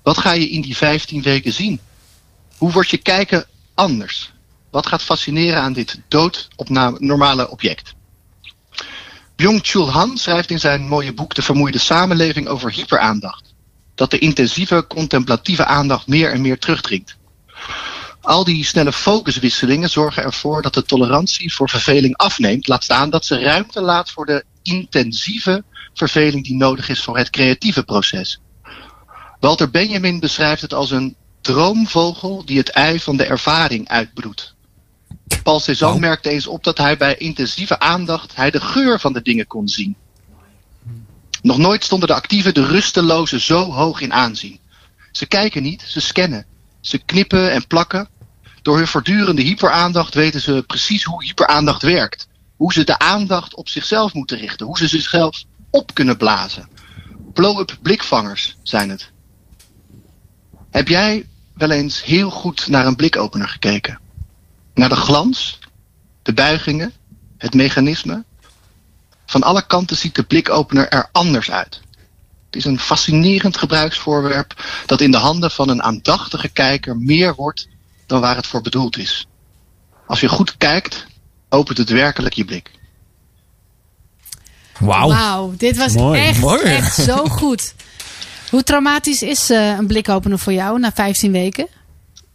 Wat 0.02 0.18
ga 0.18 0.32
je 0.32 0.48
in 0.48 0.60
die 0.60 0.76
vijftien 0.76 1.22
weken 1.22 1.52
zien? 1.52 1.80
Hoe 2.58 2.72
wordt 2.72 2.90
je 2.90 2.96
kijken 2.96 3.46
anders? 3.74 4.32
Wat 4.70 4.86
gaat 4.86 5.02
fascineren 5.02 5.62
aan 5.62 5.72
dit 5.72 6.00
dood 6.08 6.48
op 6.56 6.68
normale 6.98 7.50
object? 7.50 7.94
Byung-Chul 9.36 9.90
Han 9.90 10.18
schrijft 10.18 10.50
in 10.50 10.60
zijn 10.60 10.88
mooie 10.88 11.12
boek 11.12 11.34
De 11.34 11.42
Vermoeide 11.42 11.78
Samenleving 11.78 12.48
over 12.48 12.72
hyperaandacht. 12.72 13.54
Dat 13.94 14.10
de 14.10 14.18
intensieve 14.18 14.84
contemplatieve 14.88 15.64
aandacht 15.64 16.06
meer 16.06 16.32
en 16.32 16.40
meer 16.40 16.58
terugdringt. 16.58 17.16
Al 18.20 18.44
die 18.44 18.64
snelle 18.64 18.92
focuswisselingen 18.92 19.90
zorgen 19.90 20.22
ervoor 20.22 20.62
dat 20.62 20.74
de 20.74 20.84
tolerantie 20.84 21.54
voor 21.54 21.68
verveling 21.68 22.16
afneemt. 22.16 22.68
Laat 22.68 22.84
staan 22.84 23.10
dat 23.10 23.26
ze 23.26 23.40
ruimte 23.40 23.80
laat 23.80 24.10
voor 24.10 24.26
de 24.26 24.44
intensieve 24.62 25.64
verveling 25.94 26.44
die 26.44 26.56
nodig 26.56 26.88
is 26.88 27.02
voor 27.02 27.18
het 27.18 27.30
creatieve 27.30 27.82
proces. 27.82 28.40
Walter 29.40 29.70
Benjamin 29.70 30.20
beschrijft 30.20 30.62
het 30.62 30.74
als 30.74 30.90
een 30.90 31.16
droomvogel 31.46 32.44
die 32.44 32.58
het 32.58 32.70
ei 32.70 33.00
van 33.00 33.16
de 33.16 33.24
ervaring 33.24 33.88
uitbroedt. 33.88 34.54
Paul 35.42 35.60
Cézanne 35.60 36.00
merkte 36.00 36.30
eens 36.30 36.46
op 36.46 36.64
dat 36.64 36.78
hij 36.78 36.96
bij 36.96 37.16
intensieve 37.16 37.78
aandacht 37.78 38.36
hij 38.36 38.50
de 38.50 38.60
geur 38.60 39.00
van 39.00 39.12
de 39.12 39.22
dingen 39.22 39.46
kon 39.46 39.68
zien. 39.68 39.96
Nog 41.42 41.58
nooit 41.58 41.84
stonden 41.84 42.08
de 42.08 42.14
actieven 42.14 42.54
de 42.54 42.66
rustelozen 42.66 43.40
zo 43.40 43.72
hoog 43.72 44.00
in 44.00 44.12
aanzien. 44.12 44.58
Ze 45.12 45.26
kijken 45.26 45.62
niet, 45.62 45.82
ze 45.82 46.00
scannen. 46.00 46.46
Ze 46.80 46.98
knippen 46.98 47.52
en 47.52 47.66
plakken. 47.66 48.08
Door 48.62 48.76
hun 48.76 48.86
voortdurende 48.86 49.42
hyperaandacht 49.42 50.14
weten 50.14 50.40
ze 50.40 50.64
precies 50.66 51.04
hoe 51.04 51.24
hyperaandacht 51.24 51.82
werkt. 51.82 52.28
Hoe 52.56 52.72
ze 52.72 52.84
de 52.84 52.98
aandacht 52.98 53.54
op 53.54 53.68
zichzelf 53.68 54.14
moeten 54.14 54.38
richten. 54.38 54.66
Hoe 54.66 54.78
ze 54.78 54.88
zichzelf 54.88 55.44
op 55.70 55.94
kunnen 55.94 56.16
blazen. 56.16 56.68
Blow-up 57.32 57.78
blikvangers 57.82 58.56
zijn 58.62 58.90
het. 58.90 59.10
Heb 60.70 60.88
jij 60.88 61.26
wel 61.56 61.70
eens 61.70 62.04
heel 62.04 62.30
goed 62.30 62.66
naar 62.68 62.86
een 62.86 62.96
blikopener 62.96 63.48
gekeken? 63.48 63.98
Naar 64.74 64.88
de 64.88 64.96
glans, 64.96 65.58
de 66.22 66.32
buigingen, 66.32 66.92
het 67.38 67.54
mechanisme. 67.54 68.24
Van 69.26 69.42
alle 69.42 69.66
kanten 69.66 69.96
ziet 69.96 70.14
de 70.14 70.22
blikopener 70.22 70.88
er 70.88 71.08
anders 71.12 71.50
uit. 71.50 71.80
Het 72.46 72.56
is 72.56 72.64
een 72.64 72.80
fascinerend 72.80 73.56
gebruiksvoorwerp 73.56 74.64
dat 74.86 75.00
in 75.00 75.10
de 75.10 75.16
handen 75.16 75.50
van 75.50 75.68
een 75.68 75.82
aandachtige 75.82 76.48
kijker 76.48 76.96
meer 76.96 77.34
wordt 77.34 77.68
dan 78.06 78.20
waar 78.20 78.36
het 78.36 78.46
voor 78.46 78.60
bedoeld 78.60 78.98
is. 78.98 79.26
Als 80.06 80.20
je 80.20 80.28
goed 80.28 80.56
kijkt, 80.56 81.06
opent 81.48 81.78
het 81.78 81.90
werkelijk 81.90 82.34
je 82.34 82.44
blik. 82.44 82.70
Wauw. 84.78 85.08
Wauw, 85.08 85.54
dit 85.56 85.76
was 85.76 85.92
Mooi, 85.92 86.20
echt, 86.20 86.40
mooi. 86.40 86.62
echt 86.62 86.94
zo 86.94 87.24
goed. 87.24 87.74
Hoe 88.50 88.62
traumatisch 88.62 89.22
is 89.22 89.50
eh, 89.50 89.68
een 89.68 89.86
blikopener 89.86 90.38
voor 90.38 90.52
jou 90.52 90.78
na 90.78 90.92
15 90.92 91.32
weken? 91.32 91.66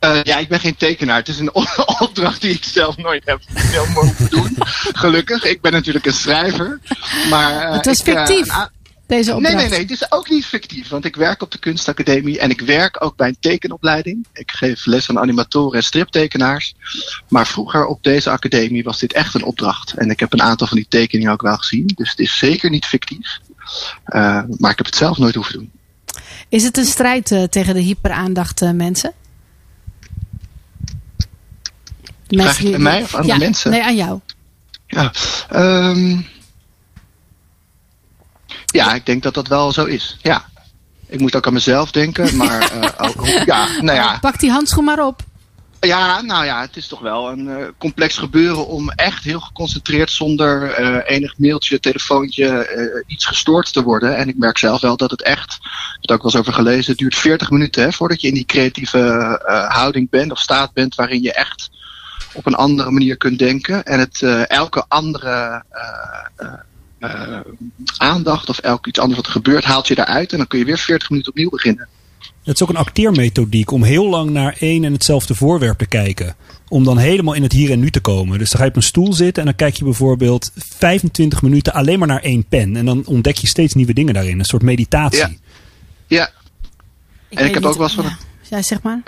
Eh, 0.01 0.24
ja, 0.24 0.38
ik 0.38 0.47
ben 0.47 0.59
geen 0.59 0.76
tekenaar. 0.76 1.18
Het 1.18 1.28
is 1.28 1.39
een 1.39 1.53
opdracht 1.99 2.41
die 2.41 2.53
ik 2.53 2.64
zelf 2.64 2.97
nooit 2.97 3.22
heb 3.26 3.39
heel 3.53 3.86
mogen 3.93 4.30
doen. 4.30 4.57
Gelukkig. 4.93 5.43
Ik 5.43 5.62
ben 5.62 5.72
natuurlijk 5.72 6.05
een 6.05 6.14
schrijver. 6.14 6.80
Maar, 7.30 7.62
eh, 7.62 7.74
Het 7.74 7.86
was 7.86 7.99
ik, 7.99 8.07
eh, 8.07 8.26
fictief, 8.26 8.53
deze 9.07 9.30
Nee, 9.30 9.36
opdracht. 9.36 9.55
nee, 9.55 9.70
nee. 9.70 9.80
Het 9.80 9.91
is 9.91 10.12
ook 10.12 10.30
niet 10.30 10.45
fictief. 10.45 10.89
Want 10.89 11.05
ik 11.05 11.16
werk 11.16 11.41
op 11.41 11.51
de 11.51 11.57
kunstacademie 11.57 12.39
en 12.39 12.49
ik 12.49 12.62
werk 12.62 13.03
ook 13.03 13.16
bij 13.16 13.28
een 13.28 13.38
tekenopleiding. 13.39 14.26
Ik 14.34 14.51
geef 14.51 14.86
les 14.86 15.09
aan 15.09 15.20
animatoren 15.20 15.78
en 15.78 15.84
striptekenaars. 15.84 16.74
Maar 17.28 17.47
vroeger 17.47 17.86
op 17.86 18.03
deze 18.03 18.30
academie 18.30 18.84
was 18.84 18.99
dit 18.99 19.14
echt 19.14 19.34
een 19.34 19.43
opdracht. 19.43 19.93
En 19.93 20.09
ik 20.09 20.20
heb 20.20 20.34
een 20.34 20.41
aantal 20.41 20.68
van 20.68 20.78
die 20.78 20.88
tekeningen 20.89 21.32
ook 21.32 21.41
wel 21.41 21.57
gezien. 21.57 21.91
Dus 21.95 22.09
het 22.09 22.20
is 22.20 22.38
zeker 22.38 22.70
niet 22.70 22.86
fictief. 22.86 23.39
Maar 24.57 24.72
ik 24.72 24.78
heb 24.78 24.86
het 24.86 24.95
zelf 24.95 25.18
nooit 25.18 25.36
hoeven 25.36 25.53
doen. 25.53 25.72
Is 26.52 26.64
het 26.64 26.78
een 26.78 26.86
strijd 26.86 27.32
eh, 27.32 27.43
tegen 27.43 27.74
de 27.74 27.80
hyperaandacht 27.80 28.62
eh, 28.62 28.72
mensen? 28.72 29.14
Vraag 32.28 32.60
je 32.60 32.74
aan 32.74 32.82
mij 32.82 33.02
of 33.02 33.16
aan 33.16 33.28
de 33.28 33.38
mensen? 33.38 33.72
Nee, 33.72 33.84
aan 33.84 33.95
jou. 33.95 34.20
Ja, 34.88 35.12
ehm, 35.49 36.22
ja, 38.66 38.93
ik 38.93 39.06
denk 39.06 39.24
dat 39.24 39.34
dat 39.34 39.47
wel 39.47 39.72
zo 39.72 39.86
is. 39.86 40.18
Ja. 40.22 40.45
Ik 41.08 41.20
moet 41.20 41.36
ook 41.36 41.47
aan 41.47 41.54
mezelf 41.54 41.91
denken, 41.91 42.36
maar 42.36 42.72
eh, 42.72 42.89
ook, 42.97 43.28
ja, 43.52 43.68
nou 43.82 43.97
ja. 43.97 44.18
Pak 44.20 44.39
die 44.39 44.52
handschoen 44.52 44.84
maar 44.84 45.06
op. 45.06 45.24
Ja, 45.88 46.21
nou 46.21 46.45
ja, 46.45 46.61
het 46.61 46.77
is 46.77 46.88
toch 46.88 46.99
wel 46.99 47.32
een 47.32 47.49
eh, 47.49 47.67
complex 47.77 48.17
gebeuren 48.17 48.67
om 48.67 48.89
echt 48.89 49.23
heel 49.23 49.39
geconcentreerd 49.39 50.11
zonder 50.11 50.71
eh, 50.71 51.15
enig 51.15 51.38
mailtje, 51.38 51.79
telefoontje, 51.79 52.47
eh, 52.47 53.03
iets 53.07 53.25
gestoord 53.25 53.73
te 53.73 53.84
worden. 53.84 54.15
En 54.15 54.27
ik 54.27 54.38
merk 54.38 54.57
zelf 54.57 54.82
wel 54.82 54.97
dat 54.97 55.11
het 55.11 55.21
echt, 55.21 55.53
ik 55.53 55.97
heb 56.01 56.09
er 56.09 56.15
ook 56.15 56.21
wel 56.21 56.32
eens 56.32 56.39
over 56.39 56.53
gelezen, 56.53 56.91
het 56.91 56.99
duurt 56.99 57.15
40 57.15 57.49
minuten 57.49 57.84
hè, 57.84 57.91
voordat 57.91 58.21
je 58.21 58.27
in 58.27 58.34
die 58.34 58.45
creatieve 58.45 59.39
houding 59.69 60.09
bent 60.09 60.32
of 60.32 60.39
staat 60.39 60.73
bent 60.73 60.95
waarin 60.95 61.21
je 61.21 61.34
echt 61.34 61.69
op 62.34 62.45
een 62.45 62.55
andere 62.55 62.91
manier 62.91 63.17
kunt 63.17 63.39
denken. 63.39 63.84
En 63.84 63.99
het 63.99 64.21
elke 64.47 64.86
andere 64.88 65.63
aandacht 67.97 68.49
of 68.49 68.57
elk 68.57 68.88
iets 68.88 68.99
anders 68.99 69.17
wat 69.17 69.25
er 69.25 69.32
gebeurt, 69.32 69.63
haalt 69.63 69.88
je 69.88 69.95
daaruit 69.95 70.32
en 70.32 70.38
dan 70.38 70.47
kun 70.47 70.59
je 70.59 70.65
weer 70.65 70.77
40 70.77 71.09
minuten 71.09 71.32
opnieuw 71.32 71.49
beginnen. 71.49 71.88
Het 72.44 72.56
is 72.56 72.62
ook 72.64 72.70
een 72.70 72.76
acteermethodiek 72.76 73.72
om 73.72 73.84
heel 73.84 74.10
lang 74.10 74.30
naar 74.30 74.56
één 74.60 74.84
en 74.84 74.94
hetzelfde 74.94 75.36
voorwerp 75.36 75.78
te 75.78 75.86
kijken. 75.86 76.36
Om 76.68 76.84
dan 76.84 76.98
helemaal 76.98 77.34
in 77.34 77.44
het 77.44 77.52
hier 77.52 77.72
en 77.72 77.80
nu 77.80 77.92
te 77.92 78.00
komen. 78.00 78.39
Dus 78.39 78.50
dan 78.50 78.58
ga 78.58 78.64
je 78.64 78.70
op 78.72 78.76
een 78.76 78.84
stoel 78.84 79.14
zitten 79.14 79.42
en 79.44 79.46
dan 79.50 79.56
kijk 79.58 79.76
je 79.76 79.84
bijvoorbeeld 79.84 80.52
25 80.56 81.42
minuten 81.42 81.74
alleen 81.74 82.00
maar 82.00 82.08
naar 82.08 82.22
één 82.22 82.46
pen. 82.46 82.76
En 82.76 82.86
dan 82.86 83.06
ontdek 83.06 83.38
je 83.38 83.48
steeds 83.48 83.74
nieuwe 83.74 83.94
dingen 83.94 84.14
daarin. 84.14 84.39
Een 84.39 84.46
soort 84.46 84.62
meditatie. 84.62 85.20
Ja. 85.20 85.30
Ja. 86.08 86.26
en 86.26 86.32
ik 87.30 87.54
heb 87.54 87.54
niet- 87.54 87.66
ook 87.66 87.74
wel 87.78 87.84
eens 87.84 87.94
van. 87.96 88.04
Ja, 88.04 88.18
ja, 88.50 88.62
zeg 88.62 88.82
maar. 88.82 89.02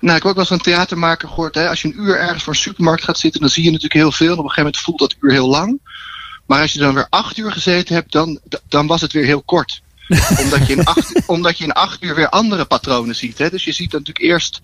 Nou, 0.00 0.16
ik 0.16 0.22
heb 0.22 0.24
ook 0.24 0.36
wel 0.36 0.38
eens 0.38 0.48
van 0.48 0.56
een 0.56 0.62
theatermaker 0.62 1.28
gehoord. 1.28 1.54
Hè, 1.54 1.68
als 1.68 1.82
je 1.82 1.88
een 1.88 2.00
uur 2.00 2.18
ergens 2.18 2.42
voor 2.42 2.52
een 2.52 2.58
supermarkt 2.58 3.04
gaat 3.04 3.18
zitten, 3.18 3.40
dan 3.40 3.50
zie 3.50 3.62
je 3.64 3.68
natuurlijk 3.70 4.00
heel 4.00 4.12
veel. 4.12 4.26
En 4.32 4.38
op 4.38 4.44
een 4.44 4.50
gegeven 4.50 4.62
moment 4.64 4.82
voelt 4.82 4.98
dat 4.98 5.16
uur 5.20 5.32
heel 5.32 5.48
lang. 5.48 5.80
Maar 6.46 6.60
als 6.60 6.72
je 6.72 6.78
dan 6.78 6.94
weer 6.94 7.06
acht 7.10 7.36
uur 7.36 7.52
gezeten 7.52 7.94
hebt, 7.94 8.12
dan, 8.12 8.40
dan 8.68 8.86
was 8.86 9.00
het 9.00 9.12
weer 9.12 9.24
heel 9.24 9.42
kort. 9.42 9.82
omdat, 10.44 10.66
je 10.66 10.72
in 10.72 10.84
acht, 10.84 11.22
omdat 11.26 11.58
je 11.58 11.64
in 11.64 11.72
acht 11.72 12.02
uur 12.02 12.14
weer 12.14 12.28
andere 12.28 12.64
patronen 12.64 13.14
ziet. 13.14 13.38
Hè. 13.38 13.50
Dus 13.50 13.64
je 13.64 13.72
ziet 13.72 13.92
natuurlijk 13.92 14.18
eerst 14.24 14.60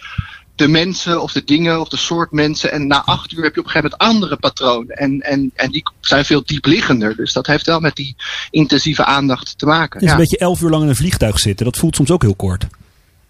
de 0.55 0.69
mensen 0.69 1.23
of 1.23 1.33
de 1.33 1.45
dingen 1.45 1.81
of 1.81 1.89
de 1.89 1.97
soort 1.97 2.31
mensen. 2.33 2.73
En 2.73 2.87
na 2.87 3.03
acht 3.05 3.33
uur 3.33 3.43
heb 3.43 3.55
je 3.55 3.61
op 3.61 3.67
een 3.67 3.73
gegeven 3.73 3.97
moment 3.99 4.17
andere 4.17 4.37
patronen. 4.37 4.97
En, 4.97 5.21
en, 5.21 5.51
en 5.55 5.71
die 5.71 5.83
zijn 6.01 6.25
veel 6.25 6.43
diepliggender. 6.45 7.17
Dus 7.17 7.33
dat 7.33 7.47
heeft 7.47 7.67
wel 7.67 7.81
met 7.81 7.97
die 7.97 8.17
intensieve 8.51 9.05
aandacht 9.05 9.59
te 9.59 9.67
maken. 9.67 9.93
Het 9.93 10.03
is 10.03 10.09
Ja. 10.09 10.15
een 10.15 10.21
beetje 10.21 10.39
elf 10.39 10.61
uur 10.61 10.71
lang 10.71 10.83
in 10.83 10.89
een 10.89 10.97
vliegtuig 10.97 11.39
zitten. 11.39 11.65
Dat 11.67 11.77
voelt 11.77 11.97
soms 11.97 12.11
ook 12.11 12.23
heel 12.23 12.35
kort. 12.35 12.67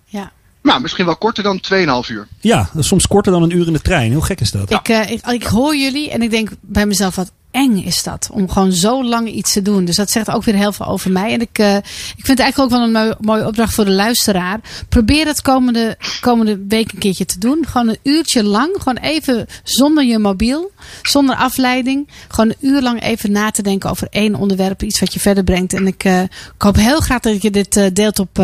Ja. 0.04 0.32
Nou, 0.62 0.80
misschien 0.80 1.04
wel 1.04 1.16
korter 1.16 1.42
dan 1.42 1.60
2,5 2.04 2.10
uur. 2.10 2.26
Ja, 2.40 2.70
soms 2.78 3.06
korter 3.06 3.32
dan 3.32 3.42
een 3.42 3.56
uur 3.56 3.66
in 3.66 3.72
de 3.72 3.80
trein. 3.80 4.10
Heel 4.10 4.20
gek 4.20 4.40
is 4.40 4.50
dat. 4.50 4.70
Ik, 4.70 4.88
eh, 4.88 5.10
ik, 5.10 5.26
ik 5.26 5.42
hoor 5.42 5.76
jullie 5.76 6.10
en 6.10 6.22
ik 6.22 6.30
denk 6.30 6.50
bij 6.60 6.86
mezelf, 6.86 7.14
wat 7.14 7.32
eng 7.52 7.76
is 7.76 8.02
dat. 8.02 8.28
Om 8.32 8.50
gewoon 8.50 8.72
zo 8.72 9.04
lang 9.04 9.28
iets 9.28 9.52
te 9.52 9.62
doen. 9.62 9.84
Dus 9.84 9.96
dat 9.96 10.10
zegt 10.10 10.30
ook 10.30 10.44
weer 10.44 10.54
heel 10.54 10.72
veel 10.72 10.86
over 10.86 11.10
mij. 11.10 11.32
En 11.32 11.40
ik, 11.40 11.58
eh, 11.58 11.76
ik 11.76 12.24
vind 12.24 12.28
het 12.28 12.40
eigenlijk 12.40 12.72
ook 12.72 12.78
wel 12.78 12.86
een 12.86 12.92
mooi- 12.92 13.14
mooie 13.20 13.46
opdracht 13.46 13.74
voor 13.74 13.84
de 13.84 13.90
luisteraar. 13.90 14.60
Probeer 14.88 15.26
het 15.26 15.42
komende, 15.42 15.96
komende 16.20 16.64
week 16.68 16.92
een 16.92 16.98
keertje 16.98 17.24
te 17.24 17.38
doen. 17.38 17.64
Gewoon 17.68 17.88
een 17.88 17.98
uurtje 18.02 18.44
lang. 18.44 18.76
Gewoon 18.78 18.96
even 18.96 19.46
zonder 19.62 20.04
je 20.04 20.18
mobiel. 20.18 20.70
Zonder 21.02 21.36
afleiding. 21.36 22.08
Gewoon 22.28 22.48
een 22.48 22.68
uur 22.68 22.82
lang 22.82 23.02
even 23.02 23.32
na 23.32 23.50
te 23.50 23.62
denken 23.62 23.90
over 23.90 24.06
één 24.10 24.34
onderwerp. 24.34 24.82
Iets 24.82 25.00
wat 25.00 25.12
je 25.14 25.20
verder 25.20 25.44
brengt. 25.44 25.72
En 25.72 25.86
ik, 25.86 26.04
eh, 26.04 26.20
hoop 26.58 26.76
heel 26.76 27.00
graag 27.00 27.20
dat 27.20 27.42
je 27.42 27.50
dit 27.50 27.76
eh, 27.76 27.86
deelt 27.92 28.18
op... 28.18 28.40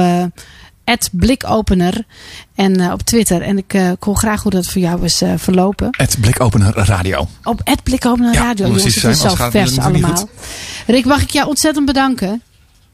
blikopener 1.12 2.04
en 2.54 2.80
eh, 2.80 2.92
op 2.92 3.02
Twitter. 3.02 3.42
En 3.42 3.58
ik, 3.58 3.74
eh, 3.74 3.90
ik 3.90 4.02
hoor 4.02 4.16
graag 4.16 4.42
hoe 4.42 4.52
dat 4.52 4.66
voor 4.66 4.80
jou 4.80 5.04
is 5.04 5.22
eh, 5.22 5.32
verlopen. 5.36 5.88
Het 5.90 6.16
blikopener 6.20 6.76
radio. 6.76 7.28
Op 7.44 7.60
het 7.64 7.82
blikopener 7.82 8.34
Ja, 8.34 8.40
radio. 8.40 8.66
Jongens, 8.66 8.84
het 8.84 9.04
is 9.04 9.20
zo 9.20 9.34
vers 9.50 9.78
allemaal. 9.78 10.28
Rick, 10.86 11.04
mag 11.04 11.22
ik 11.22 11.30
jou 11.30 11.48
ontzettend 11.48 11.86
bedanken. 11.86 12.42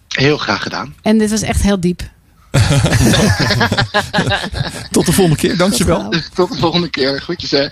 Heel 0.09 0.37
graag 0.37 0.63
gedaan. 0.63 0.95
En 1.03 1.19
dit 1.19 1.31
was 1.31 1.43
echt 1.43 1.63
heel 1.63 1.81
diep. 1.81 2.03
Tot 4.91 5.07
de 5.07 5.13
volgende 5.13 5.37
keer, 5.37 5.57
dankjewel. 5.57 6.09
Tot 6.35 6.53
de 6.53 6.59
volgende 6.59 6.91
keer. 6.91 7.21
Groetjes 7.21 7.51
hè. 7.51 7.69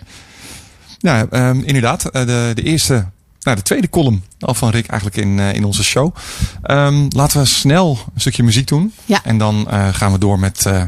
Ja, 0.98 1.26
ehm, 1.30 1.60
inderdaad. 1.64 2.02
de, 2.02 2.50
de 2.54 2.62
eerste, 2.62 3.06
nou, 3.42 3.56
de 3.56 3.62
tweede 3.62 3.88
column 3.88 4.22
al 4.40 4.54
van 4.54 4.70
Rick 4.70 4.86
eigenlijk 4.86 5.20
in, 5.20 5.38
eh, 5.38 5.52
in 5.54 5.64
onze 5.64 5.84
show. 5.84 6.14
Ehm, 6.62 7.06
laten 7.08 7.40
we 7.40 7.46
snel 7.46 7.98
een 8.14 8.20
stukje 8.20 8.42
muziek 8.42 8.66
doen. 8.66 8.92
Ja. 9.04 9.20
En 9.24 9.38
dan 9.38 9.66
eh, 9.70 9.88
gaan 9.92 10.12
we 10.12 10.18
door 10.18 10.38
met... 10.38 10.66
eh, 10.66 10.82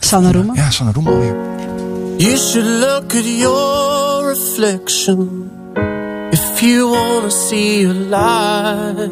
Sanne 0.00 0.32
Roemer. 0.32 0.56
ja, 0.56 0.70
Sanne 0.70 0.92
Roemer 0.92 1.12
alweer. 1.12 1.36
You 2.16 2.36
should 2.36 2.66
look 2.80 3.14
at 3.14 3.24
your 3.38 4.26
reflection 4.28 5.50
If 6.32 6.62
you 6.62 6.88
wanna 6.88 7.30
see 7.30 7.84
a 7.84 7.92
light, 7.92 9.10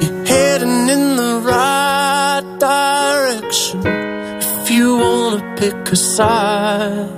you're 0.00 0.24
heading 0.26 0.88
in 0.90 1.16
the 1.16 1.40
right 1.42 2.44
direction. 2.58 3.80
If 4.40 4.70
you 4.70 4.96
wanna 4.98 5.54
pick 5.56 5.92
a 5.92 5.96
side, 5.96 7.08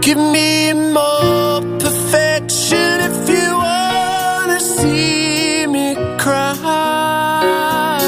give 0.00 0.18
me 0.18 0.72
more 0.72 1.60
perfection. 1.78 3.00
If 3.10 3.28
you 3.28 3.48
wanna 3.52 4.60
see 4.60 5.66
me 5.66 5.94
cry, 6.18 7.98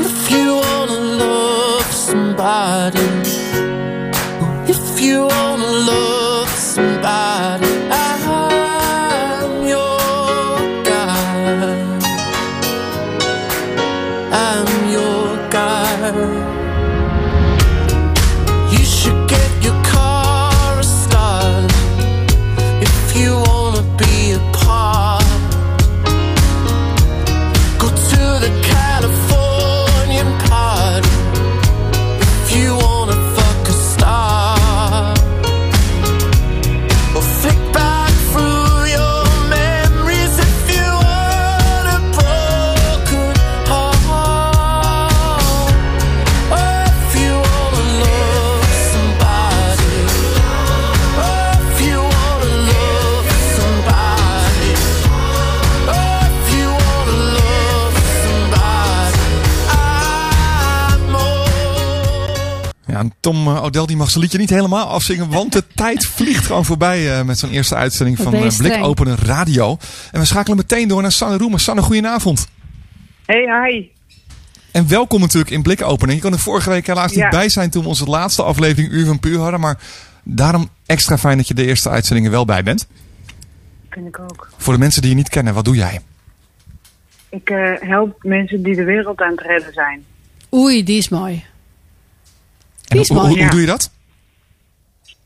if 0.00 0.30
you 0.30 0.54
wanna 0.56 1.00
love 1.24 1.84
somebody. 1.92 3.08
If 4.74 5.00
you 5.00 5.26
O'Dell 63.68 63.86
die 63.86 63.96
mag 63.96 64.10
zijn 64.10 64.22
liedje 64.22 64.38
niet 64.38 64.50
helemaal 64.50 64.86
afzingen, 64.88 65.30
want 65.30 65.52
de 65.52 65.64
tijd 65.74 66.06
vliegt 66.06 66.46
gewoon 66.46 66.64
voorbij 66.64 67.18
eh, 67.18 67.24
met 67.24 67.38
zo'n 67.38 67.50
eerste 67.50 67.74
uitzending 67.74 68.16
van 68.18 68.34
eh, 68.34 68.56
Blik. 68.56 68.84
Openen 68.84 69.16
Radio. 69.16 69.78
En 70.12 70.20
we 70.20 70.26
schakelen 70.26 70.56
meteen 70.56 70.88
door 70.88 71.02
naar 71.02 71.12
Sanne 71.12 71.36
Roemer. 71.38 71.60
Sanne, 71.60 71.82
goedenavond. 71.82 72.48
Hey, 73.26 73.64
hi. 73.64 73.86
En 74.72 74.88
welkom 74.88 75.20
natuurlijk 75.20 75.50
in 75.50 75.62
Blik 75.62 75.82
Openen. 75.82 76.14
Je 76.14 76.20
kon 76.20 76.32
er 76.32 76.38
vorige 76.38 76.70
week 76.70 76.86
helaas 76.86 77.10
niet 77.10 77.18
Ja. 77.20 77.28
bij 77.28 77.48
zijn 77.48 77.70
toen 77.70 77.82
we 77.82 77.88
onze 77.88 78.04
laatste 78.04 78.42
aflevering 78.42 78.92
Uur 78.92 79.06
van 79.06 79.20
Puur 79.20 79.38
hadden, 79.38 79.60
maar 79.60 79.78
daarom 80.22 80.68
extra 80.86 81.18
fijn 81.18 81.36
dat 81.36 81.48
je 81.48 81.54
de 81.54 81.66
eerste 81.66 81.88
uitzendingen 81.88 82.30
wel 82.30 82.44
bij 82.44 82.62
bent. 82.62 82.88
Vind 83.90 84.06
ik 84.06 84.18
ook. 84.18 84.50
Voor 84.56 84.72
de 84.72 84.78
mensen 84.78 85.00
die 85.02 85.10
je 85.10 85.16
niet 85.16 85.28
kennen, 85.28 85.54
wat 85.54 85.64
doe 85.64 85.76
jij? 85.76 86.00
Ik 87.30 87.50
eh, 87.50 87.72
help 87.80 88.22
mensen 88.22 88.62
die 88.62 88.74
de 88.76 88.84
wereld 88.84 89.20
aan 89.20 89.30
het 89.30 89.40
redden 89.40 89.72
zijn. 89.72 90.04
Oei, 90.54 90.84
die 90.84 90.98
is 90.98 91.08
mooi. 91.08 91.44
Hoe, 92.88 93.06
hoe, 93.06 93.16
mooi. 93.16 93.42
hoe 93.42 93.50
doe 93.50 93.60
je 93.60 93.66
dat? 93.66 93.90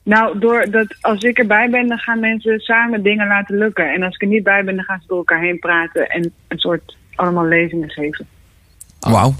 Nou, 0.02 0.38
doordat 0.38 0.96
als 1.00 1.22
ik 1.22 1.38
erbij 1.38 1.70
ben, 1.70 1.88
dan 1.88 1.98
gaan 1.98 2.20
mensen 2.20 2.60
samen 2.60 3.02
dingen 3.02 3.26
laten 3.26 3.58
lukken. 3.58 3.92
En 3.92 4.02
als 4.02 4.14
ik 4.14 4.22
er 4.22 4.28
niet 4.28 4.42
bij 4.42 4.64
ben, 4.64 4.76
dan 4.76 4.84
gaan 4.84 4.98
ze 5.00 5.06
door 5.06 5.18
elkaar 5.18 5.40
heen 5.40 5.58
praten 5.58 6.08
en 6.08 6.32
een 6.48 6.58
soort 6.58 6.96
allemaal 7.14 7.46
lezingen 7.46 7.90
geven. 7.90 8.26
Wauw. 9.00 9.34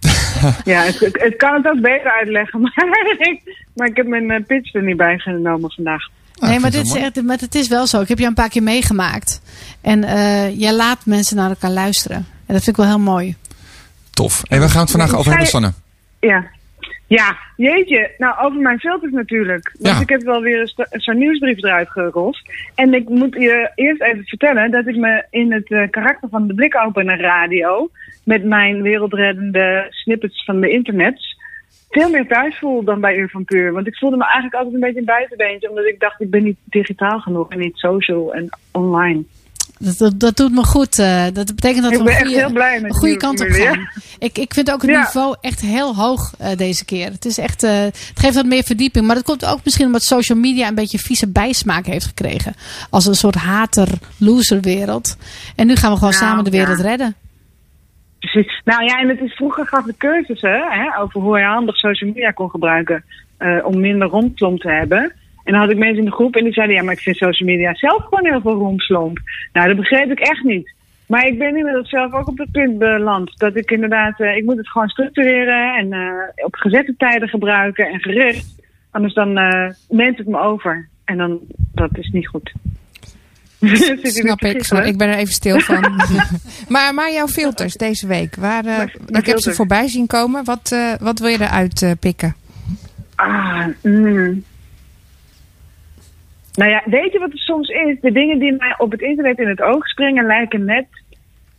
Ja, 0.64 0.82
het, 0.82 1.00
het, 1.00 1.20
het 1.22 1.36
kan 1.36 1.54
het 1.54 1.66
ook 1.66 1.80
beter 1.80 2.12
uitleggen, 2.12 2.60
maar 2.62 3.16
ik, 3.18 3.66
maar 3.74 3.88
ik 3.88 3.96
heb 3.96 4.06
mijn 4.06 4.30
eh, 4.30 4.44
pitch 4.46 4.74
er 4.74 4.82
niet 4.82 4.96
bij 4.96 5.18
genomen 5.18 5.72
vandaag. 5.72 6.08
Ah, 6.38 6.48
nee, 6.48 6.58
maar, 6.58 6.70
dit 6.70 6.78
het 6.78 6.88
is 6.88 6.92
wel 6.92 7.02
echt, 7.02 7.22
maar 7.22 7.38
het 7.38 7.54
is 7.54 7.68
wel 7.68 7.86
zo. 7.86 8.00
Ik 8.00 8.08
heb 8.08 8.18
je 8.18 8.26
een 8.26 8.34
paar 8.34 8.48
keer 8.48 8.62
meegemaakt. 8.62 9.40
En 9.80 10.04
eh, 10.04 10.60
jij 10.60 10.72
laat 10.74 11.06
mensen 11.06 11.36
naar 11.36 11.48
elkaar 11.48 11.70
luisteren. 11.70 12.16
En 12.16 12.54
dat 12.54 12.64
vind 12.64 12.68
ik 12.68 12.76
wel 12.76 12.86
heel 12.86 12.98
mooi. 12.98 13.36
Tof. 14.10 14.42
En 14.48 14.60
we 14.60 14.68
gaan 14.68 14.80
het 14.80 14.90
vandaag 14.90 15.14
over 15.14 15.30
hebben, 15.30 15.48
Sanne. 15.48 15.72
Ja. 16.20 16.46
Ja, 17.08 17.36
jeetje. 17.56 18.10
Nou, 18.18 18.46
over 18.46 18.60
mijn 18.60 18.78
filters 18.78 19.12
natuurlijk. 19.12 19.72
Want 19.78 19.94
Ja. 19.96 20.02
ik 20.02 20.08
heb 20.08 20.22
wel 20.22 20.40
weer 20.40 20.72
zo'n 20.90 21.18
nieuwsbrief 21.18 21.62
eruit 21.62 21.90
gerold. 21.90 22.38
En 22.74 22.94
ik 22.94 23.08
moet 23.08 23.34
je 23.34 23.70
eerst 23.74 24.02
even 24.02 24.24
vertellen 24.24 24.70
dat 24.70 24.86
ik 24.86 24.96
me 24.96 25.24
in 25.30 25.52
het 25.52 25.70
eh, 25.70 25.90
karakter 25.90 26.28
van 26.28 26.46
de 26.46 26.54
Blikopener 26.54 27.20
radio... 27.20 27.90
met 28.24 28.44
mijn 28.44 28.82
wereldreddende 28.82 29.86
snippets 29.90 30.44
van 30.44 30.60
de 30.60 30.70
internet... 30.70 31.36
veel 31.90 32.10
meer 32.10 32.26
thuis 32.26 32.58
voel 32.58 32.84
dan 32.84 33.00
bij 33.00 33.16
Uur 33.16 33.28
van 33.28 33.44
Puur. 33.44 33.72
Want 33.72 33.86
ik 33.86 33.96
voelde 33.96 34.16
me 34.16 34.22
eigenlijk 34.24 34.54
altijd 34.54 34.74
een 34.74 34.80
beetje 34.80 34.98
een 34.98 35.04
buitenbeentje... 35.04 35.68
omdat 35.68 35.84
ik 35.86 36.00
dacht, 36.00 36.20
ik 36.20 36.30
ben 36.30 36.42
niet 36.42 36.58
digitaal 36.64 37.20
genoeg 37.20 37.50
en 37.50 37.58
niet 37.58 37.76
social 37.76 38.34
en 38.34 38.48
online. 38.72 39.24
Dat, 39.78 39.98
dat, 39.98 40.20
dat 40.20 40.36
doet 40.36 40.52
me 40.52 40.64
goed. 40.64 40.98
eh, 40.98 41.24
dat 41.32 41.54
betekent 41.54 41.82
dat 41.82 41.92
Ik 41.92 41.98
we 41.98 42.10
een 42.10 42.26
goede, 42.26 42.52
blij 42.52 42.80
met 42.80 43.16
kant 43.16 43.40
op 43.40 43.46
gaan. 43.48 43.88
Ik, 44.18 44.38
ik 44.38 44.54
vind 44.54 44.72
ook 44.72 44.82
het 44.82 44.90
Ja. 44.90 44.98
niveau 45.04 45.36
echt 45.40 45.60
heel 45.60 45.94
hoog 45.94 46.32
eh, 46.38 46.56
deze 46.56 46.84
keer. 46.84 47.10
Het, 47.10 47.24
is 47.24 47.38
echt, 47.38 47.62
eh, 47.62 47.80
het 47.80 48.12
geeft 48.14 48.34
wat 48.34 48.44
meer 48.46 48.62
verdieping. 48.64 49.06
Maar 49.06 49.14
dat 49.14 49.24
komt 49.24 49.44
ook 49.44 49.60
misschien 49.64 49.86
omdat 49.86 50.02
social 50.02 50.38
media 50.38 50.68
een 50.68 50.74
beetje 50.74 50.98
vieze 50.98 51.28
bijsmaak 51.28 51.86
heeft 51.86 52.06
gekregen. 52.06 52.54
Als 52.90 53.06
een 53.06 53.14
soort 53.14 53.34
hater-loser 53.34 54.60
wereld. 54.60 55.16
En 55.56 55.66
nu 55.66 55.76
gaan 55.76 55.90
we 55.90 55.98
gewoon 55.98 56.12
Nou, 56.12 56.24
samen 56.24 56.44
de 56.44 56.50
wereld 56.50 56.78
ja. 56.78 56.84
redden. 56.84 57.14
Precies. 58.18 58.60
Nou 58.64 58.84
ja, 58.84 58.98
en 59.00 59.08
het 59.08 59.20
is 59.20 59.32
vroeger 59.34 59.66
gaf 59.66 59.86
ik 59.86 59.96
cursussen 59.98 60.62
hè, 60.68 61.00
over 61.00 61.20
hoe 61.20 61.38
je 61.38 61.44
handig 61.44 61.76
social 61.76 62.10
media 62.10 62.30
kon 62.30 62.50
gebruiken 62.50 63.04
om 63.64 63.80
minder 63.80 64.08
rompslomp 64.08 64.60
te 64.60 64.70
hebben. 64.70 65.12
En 65.48 65.54
dan 65.54 65.62
had 65.62 65.70
ik 65.70 65.78
mensen 65.78 65.98
in 65.98 66.04
de 66.04 66.12
groep 66.12 66.36
en 66.36 66.44
die 66.44 66.52
zeiden, 66.52 66.76
ja, 66.76 66.82
maar 66.82 66.92
ik 66.92 67.00
vind 67.00 67.16
social 67.16 67.48
media 67.48 67.74
zelf 67.74 68.04
gewoon 68.04 68.26
heel 68.26 68.40
veel 68.40 68.54
rompslomp. 68.54 69.18
Nou, 69.52 69.66
dat 69.66 69.76
begreep 69.76 70.10
ik 70.10 70.20
echt 70.20 70.42
niet. 70.42 70.74
Maar 71.06 71.26
ik 71.26 71.38
ben 71.38 71.56
inmiddels 71.56 71.88
zelf 71.88 72.12
ook 72.12 72.28
op 72.28 72.38
het 72.38 72.50
punt 72.50 72.78
beland 72.78 73.38
dat 73.38 73.56
ik 73.56 73.70
inderdaad, 73.70 74.20
eh, 74.20 74.36
ik 74.36 74.44
moet 74.44 74.56
het 74.56 74.68
gewoon 74.68 74.88
structureren 74.88 75.76
en 75.76 75.92
eh, 75.92 76.44
op 76.44 76.54
gezette 76.54 76.94
tijden 76.98 77.28
gebruiken 77.28 77.86
en 77.86 78.00
gericht. 78.00 78.46
Anders 78.90 79.14
dan 79.14 79.38
eh 79.38 79.70
neemt 79.88 80.18
het 80.18 80.26
me 80.26 80.40
over. 80.40 80.88
En 81.04 81.16
dan, 81.16 81.40
dat 81.74 81.90
is 81.92 82.10
niet 82.10 82.28
goed. 82.28 82.52
Snap 84.02 84.40
ik, 84.40 84.64
snap, 84.64 84.84
ik 84.84 84.98
ben 84.98 85.08
er 85.08 85.18
even 85.18 85.34
stil 85.34 85.60
van. 85.60 85.80
maar, 86.74 86.94
maar 86.94 87.12
jouw 87.12 87.28
filters 87.28 87.74
deze 87.74 88.06
week, 88.06 88.36
waar, 88.36 88.64
mijn 88.64 88.90
ik 89.08 89.26
heb 89.26 89.38
ze 89.38 89.54
voorbij 89.54 89.88
zien 89.88 90.06
komen. 90.06 90.44
Wat, 90.44 90.76
wat 91.00 91.18
wil 91.18 91.28
je 91.28 91.40
eruit 91.40 91.96
pikken? 92.00 92.34
Ah, 93.14 93.66
mm. 93.82 94.44
Nou 96.58 96.70
ja, 96.70 96.82
weet 96.84 97.12
je 97.12 97.18
wat 97.18 97.30
het 97.30 97.40
soms 97.40 97.68
is? 97.68 98.00
De 98.00 98.12
dingen 98.12 98.38
die 98.38 98.52
mij 98.52 98.74
op 98.78 98.90
het 98.90 99.00
internet 99.00 99.38
in 99.38 99.48
het 99.48 99.62
oog 99.62 99.88
springen 99.88 100.26
lijken 100.26 100.64
net 100.64 100.86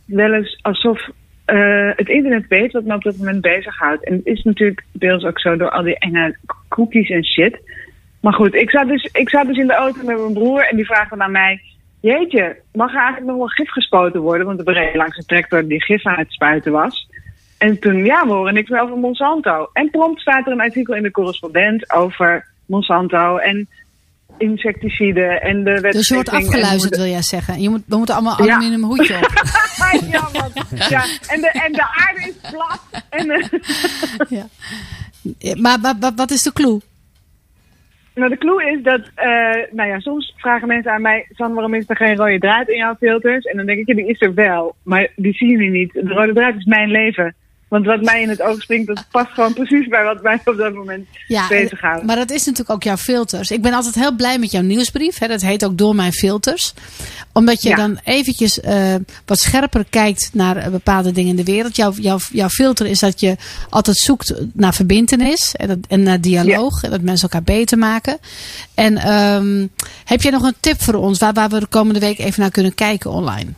wel 0.04 0.32
eens 0.32 0.58
alsof 0.62 1.08
eh, 1.44 1.90
het 1.96 2.08
internet 2.08 2.48
weet 2.48 2.72
wat 2.72 2.84
me 2.84 2.94
op 2.94 3.02
dat 3.02 3.16
moment 3.16 3.40
bezighoudt. 3.40 4.04
En 4.04 4.12
het 4.12 4.26
is 4.26 4.42
natuurlijk 4.42 4.84
deels 4.92 5.24
ook 5.24 5.40
zo 5.40 5.56
door 5.56 5.70
al 5.70 5.82
die 5.82 5.98
enge 5.98 6.36
cookies 6.68 7.10
en 7.10 7.24
shit. 7.24 7.60
Maar 8.20 8.32
goed, 8.32 8.54
ik 8.54 8.70
zat 8.70 8.88
dus, 8.88 9.08
ik 9.12 9.28
zat 9.28 9.46
dus 9.46 9.56
in 9.56 9.66
de 9.66 9.74
auto 9.74 10.04
met 10.04 10.18
mijn 10.18 10.32
broer 10.32 10.68
en 10.68 10.76
die 10.76 10.86
vraagt 10.86 11.10
dan 11.10 11.22
aan 11.22 11.32
mij... 11.32 11.60
Jeetje, 12.00 12.56
mag 12.72 12.90
er 12.90 12.98
eigenlijk 12.98 13.26
nog 13.26 13.36
wel 13.36 13.46
gif 13.46 13.70
gespoten 13.70 14.20
worden? 14.20 14.46
Want 14.46 14.68
er 14.68 14.74
reed 14.74 14.94
langs 14.94 15.16
een 15.16 15.26
tractor 15.26 15.66
die 15.66 15.82
gif 15.82 16.06
aan 16.06 16.18
het 16.18 16.32
spuiten 16.32 16.72
was. 16.72 17.08
En 17.58 17.78
toen, 17.78 18.04
ja, 18.04 18.26
we 18.26 18.32
horen 18.32 18.54
niks 18.54 18.70
meer 18.70 18.80
over 18.80 18.96
Monsanto. 18.96 19.70
En 19.72 19.90
prompt 19.90 20.20
staat 20.20 20.46
er 20.46 20.52
een 20.52 20.60
artikel 20.60 20.94
in 20.94 21.02
de 21.02 21.10
correspondent 21.10 21.92
over 21.92 22.46
Monsanto 22.66 23.36
en 23.36 23.68
insecticiden 24.40 25.40
en 25.42 25.64
de. 25.64 25.80
Dus 25.90 26.08
je 26.08 26.14
wordt 26.14 26.30
afgeluisterd, 26.30 26.96
wil 26.96 27.06
jij 27.06 27.22
zeggen. 27.22 27.60
Je 27.62 27.68
moet, 27.68 27.82
we 27.86 27.96
moeten 27.96 28.14
allemaal 28.14 28.44
Ja. 28.44 28.54
aluminium 28.54 28.84
hoedje 28.84 29.14
op. 29.16 29.30
ja, 30.10 30.28
ja, 30.88 31.04
en 31.26 31.40
de, 31.40 31.50
en 31.64 31.72
de 31.72 31.82
aarde 31.82 32.20
is 32.20 32.50
plat. 32.50 32.80
En, 33.10 33.26
ja. 34.38 34.46
Maar, 35.54 35.80
maar, 35.80 35.94
maar 36.00 36.12
wat 36.16 36.30
is 36.30 36.42
de 36.42 36.52
clue? 36.52 36.80
Nou, 38.14 38.30
de 38.30 38.38
clue 38.38 38.70
is 38.70 38.82
dat, 38.82 39.00
eh, 39.14 39.28
nou 39.70 39.88
ja, 39.88 39.98
soms 40.00 40.34
vragen 40.36 40.68
mensen 40.68 40.92
aan 40.92 41.02
mij, 41.02 41.26
San, 41.30 41.52
waarom 41.52 41.74
is 41.74 41.84
er 41.86 41.96
geen 41.96 42.16
rode 42.16 42.38
draad 42.38 42.68
in 42.68 42.76
jouw 42.76 42.94
filters? 42.94 43.44
En 43.44 43.56
dan 43.56 43.66
denk 43.66 43.78
ik, 43.78 43.86
ja, 43.86 43.94
die 43.94 44.08
is 44.08 44.20
er 44.20 44.34
wel, 44.34 44.74
maar 44.82 45.08
die 45.16 45.34
zien 45.34 45.48
jullie 45.48 45.70
niet. 45.70 45.92
De 45.92 46.14
rode 46.14 46.32
draad 46.32 46.54
is 46.54 46.64
mijn 46.64 46.90
leven. 46.90 47.34
Want 47.70 47.86
wat 47.86 48.00
mij 48.02 48.22
in 48.22 48.28
het 48.28 48.42
oog 48.42 48.62
springt, 48.62 48.86
dat 48.86 49.04
past 49.10 49.30
gewoon 49.30 49.52
precies 49.52 49.88
bij 49.88 50.04
wat 50.04 50.22
mij 50.22 50.40
op 50.44 50.56
dat 50.56 50.74
moment 50.74 51.06
Ja, 51.26 51.48
bezighoudt. 51.48 52.04
maar 52.06 52.16
dat 52.16 52.30
is 52.30 52.44
natuurlijk 52.44 52.70
ook 52.70 52.82
jouw 52.82 52.96
filters. 52.96 53.50
Ik 53.50 53.62
ben 53.62 53.72
altijd 53.72 53.94
heel 53.94 54.14
blij 54.14 54.38
met 54.38 54.50
jouw 54.50 54.62
nieuwsbrief. 54.62 55.18
Hè. 55.18 55.28
Dat 55.28 55.40
heet 55.40 55.64
ook 55.64 55.78
Door 55.78 55.94
Mijn 55.94 56.12
Filters. 56.12 56.74
Omdat 57.32 57.62
je 57.62 57.68
Ja. 57.68 57.76
dan 57.76 57.98
eventjes 58.04 58.60
eh, 58.60 58.94
wat 59.26 59.38
scherper 59.38 59.84
kijkt 59.90 60.30
naar 60.32 60.56
eh, 60.56 60.68
bepaalde 60.70 61.12
dingen 61.12 61.30
in 61.30 61.36
de 61.36 61.44
wereld. 61.44 61.76
Jouw, 61.76 61.92
jouw, 61.92 62.18
jouw 62.32 62.48
filter 62.48 62.86
is 62.86 62.98
dat 62.98 63.20
je 63.20 63.36
altijd 63.68 63.96
zoekt 63.96 64.34
naar 64.52 64.74
verbindenis 64.74 65.54
en, 65.56 65.68
dat- 65.68 65.78
en 65.88 66.02
naar 66.02 66.20
dialoog. 66.20 66.82
En 66.82 66.90
dat 66.90 67.00
mensen 67.00 67.28
elkaar 67.28 67.56
beter 67.56 67.78
maken. 67.78 68.18
En 68.74 68.96
ehm, 68.98 69.66
heb 70.04 70.22
jij 70.22 70.30
nog 70.32 70.42
een 70.42 70.54
tip 70.60 70.82
voor 70.82 70.94
ons 70.94 71.18
waar, 71.18 71.32
waar 71.32 71.48
we 71.48 71.60
de 71.60 71.66
komende 71.66 72.00
week 72.00 72.18
even 72.18 72.40
naar 72.40 72.50
kunnen 72.50 72.74
kijken 72.74 73.10
online? 73.10 73.50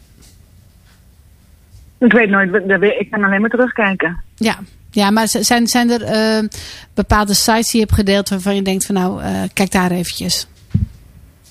Ik 2.05 2.13
weet 2.13 2.29
nooit, 2.29 2.55
ik 2.99 3.11
kan 3.11 3.25
alleen 3.25 3.41
maar 3.41 3.51
terugkijken. 3.51 4.21
Ja, 4.37 4.59
ja 4.91 5.11
maar 5.11 5.29
zijn, 5.29 5.67
zijn 5.67 5.91
er 5.91 6.03
eh, 6.03 6.49
bepaalde 6.95 7.35
sites 7.35 7.71
die 7.71 7.81
je 7.81 7.87
hebt 7.87 7.99
gedeeld 7.99 8.29
waarvan 8.29 8.55
je 8.55 8.63
denkt 8.63 8.87
van 8.87 8.95
nou, 8.95 9.23
eh, 9.23 9.43
kijk 9.55 9.71
daar 9.71 9.91
eventjes. 9.91 10.49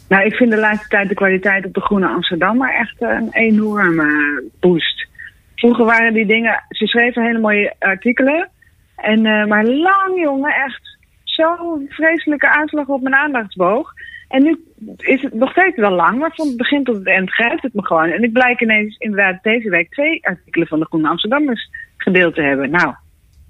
Nou, 0.07 0.25
ik 0.25 0.33
vind 0.33 0.51
de 0.51 0.57
laatste 0.57 0.87
tijd 0.87 1.09
de 1.09 1.15
kwaliteit 1.15 1.65
op 1.65 1.73
de 1.73 1.81
Groene 1.81 2.07
Amsterdam 2.07 2.57
maar 2.57 2.73
echt 2.73 2.95
een 2.99 3.29
enorme 3.31 4.43
boost. 4.59 5.07
Vroeger 5.55 5.85
waren 5.85 6.13
die 6.13 6.25
dingen, 6.25 6.63
ze 6.69 6.87
schreven 6.87 7.23
hele 7.23 7.39
mooie 7.39 7.75
artikelen. 7.79 8.49
En, 8.95 9.25
eh, 9.25 9.45
maar 9.45 9.65
lang, 9.65 10.21
jongen, 10.21 10.53
echt 10.53 10.97
zo'n 11.23 11.85
vreselijke 11.89 12.49
aanslag 12.49 12.87
op 12.87 13.01
mijn 13.01 13.15
aandachtsboog. 13.15 13.93
En 14.27 14.43
nu 14.43 14.59
is 14.97 15.21
het 15.21 15.33
nog 15.33 15.51
steeds 15.51 15.77
wel 15.77 15.91
lang, 15.91 16.19
maar 16.19 16.31
van 16.35 16.47
het 16.47 16.57
begin 16.57 16.83
tot 16.83 16.95
het 16.95 17.07
eind 17.07 17.33
grijpt 17.33 17.61
het 17.61 17.73
me 17.73 17.85
gewoon. 17.85 18.09
En 18.09 18.23
ik 18.23 18.33
blijk 18.33 18.61
ineens 18.61 18.95
inderdaad 18.97 19.43
deze 19.43 19.69
week 19.69 19.91
twee 19.91 20.27
artikelen 20.27 20.67
van 20.67 20.79
de 20.79 20.85
Groene 20.85 21.07
Amsterdammers 21.09 21.69
gedeeld 21.97 22.35
te 22.35 22.41
hebben. 22.41 22.69
Nou, 22.69 22.93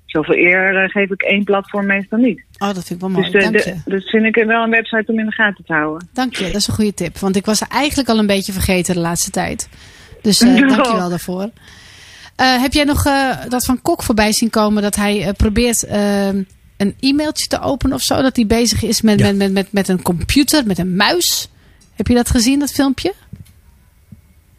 zoveel 0.06 0.36
eer 0.36 0.84
eh, 0.84 0.90
geef 0.90 1.10
ik 1.10 1.22
één 1.22 1.44
platform 1.44 1.86
meestal 1.86 2.20
niet. 2.20 2.44
Oh, 2.58 2.68
dat 2.68 2.84
vind 2.84 2.90
ik 2.90 3.00
wel 3.00 3.10
mooi. 3.10 3.32
Dus 3.32 3.32
de, 3.32 3.52
Dank 3.52 3.86
de, 3.86 4.02
vind 4.02 4.26
ik 4.26 4.44
wel 4.46 4.64
een 4.64 4.70
website 4.70 5.12
om 5.12 5.20
in 5.20 5.26
de 5.26 5.32
gaten 5.32 5.66
te 5.66 5.74
houden. 5.74 6.10
Dank 6.14 6.36
je, 6.36 6.46
dat 6.46 6.56
is 6.56 6.68
een 6.68 6.74
goede 6.74 6.94
tip. 6.94 7.18
Want 7.18 7.36
ik 7.36 7.46
was 7.46 7.68
eigenlijk 7.68 8.10
al 8.10 8.20
een 8.20 8.28
beetje 8.28 8.52
vergeten 8.52 8.94
de 8.94 9.00
laatste 9.00 9.32
tijd. 9.32 9.70
Dus 10.22 10.40
Ja. 10.40 10.56
dank 10.68 10.86
je 10.86 10.96
wel 10.96 11.10
daarvoor. 11.10 11.50
Eh, 12.36 12.62
heb 12.62 12.74
jij 12.74 12.84
nog 12.84 13.04
dat 13.50 13.66
van 13.66 13.82
Kok 13.82 14.04
voorbij 14.04 14.34
zien 14.34 14.50
komen 14.50 14.82
dat 14.82 14.96
hij 14.96 15.34
probeert 15.38 15.86
eh, 15.86 16.30
een 16.82 16.96
e-mailtje 17.00 17.48
te 17.48 17.62
openen 17.62 17.96
of 17.96 18.02
zo? 18.02 18.22
Dat 18.22 18.36
hij 18.36 18.46
bezig 18.46 18.84
is 18.84 19.02
met, 19.02 19.22
met, 19.22 19.36
met, 19.36 19.52
met, 19.54 19.72
met 19.72 19.88
een 19.88 20.02
computer, 20.02 20.66
met 20.66 20.78
een 20.78 20.96
muis. 20.96 21.50
Heb 21.96 22.08
je 22.08 22.14
dat 22.14 22.30
gezien, 22.30 22.60
dat 22.60 22.72
filmpje? 22.72 23.14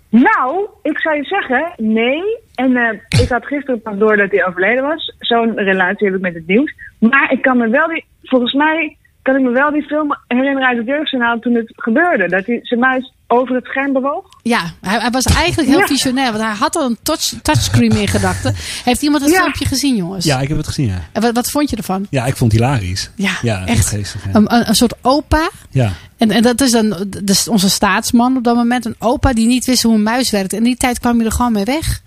Nou, 0.08 0.66
ik 0.82 0.98
zou 0.98 1.16
je 1.16 1.24
zeggen, 1.24 1.72
nee. 1.76 2.22
En 2.54 2.76
eh, 2.76 3.20
ik 3.22 3.28
had 3.28 3.46
gisteren 3.46 3.82
pas 3.82 3.98
door 3.98 4.16
dat 4.16 4.30
hij 4.30 4.46
overleden 4.46 4.82
was. 4.82 5.14
Zo'n 5.18 5.54
relatie 5.54 6.06
heb 6.06 6.16
ik 6.16 6.22
met 6.22 6.34
het 6.34 6.46
nieuws. 6.46 6.74
Maar 6.98 7.32
ik 7.32 7.42
kan 7.42 7.56
me 7.56 7.68
wel 7.68 8.02
volgens 8.22 8.52
mij 8.52 8.96
kan 9.22 9.36
ik 9.36 9.42
me 9.42 9.50
wel 9.50 9.70
die 9.70 9.82
film 9.82 10.16
herinneren 10.28 10.68
uit 10.68 10.76
het 10.78 10.86
jeugdjournaal 10.86 11.38
toen 11.38 11.54
het 11.54 11.72
gebeurde. 11.76 12.28
Dat 12.28 12.46
hij 12.46 12.58
zijn 12.62 12.80
muis 12.80 13.12
over 13.26 13.54
het 13.54 13.64
scherm 13.64 13.92
bewoog. 13.92 14.24
Ja, 14.42 14.60
hij, 14.80 14.98
hij 15.00 15.10
was 15.10 15.24
eigenlijk 15.24 15.68
heel 15.68 15.78
Ja. 15.78 15.86
visionair. 15.86 16.32
Want 16.32 16.44
hij 16.44 16.52
had 16.54 16.76
al 16.76 16.84
een 16.86 16.96
touch, 17.02 17.32
touchscreen 17.42 17.90
in 17.90 18.08
gedachten. 18.08 18.54
Heeft 18.84 19.02
iemand 19.02 19.22
het 19.22 19.32
Ja. 19.32 19.40
filmpje 19.40 19.64
gezien, 19.66 19.96
jongens? 19.96 20.24
Ja, 20.24 20.40
ik 20.40 20.48
heb 20.48 20.56
het 20.56 20.66
gezien, 20.66 20.86
ja. 20.86 20.98
En 21.12 21.22
wat, 21.22 21.34
wat 21.34 21.50
vond 21.50 21.70
je 21.70 21.76
ervan? 21.76 22.06
Ja, 22.10 22.24
ik 22.26 22.36
vond 22.36 22.52
het 22.52 22.60
hilarisch. 22.60 23.10
Ja, 23.16 23.30
ja 23.42 23.66
echt. 23.66 23.86
geestig, 23.88 24.24
ja. 24.24 24.30
Een, 24.34 24.54
een, 24.54 24.68
een 24.68 24.74
soort 24.74 24.94
opa 25.02 25.50
ja. 25.70 25.90
En, 26.16 26.30
en 26.30 26.42
dat 26.42 26.60
is 26.60 26.70
dan 26.70 26.88
de- 27.08 27.44
onze 27.50 27.70
staatsman 27.70 28.36
op 28.36 28.44
dat 28.44 28.56
moment. 28.56 28.84
Een 28.84 28.96
opa 28.98 29.32
die 29.32 29.46
niet 29.46 29.64
wist 29.64 29.82
hoe 29.82 29.94
een 29.94 30.02
muis 30.02 30.30
werkt. 30.30 30.52
En 30.52 30.58
in 30.58 30.64
die 30.64 30.76
tijd 30.76 30.98
kwam 30.98 31.16
hij 31.16 31.26
er 31.26 31.32
gewoon 31.32 31.52
mee 31.52 31.64
weg. 31.64 32.00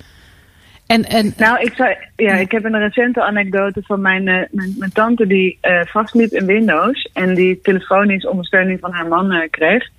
En, 0.88 1.04
en, 1.04 1.34
Nou, 1.38 1.62
ik, 1.62 1.74
zou, 1.76 1.96
ja, 2.16 2.34
ik 2.34 2.52
heb 2.52 2.66
een 2.66 2.80
recente 2.80 3.24
anekdote 3.24 3.82
van 3.82 4.02
mijn, 4.02 4.28
eh, 4.28 4.42
mijn, 4.52 4.76
mijn 4.78 4.92
tante 4.92 5.28
die 5.28 5.58
eh, 5.62 5.86
vastliep 5.86 6.32
in 6.32 6.46
Windows. 6.46 7.10
En 7.14 7.34
die 7.34 7.62
telefonisch 7.62 8.28
ondersteuning 8.28 8.80
van 8.80 8.92
haar 8.92 9.08
man 9.08 9.32
eh, 9.32 9.50
kreeg. 9.50 9.90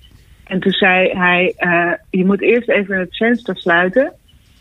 En 0.47 0.59
toen 0.59 0.71
zei 0.71 1.09
hij, 1.09 1.53
eh, 1.57 1.91
je 2.09 2.25
moet 2.25 2.41
eerst 2.41 2.69
even 2.69 2.99
het 2.99 3.15
venster 3.15 3.57
sluiten. 3.57 4.13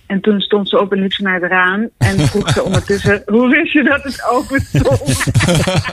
En 0.07 0.21
toen 0.21 0.41
stond 0.41 0.69
ze 0.69 0.81
op 0.81 0.93
en 0.93 1.01
liep 1.01 1.13
ze 1.13 1.23
naar 1.23 1.41
het 1.41 1.51
raam. 1.51 1.89
En 1.99 2.19
vroeg 2.19 2.51
ze 2.51 2.63
ondertussen, 2.69 3.23
hoe 3.27 3.49
wist 3.49 3.73
je 3.73 3.83
dat 3.83 4.03
het 4.03 4.27
open 4.31 4.61
stond? 4.61 5.27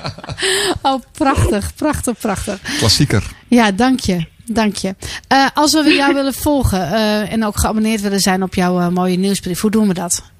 oh, 0.81 1.01
prachtig, 1.11 1.75
prachtig, 1.75 2.19
prachtig. 2.19 2.77
Klassieker. 2.77 3.23
Ja, 3.47 3.71
dank 3.71 3.99
je. 3.99 4.25
Dank 4.45 4.75
je. 4.75 4.95
Eh, 5.27 5.47
als 5.53 5.73
we 5.73 5.93
jou 6.01 6.13
willen 6.13 6.33
volgen 6.33 6.81
eh, 6.81 7.31
en 7.31 7.45
ook 7.45 7.59
geabonneerd 7.59 8.01
willen 8.01 8.19
zijn 8.19 8.43
op 8.43 8.53
jouw 8.53 8.79
eh, 8.79 8.87
mooie 8.87 9.17
nieuwsbrief, 9.17 9.61
hoe 9.61 9.71
doen 9.71 9.87
we 9.87 9.93
dat? 9.93 10.31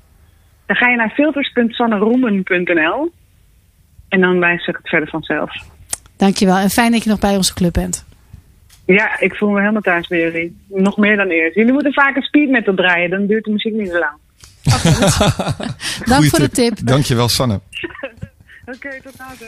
Dan 0.66 0.76
ga 0.76 0.90
je 0.90 0.96
naar 0.96 1.10
filters.sanneroemen.nl. 1.10 3.12
En 4.10 4.22
dan 4.22 4.40
wijst 4.40 4.66
zich 4.66 4.78
het 4.78 4.90
verder 4.90 5.10
vanzelf. 5.10 5.52
Dankjewel. 6.18 6.58
En 6.58 6.70
fijn 6.70 6.92
dat 6.92 7.04
je 7.04 7.10
nog 7.10 7.20
bij 7.20 7.36
onze 7.36 7.54
club 7.54 7.74
bent. 7.74 8.06
Ja, 8.86 9.20
ik 9.20 9.36
voel 9.36 9.50
me 9.50 9.60
helemaal 9.60 9.82
thuis 9.82 10.08
bij 10.08 10.20
jullie. 10.20 10.58
Nog 10.68 10.98
meer 10.98 11.16
dan 11.16 11.28
eerst. 11.28 11.56
Jullie 11.56 11.74
moeten 11.74 11.94
vaker 11.94 12.24
speed 12.24 12.50
metal 12.50 12.76
draaien, 12.76 13.10
dan 13.10 13.26
duurt 13.26 13.44
de 13.44 13.52
muziek 13.52 13.74
niet 13.74 13.90
zo 13.90 14.00
lang. 14.00 14.18
Dank 16.14 16.26
voor 16.26 16.40
de 16.40 16.50
tip. 16.50 16.78
Dankjewel, 16.84 17.30
Sanne. 17.30 17.60
Oké, 18.66 18.90
tot 19.04 19.14
later. 19.18 19.48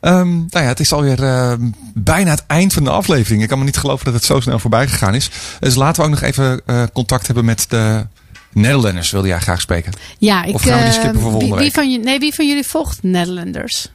Ehm, 0.00 0.28
nou 0.36 0.48
ja, 0.50 0.60
het 0.60 0.80
is 0.80 0.92
alweer 0.92 1.22
eh, 1.24 1.52
bijna 1.94 2.30
het 2.30 2.44
eind 2.46 2.72
van 2.72 2.84
de 2.84 2.90
aflevering. 2.90 3.42
Ik 3.42 3.48
kan 3.48 3.58
me 3.58 3.64
niet 3.64 3.76
geloven 3.76 4.04
dat 4.04 4.14
het 4.14 4.24
zo 4.24 4.40
snel 4.40 4.58
voorbij 4.58 4.88
gegaan 4.88 5.14
is. 5.14 5.30
Dus 5.60 5.74
laten 5.74 6.02
we 6.02 6.08
ook 6.08 6.14
nog 6.14 6.22
even 6.22 6.60
eh, 6.66 6.82
contact 6.92 7.26
hebben 7.26 7.44
met 7.44 7.66
de 7.68 8.06
Nederlanders. 8.52 9.10
Wilde 9.10 9.28
jij 9.28 9.38
graag 9.40 9.60
spreken? 9.60 9.92
Ja, 10.18 10.44
ik, 10.44 10.54
Of 10.54 10.62
gaan 10.62 10.72
we 10.78 10.84
die 10.84 10.92
eh, 10.92 10.98
skippen 10.98 11.20
voor 11.20 11.30
volgende 11.30 11.56
wie, 11.56 11.72
van, 11.72 11.90
je- 11.92 11.98
nee, 11.98 12.18
wie 12.18 12.34
van 12.34 12.48
jullie 12.48 12.66
volgt 12.66 13.02
Nederlanders? 13.02 13.88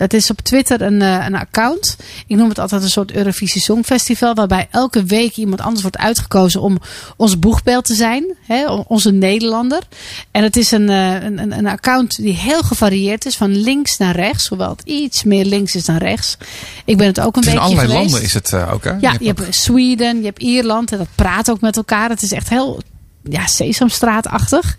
Dat 0.00 0.12
is 0.12 0.30
op 0.30 0.40
Twitter 0.40 0.82
een, 0.82 1.02
eh, 1.02 1.24
een 1.26 1.34
account. 1.34 1.96
Ik 2.26 2.36
noem 2.36 2.48
het 2.48 2.58
altijd 2.58 2.82
een 2.82 2.90
soort 2.90 3.12
Eurovisie 3.12 3.60
Songfestival. 3.60 4.34
Waarbij 4.34 4.68
elke 4.70 5.04
week 5.04 5.36
iemand 5.36 5.60
anders 5.60 5.82
wordt 5.82 5.98
uitgekozen 5.98 6.60
om 6.60 6.78
ons 7.16 7.38
boegbeeld 7.38 7.84
te 7.84 7.94
zijn. 7.94 8.36
Hè, 8.46 8.66
onze 8.66 9.12
Nederlander. 9.12 9.82
En 10.30 10.42
het 10.42 10.56
is 10.56 10.70
een, 10.70 10.88
eh, 10.88 11.22
een, 11.22 11.38
een, 11.38 11.58
een 11.58 11.66
account 11.66 12.16
die 12.16 12.34
heel 12.34 12.62
gevarieerd 12.62 13.26
is. 13.26 13.36
Van 13.36 13.56
links 13.56 13.96
naar 13.96 14.16
rechts. 14.16 14.48
Hoewel 14.48 14.70
het 14.70 14.82
iets 14.84 15.24
meer 15.24 15.44
links 15.44 15.74
is 15.74 15.84
dan 15.84 15.96
rechts. 15.96 16.36
Ik 16.84 16.96
ben 16.96 17.06
het 17.06 17.20
ook 17.20 17.36
een 17.36 17.42
is 17.42 17.48
in 17.48 17.54
beetje 17.54 17.68
allerlei 17.68 17.88
geweest. 17.88 18.10
landen 18.10 18.28
is 18.28 18.34
het 18.34 18.52
eh, 18.52 18.72
ook, 18.72 18.84
hè? 18.84 18.92
Ja, 19.00 19.16
je 19.20 19.26
hebt 19.26 19.54
Zweden, 19.54 20.18
je 20.18 20.24
hebt 20.24 20.42
Ierland 20.42 20.92
en 20.92 20.98
dat 20.98 21.08
praat 21.14 21.50
ook 21.50 21.60
met 21.60 21.76
elkaar. 21.76 22.08
Het 22.08 22.22
is 22.22 22.32
echt 22.32 22.48
heel 22.48 22.80
ja, 23.22 23.46
Sesamstraatachtig. 23.46 24.76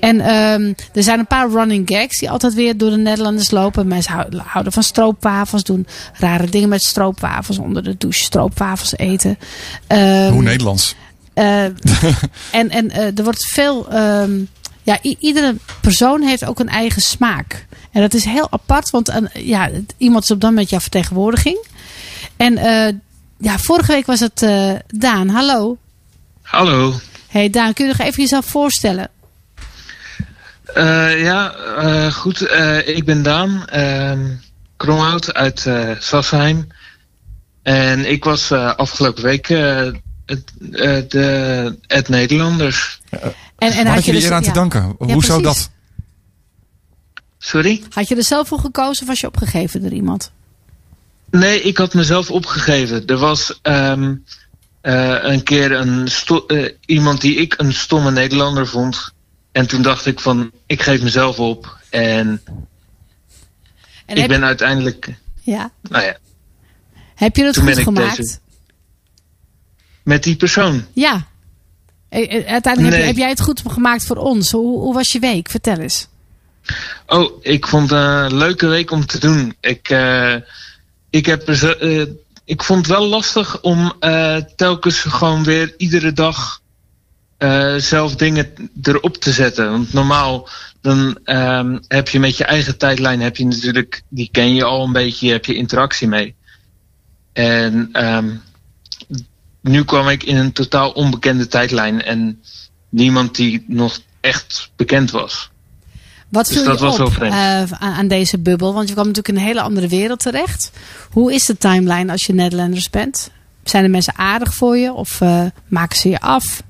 En 0.00 0.20
ehm, 0.20 0.72
er 0.94 1.02
zijn 1.02 1.18
een 1.18 1.26
paar 1.26 1.50
running 1.50 1.88
gags 1.92 2.18
die 2.18 2.30
altijd 2.30 2.54
weer 2.54 2.76
door 2.76 2.90
de 2.90 2.96
Nederlanders 2.96 3.50
lopen. 3.50 3.88
Mensen 3.88 4.12
hou- 4.12 4.36
houden 4.44 4.72
van 4.72 4.82
stroopwafels, 4.82 5.62
doen 5.64 5.86
rare 6.12 6.46
dingen 6.46 6.68
met 6.68 6.82
stroopwafels, 6.82 7.58
onder 7.58 7.82
de 7.84 7.96
douche 7.98 8.22
stroopwafels 8.22 8.96
eten. 8.96 9.38
Ehm, 9.86 10.32
Hoe 10.32 10.42
Nederlands. 10.42 10.94
eh, 11.34 11.64
en 11.64 12.70
en 12.70 12.90
eh, 12.90 13.18
er 13.18 13.24
wordt 13.24 13.46
veel. 13.52 13.88
ehm, 13.88 14.30
ja, 14.82 14.98
iedere 15.18 15.56
persoon 15.80 16.22
heeft 16.22 16.44
ook 16.44 16.58
een 16.60 16.68
eigen 16.68 17.02
smaak. 17.02 17.66
En 17.92 18.00
dat 18.00 18.14
is 18.14 18.24
heel 18.24 18.46
apart, 18.50 18.90
want 18.90 19.08
een, 19.08 19.28
ja, 19.34 19.70
iemand 19.96 20.24
is 20.24 20.30
op 20.30 20.40
dat 20.40 20.50
moment 20.50 20.70
jouw 20.70 20.80
vertegenwoordiging. 20.80 21.66
En 22.36 22.56
eh, 22.58 22.92
ja, 23.38 23.58
vorige 23.58 23.92
week 23.92 24.06
was 24.06 24.20
het 24.20 24.42
eh, 24.42 24.72
Daan. 24.86 25.28
Hallo. 25.28 25.76
Hallo. 26.42 26.94
Hey 27.30 27.50
Daan, 27.50 27.72
kun 27.72 27.86
je 27.86 27.92
nog 27.96 28.06
even 28.06 28.22
jezelf 28.22 28.46
voorstellen? 28.46 29.08
Eh, 30.74 31.22
ja, 31.22 31.54
eh, 31.54 32.12
goed. 32.12 32.40
Eh, 32.46 32.88
ik 32.88 33.04
ben 33.04 33.22
Daan 33.22 33.66
ehm 33.66 34.26
Kromhout 34.76 35.34
uit 35.34 35.66
eh 35.66 35.90
Sassheim. 35.98 36.66
En 37.62 38.10
ik 38.10 38.24
was 38.24 38.50
eh, 38.50 38.74
afgelopen 38.74 39.22
week 39.22 39.48
eh, 39.48 39.90
het, 40.26 40.42
eh, 40.72 40.98
de 41.08 41.78
het 41.86 42.08
Nederlanders. 42.08 43.00
En, 43.10 43.32
en 43.58 43.86
had 43.86 43.94
had 43.94 44.04
je 44.04 44.12
je 44.12 44.16
er 44.18 44.22
er- 44.24 44.28
eer 44.30 44.36
aan 44.36 44.42
te 44.42 44.48
ja. 44.48 44.54
danken? 44.54 44.96
Ja, 44.98 45.12
Hoezo 45.12 45.40
precies. 45.40 45.62
dat? 45.62 45.70
Sorry? 47.38 47.82
Had 47.90 48.08
je 48.08 48.16
er 48.16 48.24
zelf 48.24 48.48
voor 48.48 48.58
gekozen 48.58 49.02
of 49.02 49.08
was 49.08 49.20
je 49.20 49.26
opgegeven 49.26 49.82
door 49.82 49.92
iemand? 49.92 50.30
Nee, 51.30 51.62
ik 51.62 51.76
had 51.76 51.94
mezelf 51.94 52.30
opgegeven. 52.30 53.06
Er 53.06 53.16
was 53.18 53.58
ehm, 53.62 54.14
eh, 54.80 55.16
een 55.22 55.42
keer 55.42 55.72
een 55.72 56.08
eh, 56.46 56.68
iemand 56.86 57.20
die 57.20 57.34
ik 57.36 57.54
een 57.56 57.72
stomme 57.72 58.10
Nederlander 58.10 58.66
vond. 58.66 59.12
En 59.52 59.66
toen 59.66 59.82
dacht 59.82 60.06
ik 60.06 60.20
van, 60.20 60.50
ik 60.66 60.82
geef 60.82 61.02
mezelf 61.02 61.38
op. 61.38 61.78
En, 61.90 62.42
En 64.06 64.16
ik 64.16 64.28
ben 64.28 64.44
uiteindelijk, 64.44 65.08
ja. 65.42 65.70
nou 65.82 66.04
ja, 66.04 66.16
heb 67.14 67.36
je 67.36 67.44
het 67.44 67.54
toen 67.54 67.62
goed 67.64 67.72
ben 67.72 67.80
ik 67.80 67.88
gemaakt? 67.88 68.16
deze- 68.16 68.38
met 70.02 70.22
die 70.22 70.36
persoon. 70.36 70.84
Ja. 70.92 71.26
Eh, 72.08 72.46
Uiteindelijk 72.46 72.64
heb, 72.76 72.84
je- 72.84 72.90
Nee. 72.98 73.06
heb 73.06 73.16
jij 73.16 73.28
het 73.28 73.40
goed 73.40 73.62
gemaakt 73.68 74.06
voor 74.06 74.16
ons. 74.16 74.50
Hoe, 74.50 74.78
hoe 74.80 74.94
was 74.94 75.12
je 75.12 75.18
week? 75.18 75.50
Vertel 75.50 75.76
eens. 75.76 76.08
Oh, 77.06 77.38
ik 77.44 77.66
vond 77.66 77.90
het 77.90 77.98
een 77.98 78.36
leuke 78.36 78.66
week 78.66 78.90
om 78.90 79.06
te 79.06 79.18
doen. 79.18 79.56
Ik, 79.60 79.88
ik, 81.10 81.26
heb 81.26 81.46
ik 82.50 82.62
vond 82.62 82.86
het 82.86 82.96
wel 82.96 83.06
lastig 83.06 83.60
om 83.60 83.92
eh, 84.00 84.36
telkens 84.36 84.98
gewoon 85.00 85.44
weer 85.44 85.74
iedere 85.76 86.12
dag 86.12 86.60
eh, 87.38 87.74
zelf 87.74 88.16
dingen 88.16 88.52
erop 88.82 89.16
te 89.16 89.32
zetten. 89.32 89.70
Want 89.70 89.92
normaal 89.92 90.48
dan 90.80 91.18
ehm, 91.24 91.78
heb 91.88 92.08
je 92.08 92.20
met 92.20 92.36
je 92.36 92.44
eigen 92.44 92.78
tijdlijn 92.78 93.20
heb 93.20 93.36
je 93.36 93.46
natuurlijk, 93.46 94.02
die 94.08 94.28
ken 94.32 94.54
je 94.54 94.64
al 94.64 94.84
een 94.84 94.92
beetje, 94.92 95.30
heb 95.30 95.44
je 95.44 95.54
interactie 95.54 96.08
mee. 96.08 96.34
En 97.32 97.88
ehm, 97.92 98.34
nu 99.60 99.84
kwam 99.84 100.08
ik 100.08 100.22
in 100.22 100.36
een 100.36 100.52
totaal 100.52 100.90
onbekende 100.90 101.46
tijdlijn 101.46 102.02
en 102.02 102.42
niemand 102.88 103.34
die 103.34 103.64
nog 103.66 103.98
echt 104.20 104.70
bekend 104.76 105.10
was. 105.10 105.50
Wat 106.30 106.46
Dus 106.46 106.56
viel 106.56 106.72
je 106.72 106.78
was 106.78 107.00
op 107.00 107.16
eh, 107.16 107.62
aan, 107.72 108.08
deze 108.08 108.38
bubbel? 108.38 108.74
Want 108.74 108.88
je 108.88 108.94
kwam 108.94 109.06
natuurlijk 109.06 109.36
in 109.36 109.42
een 109.42 109.48
hele 109.48 109.60
andere 109.60 109.88
wereld 109.88 110.20
terecht. 110.20 110.70
Hoe 111.10 111.34
is 111.34 111.46
de 111.46 111.58
timeline 111.58 112.12
als 112.12 112.26
je 112.26 112.32
Nederlanders 112.32 112.90
bent? 112.90 113.30
Zijn 113.64 113.82
de 113.82 113.88
mensen 113.88 114.16
aardig 114.16 114.54
voor 114.54 114.76
je 114.76 114.92
of 114.92 115.20
eh, 115.20 115.44
maken 115.68 115.98
ze 115.98 116.08
je 116.08 116.20
af? 116.20 116.62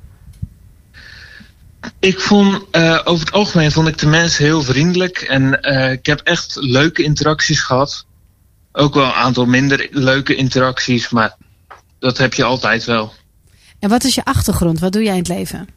Ik 1.98 2.20
vond, 2.20 2.62
eh, 2.70 3.00
over 3.04 3.24
het 3.24 3.34
algemeen 3.34 3.72
vond 3.72 3.88
ik 3.88 3.98
de 3.98 4.06
mensen 4.06 4.44
heel 4.44 4.62
vriendelijk. 4.62 5.18
En 5.18 5.52
ik 5.92 6.06
heb 6.06 6.20
echt 6.20 6.56
leuke 6.60 7.02
interacties 7.02 7.60
gehad. 7.60 8.04
Ook 8.72 8.94
wel 8.94 9.04
een 9.04 9.12
aantal 9.12 9.46
minder 9.46 9.88
leuke 9.90 10.34
interacties, 10.34 11.10
maar 11.10 11.36
dat 11.98 12.18
heb 12.18 12.34
je 12.34 12.44
altijd 12.44 12.84
wel. 12.84 13.12
En 13.78 13.88
wat 13.88 14.04
is 14.04 14.14
je 14.14 14.24
achtergrond? 14.24 14.80
Wat 14.80 14.92
doe 14.92 15.02
jij 15.02 15.12
in 15.12 15.18
het 15.18 15.28
leven? 15.28 15.68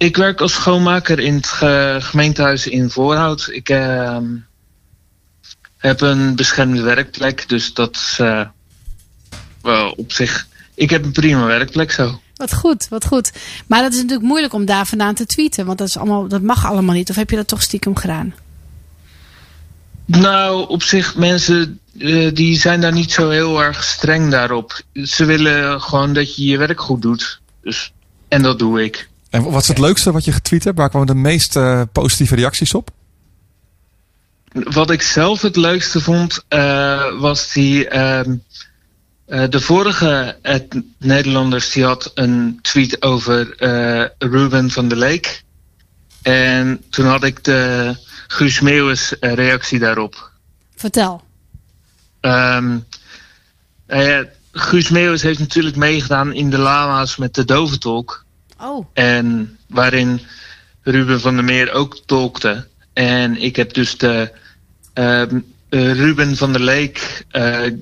Ik 0.00 0.16
werk 0.16 0.40
als 0.40 0.52
schoonmaker 0.52 1.18
in 1.18 1.34
het 1.34 1.46
ge- 1.46 1.96
gemeentehuis 2.00 2.66
in 2.66 2.90
Voorhout. 2.90 3.48
Ik 3.52 3.68
ehm, 3.68 4.24
heb 5.76 6.00
een 6.00 6.36
beschermde 6.36 6.82
werkplek, 6.82 7.48
dus 7.48 7.74
dat 7.74 7.94
is 7.94 8.16
eh, 8.18 8.46
wel 9.62 9.90
op 9.90 10.12
zich. 10.12 10.46
Ik 10.74 10.90
heb 10.90 11.04
een 11.04 11.12
prima 11.12 11.44
werkplek 11.46 11.92
zo. 11.92 12.20
Wat 12.34 12.54
goed, 12.54 12.88
wat 12.88 13.06
goed. 13.06 13.32
Maar 13.66 13.82
dat 13.82 13.92
is 13.92 13.96
natuurlijk 13.96 14.28
moeilijk 14.28 14.52
om 14.52 14.64
daar 14.64 14.86
vandaan 14.86 15.14
te 15.14 15.26
tweeten. 15.26 15.66
Want 15.66 15.78
dat, 15.78 15.88
is 15.88 15.96
allemaal, 15.96 16.28
dat 16.28 16.42
mag 16.42 16.66
allemaal 16.66 16.94
niet. 16.94 17.10
Of 17.10 17.16
heb 17.16 17.30
je 17.30 17.36
dat 17.36 17.48
toch 17.48 17.62
stiekem 17.62 17.96
gedaan? 17.96 18.34
Nou, 20.04 20.68
op 20.68 20.82
zich, 20.82 21.16
mensen 21.16 21.80
eh, 21.98 22.34
die 22.34 22.58
zijn 22.58 22.80
daar 22.80 22.92
niet 22.92 23.12
zo 23.12 23.28
heel 23.28 23.62
erg 23.62 23.84
streng 23.84 24.30
daarop. 24.30 24.82
Ze 24.92 25.24
willen 25.24 25.80
gewoon 25.80 26.12
dat 26.12 26.36
je 26.36 26.44
je 26.44 26.58
werk 26.58 26.80
goed 26.80 27.02
doet. 27.02 27.40
Dus, 27.62 27.92
en 28.28 28.42
dat 28.42 28.58
doe 28.58 28.84
ik. 28.84 29.08
En 29.30 29.42
wat 29.42 29.62
is 29.62 29.68
het 29.68 29.78
leukste 29.78 30.12
wat 30.12 30.24
je 30.24 30.32
getweet 30.32 30.64
hebt? 30.64 30.78
Waar 30.78 30.88
kwamen 30.88 31.06
de 31.06 31.14
meest 31.14 31.56
eh, 31.56 31.82
positieve 31.92 32.34
reacties 32.34 32.74
op? 32.74 32.90
Wat 34.52 34.90
ik 34.90 35.02
zelf 35.02 35.42
het 35.42 35.56
leukste 35.56 36.00
vond, 36.00 36.44
eh, 36.48 37.20
was 37.20 37.52
die. 37.52 37.88
ehm, 37.88 38.36
eh, 39.26 39.48
de 39.48 39.60
vorige 39.60 40.36
Nederlanders 40.98 41.70
die 41.70 41.84
had 41.84 42.10
een 42.14 42.58
tweet 42.62 43.02
over 43.02 43.56
eh, 43.56 44.06
Ruben 44.18 44.70
van 44.70 44.88
der 44.88 44.98
Leek. 44.98 45.42
En 46.22 46.82
toen 46.90 47.06
had 47.06 47.24
ik 47.24 47.44
de 47.44 47.94
Guus 48.26 48.60
Meeuwis 48.60 49.14
reactie 49.20 49.78
daarop. 49.78 50.30
Vertel. 50.76 51.22
Ehm, 52.20 52.78
ja, 53.86 54.24
Guus 54.52 54.88
Meeuwis 54.88 55.22
heeft 55.22 55.38
natuurlijk 55.38 55.76
meegedaan 55.76 56.32
in 56.32 56.50
de 56.50 56.58
Lama's 56.58 57.16
met 57.16 57.34
de 57.34 57.44
doventolk. 57.44 58.24
Oh. 58.60 58.86
En 58.92 59.58
waarin 59.68 60.20
Ruben 60.82 61.20
van 61.20 61.34
der 61.34 61.44
Meer 61.44 61.72
ook 61.72 61.98
tolkte. 62.06 62.66
En 62.92 63.42
ik 63.42 63.56
heb 63.56 63.74
dus 63.74 63.98
de 63.98 64.32
ehm, 64.92 65.38
eh, 65.68 65.92
Ruben 65.92 66.36
van 66.36 66.52
der 66.52 66.62
Leek 66.62 67.24
eh, 67.30 67.66
eh, 67.66 67.72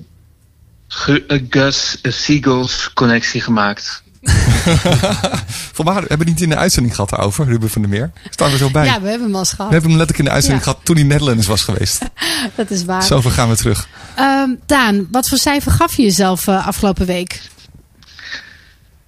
Gus 1.49 1.99
Seagulls 2.01 2.93
connectie 2.93 3.41
gemaakt. 3.41 4.03
Volgens 5.73 5.83
mij 5.83 5.93
hebben 5.93 6.17
we 6.17 6.23
niet 6.23 6.41
in 6.41 6.49
de 6.49 6.55
uitzending 6.55 6.95
gehad 6.95 7.09
daarover, 7.09 7.45
Ruben 7.45 7.69
van 7.69 7.81
der 7.81 7.91
Meer. 7.91 8.11
Staan 8.29 8.51
we 8.51 8.57
zo 8.57 8.69
bij. 8.69 8.85
Ja, 8.85 9.01
we 9.01 9.09
hebben 9.09 9.27
hem 9.27 9.37
eens 9.37 9.49
gehad. 9.49 9.67
We 9.67 9.73
hebben 9.73 9.89
hem 9.89 9.99
letterlijk 9.99 10.17
in 10.19 10.25
de 10.25 10.31
uitzending 10.31 10.65
Ja. 10.65 10.71
gehad 10.71 10.85
toen 10.85 10.95
hij 10.95 11.05
Netherlands 11.05 11.47
was 11.47 11.63
geweest. 11.63 11.99
Dat 12.55 12.69
is 12.71 12.85
waar. 12.85 13.03
Zoveel 13.03 13.31
gaan 13.31 13.49
we 13.49 13.55
terug. 13.55 13.87
Ehm, 14.15 14.49
Daan, 14.65 15.07
wat 15.11 15.27
voor 15.29 15.37
cijfer 15.37 15.71
gaf 15.71 15.95
je 15.95 16.01
jezelf 16.01 16.47
eh, 16.47 16.67
afgelopen 16.67 17.05
week? 17.05 17.41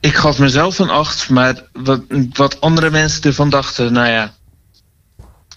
Ik 0.02 0.16
gaf 0.16 0.40
mezelf 0.40 0.80
een 0.80 0.90
8, 0.90 1.30
maar 1.30 1.64
wat, 1.74 2.02
wat 2.34 2.62
andere 2.62 2.90
mensen 2.90 3.24
ervan 3.24 3.50
dachten, 3.50 3.94
nou 3.94 4.08
ja, 4.08 4.34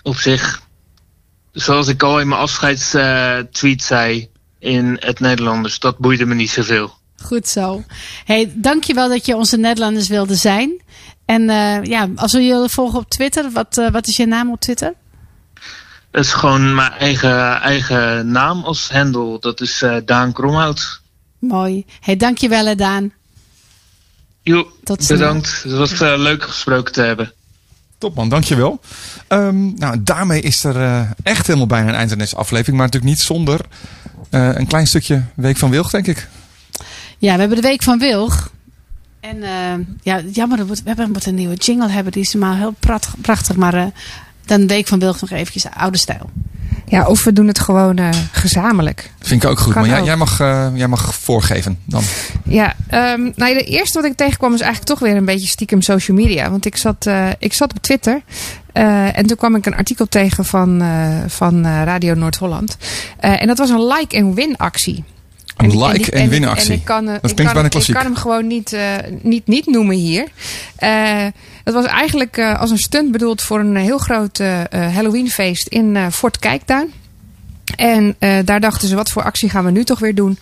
op 0.03 0.17
zich, 0.17 0.63
zoals 1.53 1.89
ik 1.89 2.03
al 2.03 2.21
in 2.21 2.29
mijn 2.29 2.41
afscheidstweet 2.41 3.83
zei 3.83 4.29
in 4.59 4.97
het 5.01 5.21
Nederlanders, 5.21 5.79
dat 5.79 5.99
boeide 5.99 6.27
me 6.27 6.35
niet 6.35 6.51
zoveel. 6.51 6.95
Goed 7.23 7.49
zo. 7.49 7.85
Hey, 8.25 8.53
dankjewel 8.55 9.09
dat 9.09 9.27
je 9.27 9.37
onze 9.37 9.57
Nederlanders 9.57 10.09
wilde 10.09 10.35
zijn. 10.35 10.83
En 11.25 11.51
eh, 11.51 11.83
ja, 11.83 12.09
als 12.17 12.33
we 12.33 12.45
jullie 12.45 12.69
volgen 12.69 12.99
op 12.99 13.09
Twitter, 13.11 13.51
wat, 13.51 13.79
eh, 13.79 13.91
wat 13.91 14.07
is 14.07 14.17
je 14.17 14.27
naam 14.27 14.51
op 14.51 14.61
Twitter? 14.61 14.95
Het 16.11 16.25
is 16.25 16.33
gewoon 16.33 16.75
mijn 16.75 16.93
eigen, 16.93 17.61
eigen 17.61 18.31
naam 18.31 18.65
als 18.65 18.89
hendel, 18.89 19.41
dat 19.41 19.61
is 19.61 19.83
eh, 19.83 19.97
Daan 20.05 20.33
Kromhout. 20.33 21.01
Mooi. 21.39 21.85
Hey, 22.01 22.17
dankjewel 22.17 22.67
hè, 22.67 22.75
Daan. 22.75 23.13
Jo, 24.45 24.67
Tot 24.85 25.09
bedankt. 25.09 25.63
Het 25.63 25.73
was 25.73 25.93
eh, 26.01 26.15
leuk 26.17 26.43
gesproken 26.43 26.93
te 26.93 27.01
hebben. 27.03 27.33
Top 27.99 28.15
man, 28.15 28.29
dankjewel. 28.29 28.81
Ehm 29.29 29.75
nou, 29.75 30.03
daarmee 30.03 30.41
is 30.41 30.65
er 30.65 30.77
eh, 30.77 31.11
echt 31.23 31.47
helemaal 31.47 31.67
bijna 31.67 31.89
een 31.89 31.95
eind 31.95 32.13
aan 32.13 32.19
deze 32.19 32.37
aflevering. 32.37 32.77
Maar 32.77 32.87
natuurlijk 32.87 33.15
niet 33.15 33.23
zonder 33.25 33.61
eh, 34.31 34.51
een 34.55 34.67
klein 34.67 34.87
stukje 34.87 35.23
Week 35.35 35.57
van 35.57 35.71
Wilg, 35.71 35.91
denk 35.91 36.07
ik. 36.07 36.29
Ja, 37.19 37.33
we 37.35 37.41
hebben 37.41 37.57
de 37.63 37.69
Week 37.69 37.83
van 37.83 37.99
Wilg. 37.99 38.51
En 39.21 39.43
eh, 39.43 39.87
ja, 40.03 40.21
jammer, 40.33 40.67
we 40.67 40.77
hebben- 40.85 41.11
moeten 41.11 41.31
een 41.31 41.37
nieuwe 41.39 41.55
jingle 41.55 41.89
hebben. 41.89 42.13
Die 42.13 42.23
is 42.23 42.35
maar 42.35 42.57
heel 42.57 42.75
prachtig. 43.21 43.57
maar 43.57 43.75
eh, 43.75 43.87
dan 44.47 44.61
de 44.61 44.67
Week 44.67 44.87
van 44.87 44.99
Wilg 44.99 45.21
nog 45.21 45.31
eventjes 45.31 45.67
oude 45.77 45.99
stijl. 45.99 46.31
Ja, 46.95 47.07
of 47.07 47.25
we 47.25 47.33
doen 47.33 47.47
het 47.47 47.59
gewoon 47.59 47.97
eh, 47.97 48.09
gezamenlijk. 48.33 49.11
Vind 49.21 49.43
ik 49.43 49.51
ook 49.51 49.59
goed. 49.59 49.73
Kan 49.73 49.83
maar 49.83 49.91
jij, 49.91 50.03
jij, 50.05 50.17
mag, 50.17 50.41
eh, 50.41 50.67
jij 50.75 50.89
mag 50.89 51.15
voorgeven 51.15 51.79
dan. 51.85 52.03
Ja, 52.45 52.75
ehm, 52.89 53.31
nou, 53.35 53.55
de 53.55 53.65
eerste 53.65 54.01
wat 54.01 54.11
ik 54.11 54.17
tegenkwam 54.17 54.55
is 54.55 54.61
eigenlijk 54.61 54.91
toch 54.91 55.09
weer 55.09 55.17
een 55.17 55.25
beetje 55.25 55.49
stiekem 55.49 55.83
social 55.83 56.17
media. 56.17 56.51
Want 56.51 56.67
ik 56.67 56.77
zat, 56.77 57.07
eh, 57.07 57.29
ik 57.39 57.53
zat 57.53 57.71
op 57.71 57.83
Twitter. 57.83 58.23
en 59.13 59.27
toen 59.27 59.37
kwam 59.37 59.55
ik 59.55 59.67
een 59.67 59.77
artikel 59.77 60.07
tegen 60.07 60.45
van, 60.45 60.83
van 61.27 61.67
Radio 61.67 62.15
Noord-Holland. 62.15 62.77
En 63.19 63.47
dat 63.47 63.59
was 63.59 63.71
een 63.71 63.87
like-and-win 63.87 64.57
actie. 64.57 65.05
Een 65.57 65.69
die- 65.69 65.87
like- 65.87 65.99
die- 65.99 66.11
en 66.11 66.29
win 66.29 66.45
actie. 66.45 66.71
En 66.73 66.79
ik 66.79 66.85
kan, 66.85 67.09
eh, 67.09 67.15
Dat 67.21 67.31
ik 67.31 67.37
kan, 67.37 67.45
bijna 67.47 67.65
ik 67.65 67.71
klassiek. 67.71 67.95
kan 67.95 68.05
hem 68.05 68.17
gewoon 68.17 68.47
niet, 68.47 68.73
eh, 68.73 68.95
niet, 69.23 69.47
niet 69.47 69.67
noemen 69.67 69.97
hier. 69.97 70.25
Eh 70.77 71.27
dat 71.65 71.75
was 71.75 71.85
eigenlijk 71.85 72.39
als 72.39 72.71
een 72.71 72.79
stunt 72.79 73.13
bedoeld 73.13 73.43
voor 73.43 73.61
een 73.61 73.77
heel 73.77 73.99
groot 73.99 74.39
Halloweenfeest 74.71 75.67
in 75.67 75.97
Fort 76.13 76.39
Kijkduin. 76.39 76.93
En 77.77 78.17
daar 78.45 78.61
dachten 78.61 78.89
ze, 78.89 78.95
wat 78.95 79.11
voor 79.11 79.23
actie 79.23 79.49
gaan 79.51 79.65
we 79.65 79.71
nu 79.71 79.85
toch 79.85 79.99
weer 79.99 80.15
doen? 80.15 80.39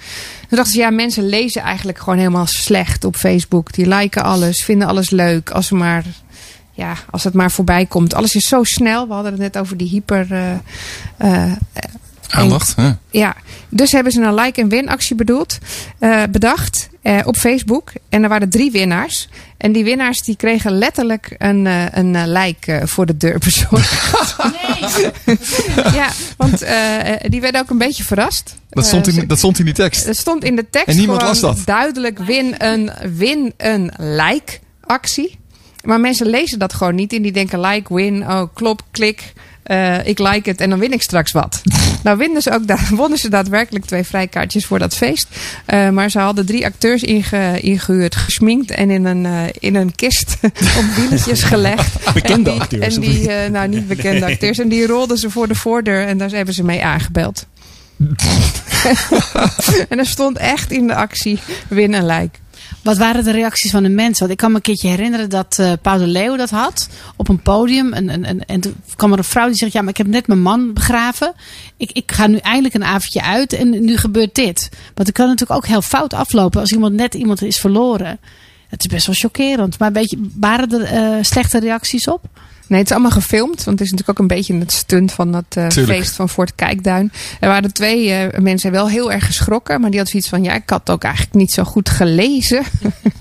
Toen 0.48 0.56
dachten 0.58 0.72
ze, 0.72 0.78
ja, 0.78 0.90
mensen 0.90 1.28
lezen 1.28 1.62
eigenlijk 1.62 1.98
gewoon 1.98 2.18
helemaal 2.18 2.46
slecht 2.46 3.04
op 3.04 3.16
Facebook. 3.16 3.72
Die 3.72 3.88
liken 3.88 4.22
alles, 4.22 4.64
vinden 4.64 4.88
alles 4.88 5.10
leuk. 5.10 5.50
Als, 5.50 5.66
ze 5.66 5.74
maar, 5.74 6.04
ja, 6.72 6.94
als 7.10 7.24
het 7.24 7.34
maar 7.34 7.50
voorbij 7.50 7.86
komt. 7.86 8.14
Alles 8.14 8.34
is 8.34 8.48
zo 8.48 8.64
snel. 8.64 9.06
We 9.06 9.12
hadden 9.12 9.32
het 9.32 9.40
net 9.40 9.58
over 9.58 9.76
die 9.76 9.88
hyper... 9.88 10.26
Aandacht. 12.32 12.76
hè? 12.76 12.90
ja, 13.10 13.36
dus 13.68 13.92
hebben 13.92 14.12
ze 14.12 14.20
een 14.20 14.34
like- 14.34 14.60
en 14.60 14.68
win-actie 14.68 15.16
bedoeld, 15.16 15.58
eh, 15.98 16.22
bedacht 16.30 16.88
eh, 17.02 17.18
op 17.24 17.36
Facebook. 17.36 17.92
En 18.08 18.22
er 18.22 18.28
waren 18.28 18.48
drie 18.50 18.70
winnaars. 18.70 19.28
En 19.56 19.72
die 19.72 19.84
winnaars 19.84 20.22
die 20.22 20.36
kregen 20.36 20.72
letterlijk 20.78 21.34
een, 21.38 21.66
eh, 21.66 21.84
een 21.90 22.32
like 22.32 22.80
voor 22.84 23.06
de 23.06 23.16
deur 23.16 23.38
bezorgd. 23.38 24.12
ja, 25.94 26.08
want 26.36 26.58
die 27.28 27.40
werden 27.40 27.60
ook 27.60 27.70
een 27.70 27.78
beetje 27.78 28.04
verrast. 28.04 28.54
Dat, 28.70 28.86
stond 28.86 29.06
in, 29.06 29.26
dat 29.26 29.38
stond 29.38 29.58
in 29.58 29.64
die 29.64 29.74
tekst. 29.74 30.06
er 30.06 30.14
stond 30.14 30.44
in 30.44 30.56
de 30.56 30.70
tekst 30.70 30.88
En 30.88 30.96
niemand 30.96 31.18
gewoon 31.22 31.40
las 31.40 31.56
dat. 31.56 31.66
duidelijk 31.66 32.18
win 32.18 32.54
een, 32.58 32.90
win 33.16 33.52
een 33.56 33.92
like 33.98 34.58
actie. 34.80 35.38
Maar 35.84 36.00
mensen 36.00 36.26
lezen 36.26 36.58
dat 36.58 36.74
gewoon 36.74 36.94
niet. 36.94 37.12
En 37.12 37.22
die 37.22 37.32
denken 37.32 37.60
like, 37.60 37.94
win, 37.94 38.22
oh 38.30 38.42
klop, 38.54 38.82
klik. 38.90 39.32
Eh, 39.62 40.06
ik 40.06 40.18
like 40.18 40.50
het 40.50 40.60
en 40.60 40.70
dan 40.70 40.78
win 40.78 40.92
ik 40.92 41.02
straks 41.02 41.32
wat. 41.32 41.62
nou 42.04 42.18
winnen 42.18 42.42
ze 42.42 42.50
ook 42.52 42.66
da- 42.66 42.78
wonnen 43.00 43.18
ze 43.18 43.28
daadwerkelijk 43.28 43.84
twee 43.84 44.04
vrijkaartjes 44.04 44.66
voor 44.66 44.78
dat 44.78 44.96
feest. 44.96 45.26
Eh, 45.64 45.88
maar 45.88 46.10
ze 46.10 46.18
hadden 46.18 46.46
drie 46.46 46.64
acteurs 46.64 47.02
inge, 47.02 47.60
ingehuurd, 47.60 48.16
gesminkt 48.16 48.70
en 48.70 48.90
in 48.90 49.04
een, 49.04 49.26
eh, 49.26 49.32
in 49.58 49.74
een 49.74 49.94
kist 49.94 50.36
op 50.78 50.84
wieletjes 50.96 51.42
gelegd. 51.42 52.12
Bekende 52.14 52.50
en 52.50 52.56
die, 52.56 52.60
acteurs, 52.62 52.94
En 52.94 53.00
die, 53.00 53.28
nou 53.50 53.68
niet 53.68 53.88
bekende 53.88 54.26
acteurs. 54.26 54.58
En 54.58 54.68
die 54.68 54.86
rolden 54.86 55.18
ze 55.18 55.30
voor 55.30 55.48
de 55.48 55.54
voordeur 55.54 56.06
en 56.06 56.18
daar 56.18 56.30
hebben 56.30 56.54
ze 56.54 56.64
mee 56.64 56.84
aangebeld. 56.84 57.46
en 59.88 59.98
er 59.98 60.06
stond 60.06 60.38
echt 60.38 60.70
in 60.72 60.86
de 60.86 60.94
actie 60.94 61.38
win 61.68 61.92
een 61.92 62.06
like. 62.06 62.38
Wat 62.82 62.96
waren 62.96 63.24
de 63.24 63.30
reacties 63.30 63.70
van 63.70 63.82
de 63.82 63.88
mensen? 63.88 64.18
Want 64.18 64.30
ik 64.30 64.36
kan 64.36 64.50
me 64.50 64.56
een 64.56 64.62
keertje 64.62 64.88
herinneren 64.88 65.30
dat 65.30 65.58
eh 65.58 65.72
Paul 65.82 65.98
de 65.98 66.06
Leeuw 66.06 66.36
dat 66.36 66.50
had 66.50 66.88
op 67.16 67.28
een 67.28 67.42
podium. 67.42 67.92
En, 67.92 68.08
en, 68.08 68.24
en, 68.24 68.46
en 68.46 68.60
toen 68.60 68.74
kwam 68.96 69.12
er 69.12 69.18
een 69.18 69.24
vrouw 69.24 69.46
die 69.46 69.56
zegt: 69.56 69.72
Ja, 69.72 69.80
maar 69.80 69.90
ik 69.90 69.96
heb 69.96 70.06
net 70.06 70.26
mijn 70.26 70.42
man 70.42 70.72
begraven. 70.72 71.32
Ik, 71.76 71.92
ik 71.92 72.12
ga 72.12 72.26
nu 72.26 72.36
eindelijk 72.36 72.74
een 72.74 72.84
avondje 72.84 73.22
uit 73.22 73.52
en 73.52 73.84
nu 73.84 73.96
gebeurt 73.96 74.34
dit. 74.34 74.68
Want 74.94 75.08
het 75.08 75.16
kan 75.16 75.26
natuurlijk 75.26 75.58
ook 75.58 75.66
heel 75.66 75.82
fout 75.82 76.14
aflopen 76.14 76.60
als 76.60 76.72
iemand 76.72 76.94
net 76.94 77.14
iemand 77.14 77.42
is 77.42 77.60
verloren. 77.60 78.18
Het 78.68 78.80
is 78.80 78.86
best 78.86 79.06
wel 79.06 79.14
chockerend. 79.14 79.78
Maar 79.78 79.92
beetje, 79.92 80.18
waren 80.34 80.70
er 80.70 80.82
eh, 80.82 81.22
slechte 81.22 81.58
reacties 81.58 82.08
op? 82.08 82.24
Nee, 82.66 82.78
het 82.78 82.88
is 82.88 82.94
allemaal 82.94 83.10
gefilmd. 83.10 83.64
Want 83.64 83.78
het 83.78 83.80
is 83.80 83.90
natuurlijk 83.90 84.10
ook 84.10 84.18
een 84.18 84.36
beetje 84.36 84.58
het 84.58 84.72
stunt 84.72 85.12
van 85.12 85.32
dat 85.32 85.44
eh, 85.48 85.66
feest 85.68 86.14
van 86.14 86.28
Fort 86.28 86.54
Kijkduin. 86.54 87.12
Er 87.40 87.48
waren 87.48 87.72
twee 87.72 88.12
eh, 88.12 88.40
mensen 88.40 88.70
wel 88.70 88.88
heel 88.88 89.12
erg 89.12 89.26
geschrokken. 89.26 89.80
Maar 89.80 89.90
die 89.90 89.98
hadden 89.98 90.20
zoiets 90.20 90.28
van, 90.28 90.42
ja, 90.44 90.54
ik 90.62 90.70
had 90.70 90.90
ook 90.90 91.04
eigenlijk 91.04 91.34
niet 91.34 91.52
zo 91.52 91.64
goed 91.64 91.88
gelezen. 91.88 92.62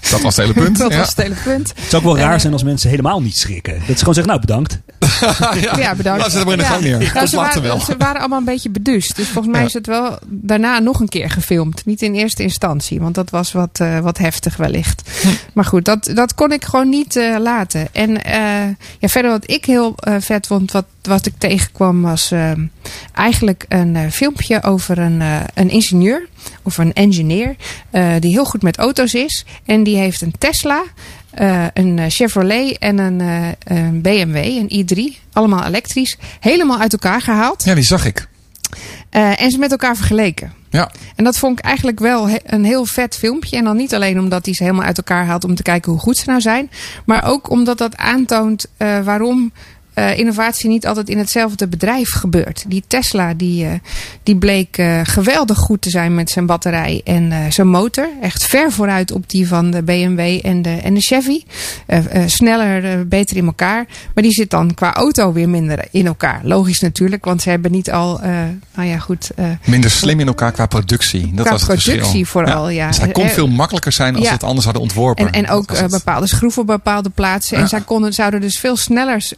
Dat 0.09 0.21
was 0.21 0.35
het 0.35 0.45
hele 0.45 0.65
punt. 0.65 0.77
dat 0.79 0.91
ja. 0.91 0.97
was 0.97 1.09
het 1.09 1.17
hele 1.17 1.35
punt. 1.43 1.69
Het 1.75 1.89
zou 1.89 2.03
ook 2.05 2.13
wel 2.13 2.17
raar 2.17 2.33
Eh, 2.33 2.39
zijn 2.39 2.53
als 2.53 2.63
mensen 2.63 2.89
helemaal 2.89 3.21
niet 3.21 3.37
schrikken. 3.37 3.73
Dat 3.73 3.85
ze 3.87 3.97
gewoon 3.97 4.13
zeggen, 4.13 4.33
nou 4.33 4.39
bedankt. 4.45 4.79
Ja, 5.77 5.95
bedankt. 5.95 6.21
Laat 6.21 6.31
ze 6.31 6.37
het 6.37 6.45
maar 6.45 6.53
in 6.53 6.59
de 6.59 6.65
Ja. 6.65 6.69
gang 6.71 6.83
neer. 6.83 7.11
Nou, 7.13 7.27
ze, 7.27 7.35
waren, 7.35 7.61
wel. 7.61 7.79
ze 7.79 7.97
waren 7.97 8.19
allemaal 8.19 8.39
een 8.39 8.45
beetje 8.45 8.69
beduust. 8.69 9.15
Dus 9.15 9.27
volgens 9.27 9.55
mij 9.55 9.65
is 9.65 9.73
het 9.73 9.85
wel 9.85 10.17
daarna 10.27 10.79
nog 10.79 10.99
een 10.99 11.09
keer 11.09 11.29
gefilmd. 11.29 11.85
Niet 11.85 12.01
in 12.01 12.13
eerste 12.13 12.43
instantie, 12.43 12.99
want 12.99 13.15
dat 13.15 13.29
was 13.29 13.51
wat, 13.51 13.79
eh, 13.79 13.99
wat 13.99 14.17
heftig 14.17 14.57
wellicht. 14.57 15.09
Hm. 15.21 15.27
Maar 15.53 15.65
goed, 15.65 15.85
dat, 15.85 16.11
dat 16.13 16.33
kon 16.35 16.51
ik 16.51 16.65
gewoon 16.65 16.89
niet 16.89 17.15
eh, 17.15 17.35
laten. 17.39 17.87
En 17.91 18.23
eh, 18.23 18.75
ja, 18.99 19.07
verder 19.07 19.31
wat 19.31 19.51
ik 19.51 19.65
heel 19.65 19.95
vet 20.19 20.47
vond, 20.47 20.71
wat, 20.71 20.85
wat 21.01 21.25
ik 21.25 21.33
tegenkwam, 21.37 22.01
was 22.01 22.31
eh, 22.31 22.51
eigenlijk 23.13 23.65
een 23.67 24.11
filmpje 24.11 24.63
over 24.63 24.97
een, 24.97 25.21
een 25.53 25.69
ingenieur. 25.69 26.29
Of 26.63 26.77
een 26.77 26.93
engineer. 26.93 27.55
die 28.19 28.31
heel 28.31 28.45
goed 28.45 28.61
met 28.61 28.77
auto's 28.77 29.13
is. 29.13 29.45
En 29.65 29.83
die 29.83 29.97
heeft 29.97 30.21
een 30.21 30.33
Tesla. 30.37 30.83
Eh, 31.31 31.65
een 31.73 31.99
eh, 31.99 32.05
Chevrolet 32.09 32.77
en 32.77 32.97
een, 32.97 33.21
eh, 33.21 33.47
een 33.77 34.01
BMW, 34.01 34.35
een 34.35 34.85
i3. 34.85 35.17
Allemaal 35.33 35.65
elektrisch. 35.65 36.17
Helemaal 36.39 36.79
uit 36.79 36.91
elkaar 36.93 37.21
gehaald. 37.21 37.63
Ja, 37.63 37.73
die 37.75 37.83
zag 37.83 38.05
ik. 38.05 38.29
En 39.09 39.51
ze 39.51 39.57
met 39.57 39.71
elkaar 39.71 39.95
vergeleken. 39.95 40.53
Ja. 40.69 40.91
En 41.15 41.23
dat 41.23 41.37
vond 41.37 41.59
ik 41.59 41.65
eigenlijk 41.65 41.99
wel 41.99 42.27
he- 42.29 42.37
een 42.45 42.63
heel 42.63 42.85
vet 42.85 43.15
filmpje. 43.17 43.57
En 43.57 43.63
dan 43.63 43.75
niet 43.75 43.93
alleen 43.95 44.19
omdat 44.19 44.45
hij 44.45 44.53
ze 44.53 44.63
helemaal 44.63 44.85
uit 44.85 44.97
elkaar 44.97 45.25
haalt 45.25 45.43
om 45.43 45.55
te 45.55 45.63
kijken 45.63 45.91
hoe 45.91 46.01
goed 46.01 46.17
ze 46.17 46.23
nou 46.25 46.41
zijn. 46.41 46.69
Maar 47.05 47.23
ook 47.25 47.49
omdat 47.49 47.77
dat 47.77 47.97
aantoont 47.97 48.65
waarom 49.03 49.51
eh, 49.93 50.17
innovatie 50.17 50.69
niet 50.69 50.87
altijd 50.87 51.09
in 51.09 51.17
hetzelfde 51.17 51.67
bedrijf 51.67 52.09
gebeurt. 52.13 52.63
Die 52.67 52.83
Tesla 52.87 53.33
die, 53.33 53.65
eh, 53.65 53.71
die 54.23 54.35
bleek 54.35 54.77
eh, 54.77 54.99
geweldig 55.03 55.57
goed 55.57 55.81
te 55.81 55.89
zijn 55.89 56.15
met 56.15 56.29
zijn 56.29 56.45
batterij 56.45 57.01
en 57.03 57.53
zijn 57.53 57.67
motor. 57.67 58.09
Echt 58.21 58.43
ver 58.43 58.71
vooruit 58.71 59.11
op 59.11 59.29
die 59.29 59.47
van 59.47 59.71
de 59.71 59.83
BMW 59.83 60.39
en 60.41 60.61
de, 60.61 60.69
en 60.69 60.93
de 60.93 61.01
Chevy. 61.01 61.43
Sneller, 62.25 63.07
beter 63.07 63.37
in 63.37 63.45
elkaar. 63.45 63.85
Maar 64.13 64.23
die 64.23 64.33
zit 64.33 64.49
dan 64.49 64.73
qua 64.73 64.93
auto 64.93 65.33
weer 65.33 65.49
minder 65.49 65.87
in 65.91 66.05
elkaar. 66.05 66.41
Logisch 66.43 66.79
natuurlijk, 66.79 67.25
want 67.25 67.41
ze 67.41 67.49
hebben 67.49 67.71
niet 67.71 67.91
al, 67.91 68.19
nou 68.75 68.87
ja 68.87 68.97
goed... 68.97 69.31
Minder 69.65 69.91
slim 69.91 70.19
in 70.19 70.27
elkaar 70.27 70.51
qua 70.51 70.65
productie. 70.65 71.31
Dat 71.33 71.45
Qua 71.45 71.51
was 71.51 71.61
het 71.61 71.71
verschil. 71.71 71.93
productie 71.95 72.25
vooral, 72.25 72.69
ja. 72.69 72.87
Dus 72.87 72.97
hij 72.97 73.11
kon 73.11 73.29
veel 73.29 73.47
makkelijker 73.47 73.91
zijn 73.91 74.13
als 74.13 74.23
ja. 74.23 74.27
ze 74.27 74.33
het 74.33 74.43
anders 74.43 74.65
hadden 74.65 74.83
ontworpen. 74.83 75.25
En, 75.25 75.31
en 75.31 75.49
ook 75.49 75.89
bepaalde 75.89 76.27
schroeven 76.27 76.61
op 76.61 76.67
bepaalde 76.67 77.09
plaatsen. 77.09 77.57
Ja. 77.57 77.63
En 77.63 77.69
zij 77.69 77.81
konden, 77.81 78.13
zouden 78.13 78.41
dus 78.41 78.59
veel 78.59 78.77
sneller, 78.77 79.29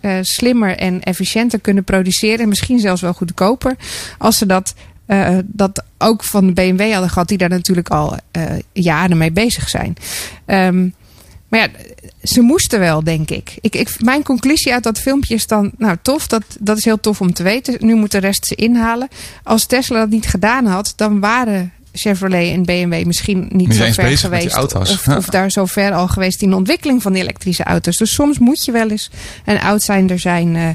slimmer 0.44 0.78
en 0.78 1.02
efficiënter 1.02 1.60
kunnen 1.60 1.84
produceren. 1.84 2.40
En 2.40 2.48
misschien 2.48 2.80
zelfs 2.80 3.02
wel 3.02 3.14
goedkoper. 3.14 3.76
Als 4.18 4.38
ze 4.38 4.46
dat, 4.46 4.74
eh, 5.06 5.38
dat 5.46 5.84
ook 5.98 6.24
van 6.24 6.48
de 6.48 6.54
BMW 6.54 6.92
hadden 6.92 7.10
gehad. 7.10 7.28
Die 7.28 7.38
daar 7.38 7.50
natuurlijk 7.50 7.90
al 7.90 8.18
eh, 8.32 8.44
jaren 8.74 9.18
mee 9.18 9.32
bezig 9.32 9.70
zijn. 9.70 9.96
Ehm, 10.46 10.90
maar 11.48 11.60
ja, 11.60 11.68
ze 12.24 12.42
moesten 12.42 12.80
wel, 12.80 13.04
denk 13.04 13.30
ik. 13.30 13.58
Ik, 13.62 13.76
ik. 13.76 13.96
Mijn 14.00 14.24
conclusie 14.24 14.74
uit 14.74 14.84
dat 14.84 15.00
filmpje 15.00 15.34
is 15.34 15.48
dan... 15.48 15.72
Nou, 15.78 15.98
tof, 16.02 16.28
dat, 16.28 16.44
dat 16.60 16.78
is 16.78 16.86
heel 16.86 17.00
tof 17.00 17.22
om 17.22 17.34
te 17.34 17.44
weten. 17.44 17.76
Nu 17.80 17.96
moet 17.96 18.12
de 18.12 18.18
rest 18.18 18.46
ze 18.46 18.56
inhalen. 18.56 19.08
Als 19.44 19.66
Tesla 19.66 20.00
dat 20.00 20.10
niet 20.10 20.28
gedaan 20.28 20.66
had, 20.66 20.94
dan 20.96 21.20
waren... 21.20 21.74
Chevrolet 21.96 22.52
en 22.54 22.64
BMW 22.64 23.06
misschien 23.06 23.40
niet, 23.52 23.68
Niet 23.68 23.76
zo 23.76 23.84
eens 23.84 23.96
ver 23.96 24.04
bezig 24.04 24.30
met 24.30 24.40
die 24.42 24.50
geweest. 24.50 24.74
auto's. 24.74 24.92
Of, 24.92 25.06
Ja. 25.06 25.18
of 25.18 25.26
daar 25.36 25.52
zo 25.52 25.66
ver 25.66 25.94
al 25.94 26.08
geweest 26.08 26.42
in 26.42 26.50
de 26.50 26.56
ontwikkeling 26.56 27.02
van 27.02 27.14
die 27.14 27.22
elektrische 27.22 27.64
auto's. 27.64 27.98
Dus 27.98 28.14
soms 28.14 28.40
moet 28.40 28.66
je 28.66 28.72
wel 28.72 28.90
eens 28.90 29.10
een 29.46 29.60
outsider 29.60 30.20
zijn 30.20 30.56
eh, 30.56 30.70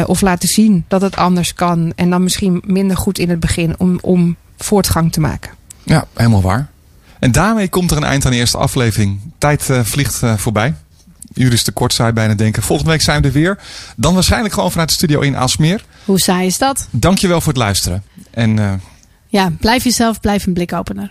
eh, 0.00 0.08
of 0.08 0.20
laten 0.20 0.48
zien 0.48 0.84
dat 0.88 1.00
het 1.00 1.16
anders 1.16 1.54
kan. 1.54 1.92
En 1.96 2.10
dan 2.10 2.22
misschien 2.22 2.62
minder 2.66 2.96
goed 2.96 3.18
in 3.18 3.30
het 3.30 3.40
begin 3.40 3.74
om, 3.78 3.98
om 4.02 4.36
voortgang 4.58 5.12
te 5.12 5.20
maken. 5.20 5.50
Ja, 5.82 6.04
helemaal 6.14 6.42
waar. 6.42 6.70
En 7.18 7.32
daarmee 7.32 7.68
komt 7.68 7.90
er 7.90 7.96
een 7.96 8.04
eind 8.04 8.24
aan 8.24 8.30
de 8.30 8.36
eerste 8.36 8.58
aflevering. 8.58 9.20
Tijd 9.38 9.70
eh, 9.70 9.80
vliegt 9.82 10.20
voorbij. 10.36 10.74
Jullie 11.34 11.52
is 11.52 11.62
te 11.62 11.72
kort, 11.72 11.92
zou 11.92 12.08
je 12.08 12.14
bijna 12.14 12.34
denken. 12.34 12.62
Volgende 12.62 12.90
week 12.90 13.02
zijn 13.02 13.20
we 13.20 13.26
er 13.26 13.32
weer. 13.32 13.58
Dan 13.96 14.14
waarschijnlijk 14.14 14.54
gewoon 14.54 14.70
vanuit 14.70 14.88
de 14.88 14.94
studio 14.94 15.20
in 15.20 15.36
Aalsmeer. 15.36 15.84
Hoe 16.04 16.18
saai 16.20 16.46
is 16.46 16.58
dat? 16.58 16.86
Dankjewel 16.90 17.40
voor 17.40 17.52
het 17.52 17.62
luisteren. 17.62 18.02
En 18.30 18.58
eh, 18.58 18.72
Ja, 19.32 19.50
blijf 19.60 19.84
jezelf, 19.84 20.20
blijf 20.20 20.46
een 20.46 20.52
blikopener. 20.52 21.10